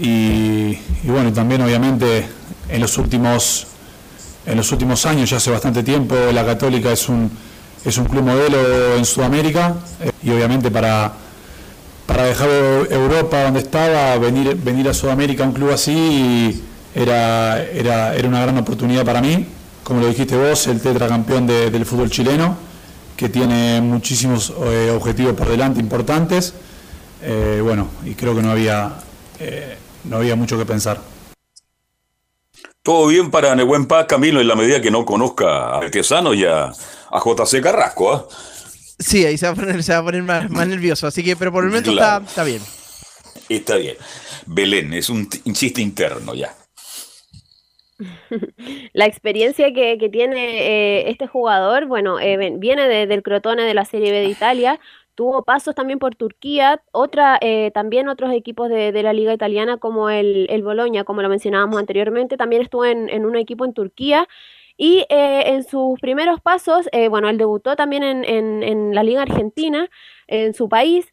[0.00, 2.26] Y, bueno, también obviamente
[2.68, 3.66] en los últimos
[4.44, 7.30] en los últimos años, ya hace bastante tiempo, la Católica es un,
[7.84, 11.12] es un club modelo en Sudamérica eh, y obviamente para,
[12.06, 12.48] para dejar
[12.90, 16.60] Europa donde estaba, venir, venir a Sudamérica, un club así,
[16.92, 19.46] era, era, era una gran oportunidad para mí.
[19.84, 22.56] Como lo dijiste vos, el tetracampeón de, del fútbol chileno,
[23.16, 26.54] que tiene muchísimos eh, objetivos por delante importantes.
[27.22, 28.92] Eh, bueno, y creo que no había,
[29.38, 30.98] eh, no había mucho que pensar.
[32.82, 36.44] Todo bien para Nehuen Paz, Camilo, en la medida que no conozca a Artesano y
[36.44, 36.72] a,
[37.12, 38.12] JC Carrasco.
[38.12, 38.26] ¿ah?
[38.98, 41.52] Sí, ahí se va a poner, se va a poner más, nervioso, así que, pero
[41.52, 42.60] por el momento está, está bien.
[43.48, 43.96] Está bien.
[44.46, 46.52] Belén, es un, chiste interno ya.
[48.92, 52.16] La experiencia que, tiene eh, este jugador, bueno,
[52.58, 54.80] viene del Crotone de la Serie B de Italia,
[55.14, 60.10] tuvo pasos también por Turquía, otra, eh, también otros equipos de, la liga italiana como
[60.10, 64.28] el, el Boloña, como lo mencionábamos anteriormente, también estuvo en, un equipo en Turquía.
[64.76, 69.88] Y eh, en sus primeros pasos, eh, bueno, él debutó también en, la Liga Argentina,
[70.26, 71.11] en su país,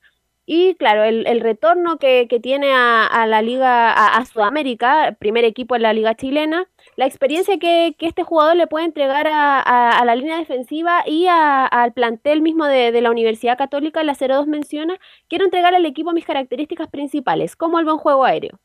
[0.52, 5.94] y claro, el, retorno que, tiene a, la Liga, a, Sudamérica, primer equipo en la
[5.94, 6.66] Liga chilena,
[6.96, 12.42] la experiencia que, este jugador le puede entregar a, la línea defensiva y al plantel
[12.42, 14.96] mismo de, la Universidad Católica, la 02 menciona,
[15.28, 18.58] quiero entregar al equipo mis características principales, como el buen juego aéreo.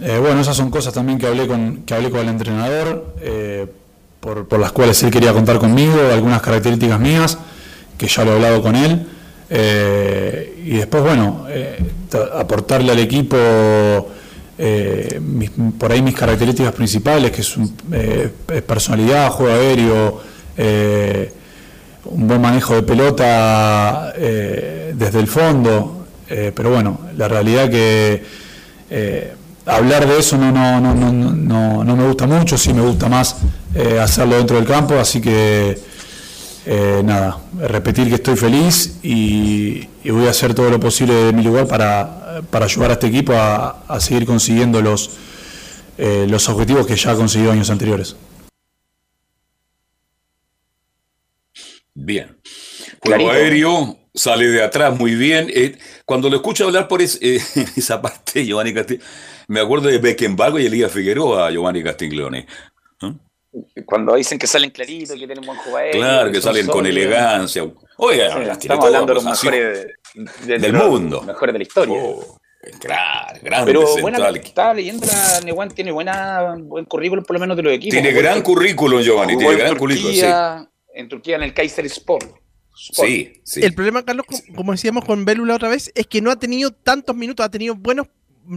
[0.00, 3.72] Eh, bueno, esas son cosas también que hablé con, que hablé con el entrenador, eh,
[4.18, 7.38] por, las cuales él quería contar conmigo, algunas características mías,
[7.96, 9.06] que ya lo he hablado con él.
[9.54, 11.46] Eh, y después, bueno,
[12.34, 13.36] aportarle al equipo
[14.58, 15.20] eh,
[15.78, 17.56] por ahí mis características principales, que es,
[17.92, 18.30] eh,
[18.64, 20.20] personalidad, juego aéreo,
[20.56, 21.32] eh,
[22.04, 28.22] un buen manejo de pelota desde el fondo, pero bueno, la realidad que
[29.66, 33.36] hablar de eso no, no, no, no me gusta mucho, sí me gusta más
[34.00, 35.78] hacerlo dentro del campo, así que
[36.66, 41.42] nada, repetir que estoy feliz y, y voy a hacer todo lo posible de mi
[41.42, 45.10] lugar para para ayudar a este equipo a, seguir consiguiendo los,
[45.98, 48.16] eh, los objetivos que ya ha conseguido años anteriores.
[51.94, 52.38] Bien.
[53.00, 55.50] Juego aéreo, sale de atrás muy bien.
[55.54, 55.76] Eh,
[56.06, 57.06] cuando lo escucho hablar por eh,
[57.76, 59.10] esa parte, Giovanni Castiglione,
[59.48, 62.46] me acuerdo de Beckenbauer y Elías Figueroa, Giovanni Castiglione.
[63.84, 66.00] Cuando dicen que salen claritos, que tienen buen juego aéreo.
[66.00, 67.64] Claro, que salen con elegancia.
[67.98, 69.86] Oiga, estamos hablando de los mejores
[70.46, 71.22] del mundo.
[71.22, 71.94] Mejores de la historia.
[71.98, 72.38] Oh,
[72.80, 77.56] claro, grande Pero bueno, estaba leyendo la Newan tiene buena, buen currículum por lo menos
[77.56, 77.92] de los equipos.
[77.92, 80.26] Tiene gran currículum, Giovanni, tiene gran currículum, sí.
[80.94, 82.42] En Turquía, en el Kaiser Sport.
[82.74, 83.62] Sí, sí.
[83.62, 87.14] El problema, Carlos, como decíamos con Bélula otra vez, es que no ha tenido tantos
[87.14, 88.08] minutos, ha tenido buenos,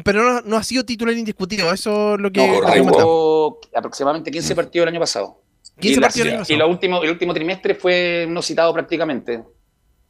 [0.04, 1.72] pero no, ha sido titular indiscutido.
[1.74, 2.46] Eso es lo que.
[2.46, 5.42] No, aproximadamente 15 partidos el año pasado.
[5.80, 6.56] 15 y partidos el año pasado.
[6.56, 9.44] Y lo último, el último trimestre fue no citado prácticamente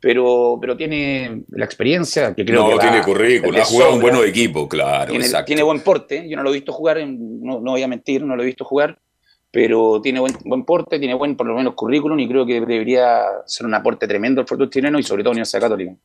[0.06, 4.70] pero, pero tiene la experiencia que creo no, tiene currículum, ha jugado un buen equipo,
[4.70, 5.10] claro.
[5.10, 8.24] Tiene, tiene, buen porte, yo no lo he visto jugar, no, no, voy a mentir,
[8.24, 9.00] no lo he visto jugar,
[9.50, 13.24] pero tiene buen, buen porte, tiene buen, por lo menos, currículum y creo que debería
[13.48, 15.96] ser un aporte tremendo al fútbol chileno y sobre todo Universidad Católica.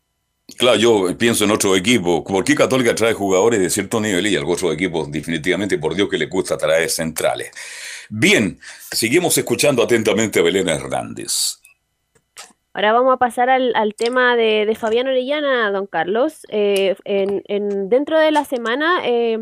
[0.61, 2.23] Claro, yo pienso en otro equipo.
[2.23, 6.07] ¿Por qué Católica trae jugadores de cierto nivel y algún otro equipo definitivamente, por Dios,
[6.11, 7.51] que le gusta traer centrales?
[8.11, 8.59] Bien,
[8.93, 11.61] seguimos escuchando atentamente a Belén Hernández.
[12.75, 16.43] Ahora vamos a pasar al, tema de, Fabián Orellana, don Carlos.
[16.51, 19.39] Eh, en, en- dentro de la semana, eh,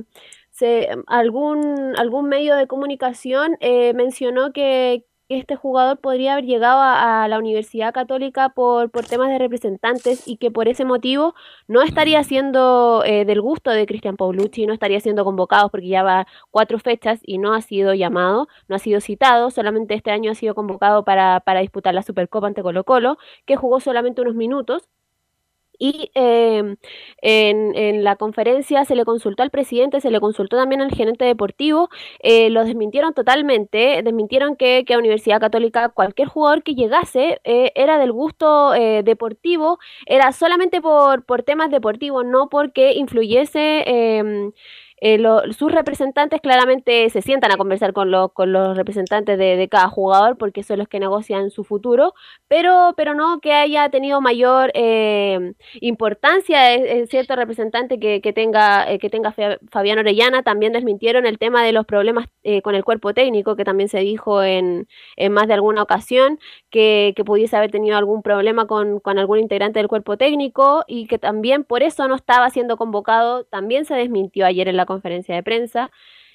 [1.09, 7.29] algún, algún medio de comunicación eh, mencionó que este jugador podría haber llegado a, a
[7.29, 11.35] la Universidad Católica por, por temas de representantes y que por ese motivo
[11.67, 16.03] no estaría siendo eh, del gusto de Cristian Paulucci, no estaría siendo convocado porque ya
[16.03, 20.31] va cuatro fechas y no ha sido llamado, no ha sido citado, solamente este año
[20.33, 24.35] ha sido convocado para, para disputar la Supercopa ante Colo Colo, que jugó solamente unos
[24.35, 24.89] minutos.
[25.79, 26.77] Y eh,
[27.23, 31.25] en, en la conferencia se le consultó al presidente, se le consultó también al gerente
[31.25, 31.89] deportivo,
[32.21, 37.73] eh, lo desmintieron totalmente, desmintieron que, que a Universidad Católica cualquier jugador que llegase eh,
[37.75, 44.53] era del gusto eh, deportivo, era solamente por, por temas deportivos, no porque influyese...
[45.01, 49.57] eh, lo- sus representantes claramente se sientan a conversar con, los con los representantes de,
[49.57, 52.15] de cada jugador porque son los que negocian su futuro,
[52.49, 58.33] pero, pero no que haya tenido mayor eh, importancia eh, eh, cierto representante que, que
[58.33, 60.43] tenga, eh, que tenga Fa- Fabián Orellana.
[60.43, 63.99] También desmintieron el tema de los problemas eh, con el cuerpo técnico, que también se
[64.01, 66.39] dijo en, en más de alguna ocasión,
[66.71, 71.19] que, pudiese haber tenido algún problema con, con algún integrante del cuerpo técnico y que
[71.19, 73.45] también por eso no estaba siendo convocado.
[73.45, 75.91] También se desmintió ayer en la conferencia de prensa.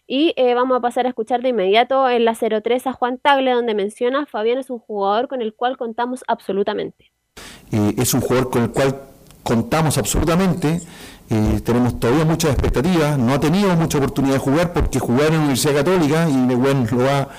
[0.05, 3.51] Y eh, vamos a pasar a escuchar de inmediato en la 03 a Juan Tagle,
[3.53, 7.11] donde menciona Fabián es un jugador con el cual contamos absolutamente.
[7.71, 8.95] Eh, es un jugador con el cual
[9.43, 10.81] contamos absolutamente.
[11.29, 13.17] eh, tenemos todavía muchas expectativas.
[13.17, 16.85] No ha tenido mucha oportunidad de jugar porque jugar en la Universidad Católica, y Nehuen
[16.91, 17.29] lo, ha-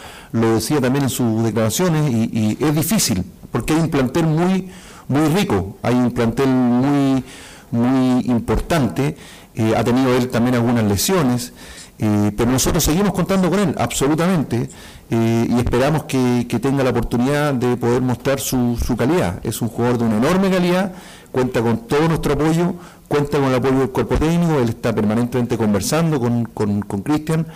[0.40, 4.68] lo decía también en sus declaraciones, y, y es difícil porque hay un plantel muy,
[5.08, 7.22] muy rico, hay un plantel muy,
[7.70, 9.16] muy importante.
[9.54, 11.52] eh, ha tenido él también algunas lesiones.
[12.00, 14.68] eh, pero nosotros seguimos contando con él, absolutamente,
[15.10, 19.38] eh, y esperamos que, que tenga la oportunidad de poder mostrar su, su calidad.
[19.44, 20.92] Es un jugador de una enorme calidad,
[21.30, 22.74] cuenta con todo nuestro apoyo,
[23.06, 27.46] cuenta con el apoyo del cuerpo técnico, él está permanentemente conversando con con- con Cristian,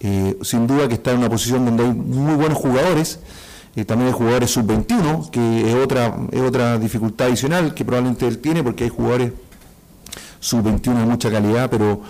[0.00, 3.20] eh, sin duda que está en una posición donde hay muy buenos jugadores,
[3.76, 8.38] eh, también hay jugadores sub-21, que es otra, es otra dificultad adicional que probablemente él
[8.38, 9.32] tiene, porque hay jugadores
[10.40, 12.02] sub-21 de mucha calidad, pero,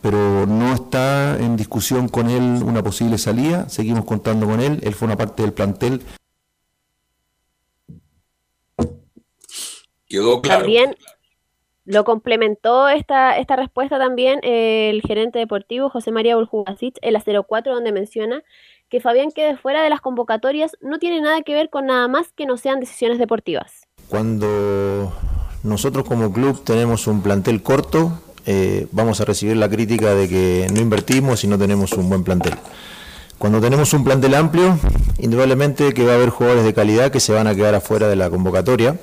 [0.00, 4.94] pero no está en discusión con él una posible salida, seguimos contando con él, él
[4.94, 6.02] fue una parte del plantel.
[10.06, 10.60] Quedó claro.
[10.60, 10.96] También
[11.88, 17.22] lo complementó esta, esta respuesta también eh, el gerente deportivo José María Buljubasic en la
[17.22, 18.42] 04, donde menciona
[18.90, 22.30] que Fabián quede fuera de las convocatorias no tiene nada que ver con nada más
[22.36, 23.88] que no sean decisiones deportivas.
[24.08, 25.10] Cuando
[25.62, 30.66] nosotros como club tenemos un plantel corto, eh, vamos a recibir la crítica de que
[30.70, 32.54] no invertimos y no tenemos un buen plantel.
[33.38, 34.78] Cuando tenemos un plantel amplio,
[35.18, 38.16] indudablemente que va a haber jugadores de calidad que se van a quedar afuera de
[38.16, 38.98] la convocatoria.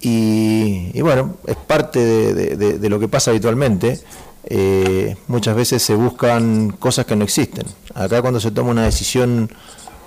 [0.00, 1.98] Y, bueno, es parte
[2.34, 4.00] de, lo que pasa habitualmente.
[4.44, 7.66] Eh, muchas veces se buscan cosas que no existen.
[7.94, 9.50] Acá cuando se toma una decisión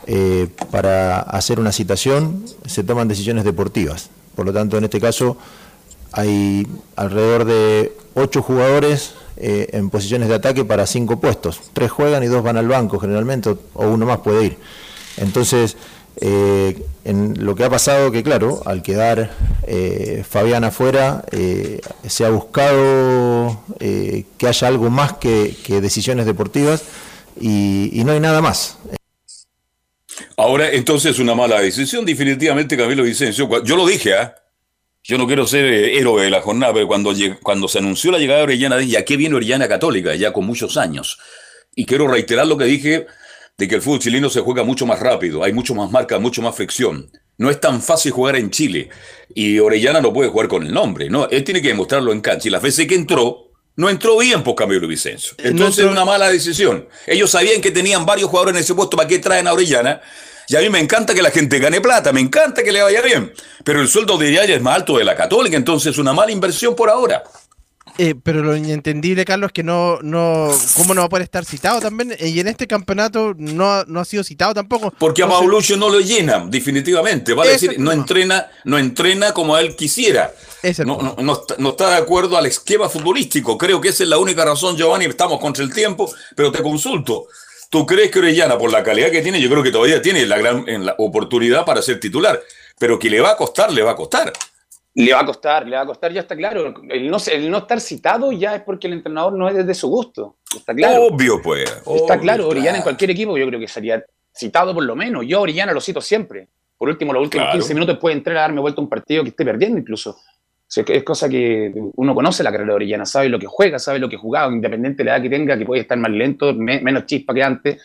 [0.07, 4.09] eh, para hacer una citación, se toman decisiones deportivas.
[4.35, 5.37] Por lo tanto, en este caso
[6.13, 11.61] hay alrededor de ocho jugadores eh, en posiciones de ataque para cinco puestos.
[11.73, 14.57] Tres juegan y dos van al banco generalmente, o uno más puede ir.
[15.17, 15.77] Entonces,
[16.19, 19.31] eh, en lo que ha pasado, que claro, al quedar
[19.67, 26.83] eh, Fabián afuera, eh, se ha buscado eh, que haya algo más que, decisiones deportivas
[27.39, 28.77] y, no hay nada más.
[30.37, 33.63] Ahora, entonces, una mala decisión, definitivamente, Camilo Vicencio.
[33.63, 34.35] Yo lo dije, ¿ah?
[35.03, 37.11] Yo no quiero ser héroe de la jornada, pero cuando,
[37.41, 40.13] cuando se anunció la llegada de Orellana, dije, ¿a qué viene Orellana Católica?
[40.13, 41.17] Ya con muchos años.
[41.75, 43.07] Y quiero reiterar lo que dije
[43.61, 46.41] de que el fútbol chileno se juega mucho más rápido, hay mucho más marca, mucho
[46.41, 47.11] más fricción.
[47.37, 48.89] No es tan fácil jugar en Chile.
[49.35, 51.29] Y Orellana no puede jugar con el nombre, ¿no?
[51.29, 52.47] Él tiene que demostrarlo en cancha.
[52.47, 55.35] Y las veces que entró, no entró bien por Camilo Vicencio.
[55.37, 56.87] Entonces, una mala decisión.
[57.05, 60.01] Ellos sabían que tenían varios jugadores en ese puesto, ¿para qué traen a Orellana?
[60.47, 63.03] Y a mí me encanta que la gente gane plata, me encanta que le vaya
[63.03, 63.31] bien.
[63.63, 66.75] Pero el sueldo de Yaya es más alto de la Católica, entonces una mala inversión
[66.75, 67.23] por ahora.
[67.97, 71.45] Eh, pero lo inentendible, Carlos, es que no, no, ¿cómo no va a poder estar
[71.45, 72.13] citado también?
[72.17, 74.91] Eh, Y en este campeonato no, ha- no ha sido citado tampoco.
[74.97, 77.33] Porque a Mauluccio no lo llenan, definitivamente.
[77.33, 80.33] Vale decir, no entrena, no entrena como él quisiera.
[80.85, 83.57] No, no, no está, no está de acuerdo al esquema futbolístico.
[83.57, 85.05] Creo que esa es la única razón, Giovanni.
[85.05, 87.27] Estamos contra el tiempo, pero te consulto.
[87.69, 90.37] ¿Tú crees que Orellana, por la calidad que tiene, yo creo que todavía tiene la
[90.37, 92.41] gran en la oportunidad para ser titular?
[92.77, 94.33] Pero que le va a costar, le va a costar.
[94.93, 96.73] Le va a costar, le va a costar, ya está claro.
[96.89, 99.87] El no, el no estar citado ya es porque el entrenador no es de su
[99.87, 100.37] gusto.
[100.55, 101.05] Está claro.
[101.05, 101.81] Obvio, pues.
[101.95, 104.03] Está claro, Orellana en cualquier equipo yo creo que sería
[104.35, 105.25] citado por lo menos.
[105.25, 106.49] Yo a Orellana lo cito siempre.
[106.77, 107.59] Por último, los últimos Claro.
[107.59, 110.11] 15 minutos puede entrar a darme vuelta a un partido que esté perdiendo incluso.
[110.11, 113.45] O sea, que es cosa que uno conoce la carrera de Orellana, sabe lo que
[113.45, 116.11] juega, sabe lo que jugaba, independiente de la edad que tenga, que puede estar más
[116.11, 117.81] lento, me- menos chispa que antes,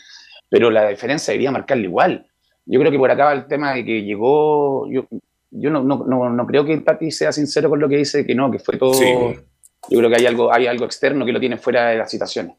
[0.49, 2.27] pero la diferencia debería marcarle igual.
[2.65, 5.05] Yo creo que por acá va el tema de que llegó, yo,
[5.51, 8.35] yo no, no, no, no creo que Tati sea sincero con lo que dice, que
[8.35, 8.95] no, que fue todo...
[8.95, 9.07] Sí.
[9.89, 12.57] Yo creo que hay algo, hay algo externo que lo tiene fuera de las situaciones.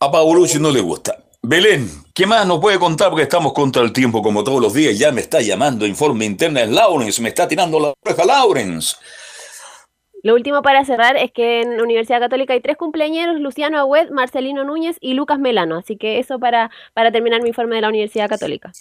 [0.00, 1.16] A Paulucci no le gusta.
[1.42, 3.10] Belén, ¿qué más nos puede contar?
[3.10, 4.96] Porque estamos contra el tiempo como todos los días.
[4.98, 8.96] Ya me está llamando informe interna es Lawrence, me está tirando la oreja Lawrence.
[10.22, 14.10] Lo último para cerrar es que en la Universidad Católica hay tres cumpleañeros, Luciano Agüed,
[14.10, 15.76] Marcelino Núñez y Lucas Melano.
[15.76, 18.72] Así que eso para, para terminar mi informe de la Universidad Católica.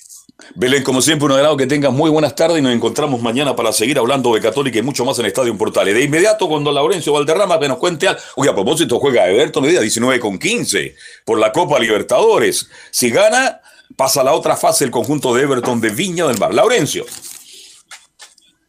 [0.55, 3.71] Belén, como siempre, un agrado que tengas muy buenas tardes y nos encontramos mañana para
[3.71, 5.95] seguir hablando de Católica y mucho más en Estadio Portales.
[5.95, 8.21] De inmediato, cuando Laurencio Valderrama que nos cuente algo.
[8.35, 10.95] Oye, a propósito, juega Everton hoy día 19 con 15
[11.25, 12.69] por la Copa Libertadores.
[12.91, 13.61] Si gana,
[13.95, 16.53] pasa a la otra fase el conjunto de Everton de Viña del Mar.
[16.53, 17.05] Laurencio.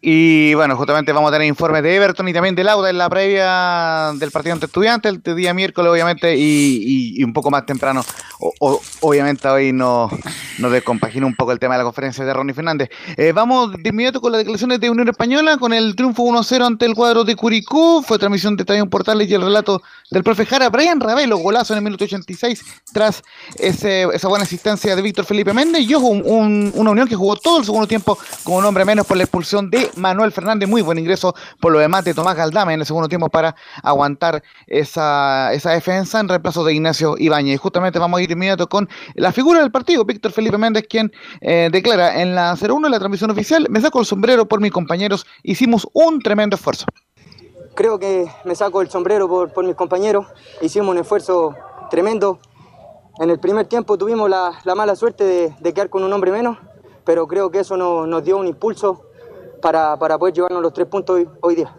[0.04, 3.08] Y bueno, justamente vamos a tener informes de Everton y también de Lauda en la
[3.08, 8.04] previa del partido ante Estudiantes, el día miércoles, obviamente, y, un poco más temprano.
[8.40, 10.10] O- obviamente, hoy nos
[10.58, 12.90] no descompagina un poco el tema de la conferencia de Ronnie Fernández.
[13.16, 16.84] Eh, vamos de inmediato con las declaraciones de Unión Española, con el triunfo 1-0 ante
[16.84, 18.02] el cuadro de Curicó.
[18.02, 21.78] Fue transmisión de Estadio Portales y el relato del profe Jara, Brian Ravelo, golazo en
[21.78, 22.60] el minuto 86,
[22.92, 23.22] tras
[23.56, 25.82] ese- esa buena asistencia de Víctor Felipe Méndez.
[25.88, 28.84] Y ojo, un- un- una Unión que jugó todo el segundo tiempo con un hombre
[28.84, 30.68] menos por la expulsión de Manuel Fernández.
[30.68, 34.42] Muy buen ingreso por lo demás de Tomás Galdame en el segundo tiempo para aguantar
[34.66, 37.54] esa, esa defensa en reemplazo de Ignacio Ibáñez.
[37.54, 41.12] Y justamente vamos a ir inmediato con la figura del partido, Víctor Felipe Méndez, quien
[41.40, 44.72] eh, declara en la 01 de la transmisión oficial, me saco el sombrero por mis
[44.72, 46.86] compañeros, hicimos un tremendo esfuerzo.
[47.74, 50.26] Creo que me saco el sombrero por, por mis compañeros.
[50.60, 51.54] Hicimos un esfuerzo
[51.90, 52.38] tremendo.
[53.18, 56.30] En el primer tiempo tuvimos la, la mala suerte de, de quedar con un hombre
[56.32, 56.58] menos,
[57.04, 59.06] pero creo que eso no- nos dio un impulso
[59.62, 61.74] para, para poder llevarnos los tres puntos hoy, hoy día.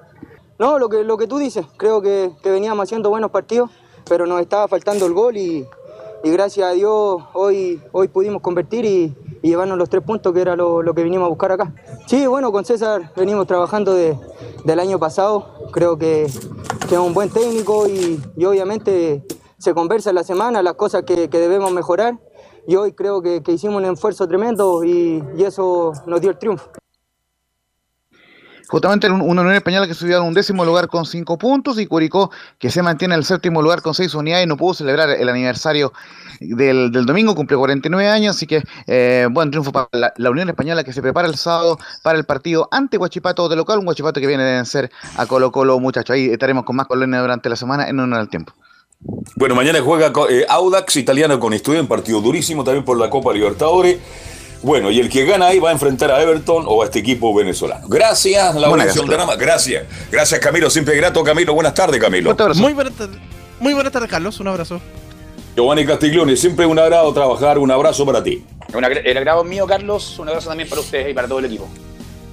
[0.57, 3.69] No, lo que, lo que tú dices, creo que, que veníamos haciendo buenos partidos,
[4.09, 5.67] pero nos estaba faltando el gol y,
[6.23, 10.41] y gracias a Dios hoy, hoy pudimos convertir y, y llevarnos los tres puntos que
[10.41, 11.73] era lo, lo que vinimos a buscar acá.
[12.07, 14.17] Sí, bueno, con César venimos trabajando de-
[14.63, 16.27] del año pasado, creo que,
[16.87, 19.25] que es un buen técnico y, y obviamente
[19.57, 22.17] se conversa en la semana las cosas que, que debemos mejorar
[22.67, 26.37] y hoy creo que, que hicimos un esfuerzo tremendo y, y eso nos dio el
[26.37, 26.69] triunfo.
[28.73, 31.85] Justamente un- una Unión Española que subió a un décimo lugar con cinco puntos y
[31.85, 35.11] Curicó que se mantiene en el séptimo lugar con seis unidades y no pudo celebrar
[35.11, 35.93] el aniversario
[36.39, 40.91] del, domingo, cumple 49 años, así que eh, buen triunfo para la, Unión Española que
[40.91, 44.43] se prepara el sábado para el partido ante Huachipato de local, un Huachipato que viene
[44.43, 46.15] de vencer a Colo Colo muchachos.
[46.15, 48.53] Ahí estaremos con más colonias durante la semana en uno del tiempo.
[49.35, 53.33] Bueno, mañana juega eh, Audax italiano con Estudio, un partido durísimo también por la Copa
[53.33, 53.99] Libertadores.
[54.63, 57.33] Bueno, y el que gana ahí va a enfrentar a Everton o a este equipo
[57.33, 57.85] venezolano.
[57.89, 59.35] Gracias, la Buenas de Rama.
[59.35, 59.85] Gracias.
[60.09, 60.69] Gracias, Camilo.
[60.69, 61.53] Siempre grato, Camilo.
[61.53, 62.33] Buenas tardes, Camilo.
[62.55, 63.17] Muy buenas tardes,
[63.59, 64.39] muy buenas tardes, Carlos.
[64.39, 64.79] Un abrazo.
[65.55, 67.59] Giovanni Castiglione, siempre un agrado trabajar.
[67.59, 68.43] Un abrazo para ti.
[68.73, 70.17] El agrado mío, Carlos.
[70.17, 71.67] Un abrazo también para ustedes y para todo el equipo.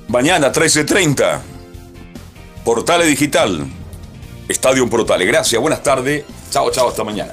[0.06, 1.40] Mañana, 13.30.
[2.64, 3.66] Portales Digital.
[4.48, 5.26] Estadio Portales.
[5.26, 6.24] Gracias, buenas tardes.
[6.50, 7.32] Chao, chao, hasta mañana.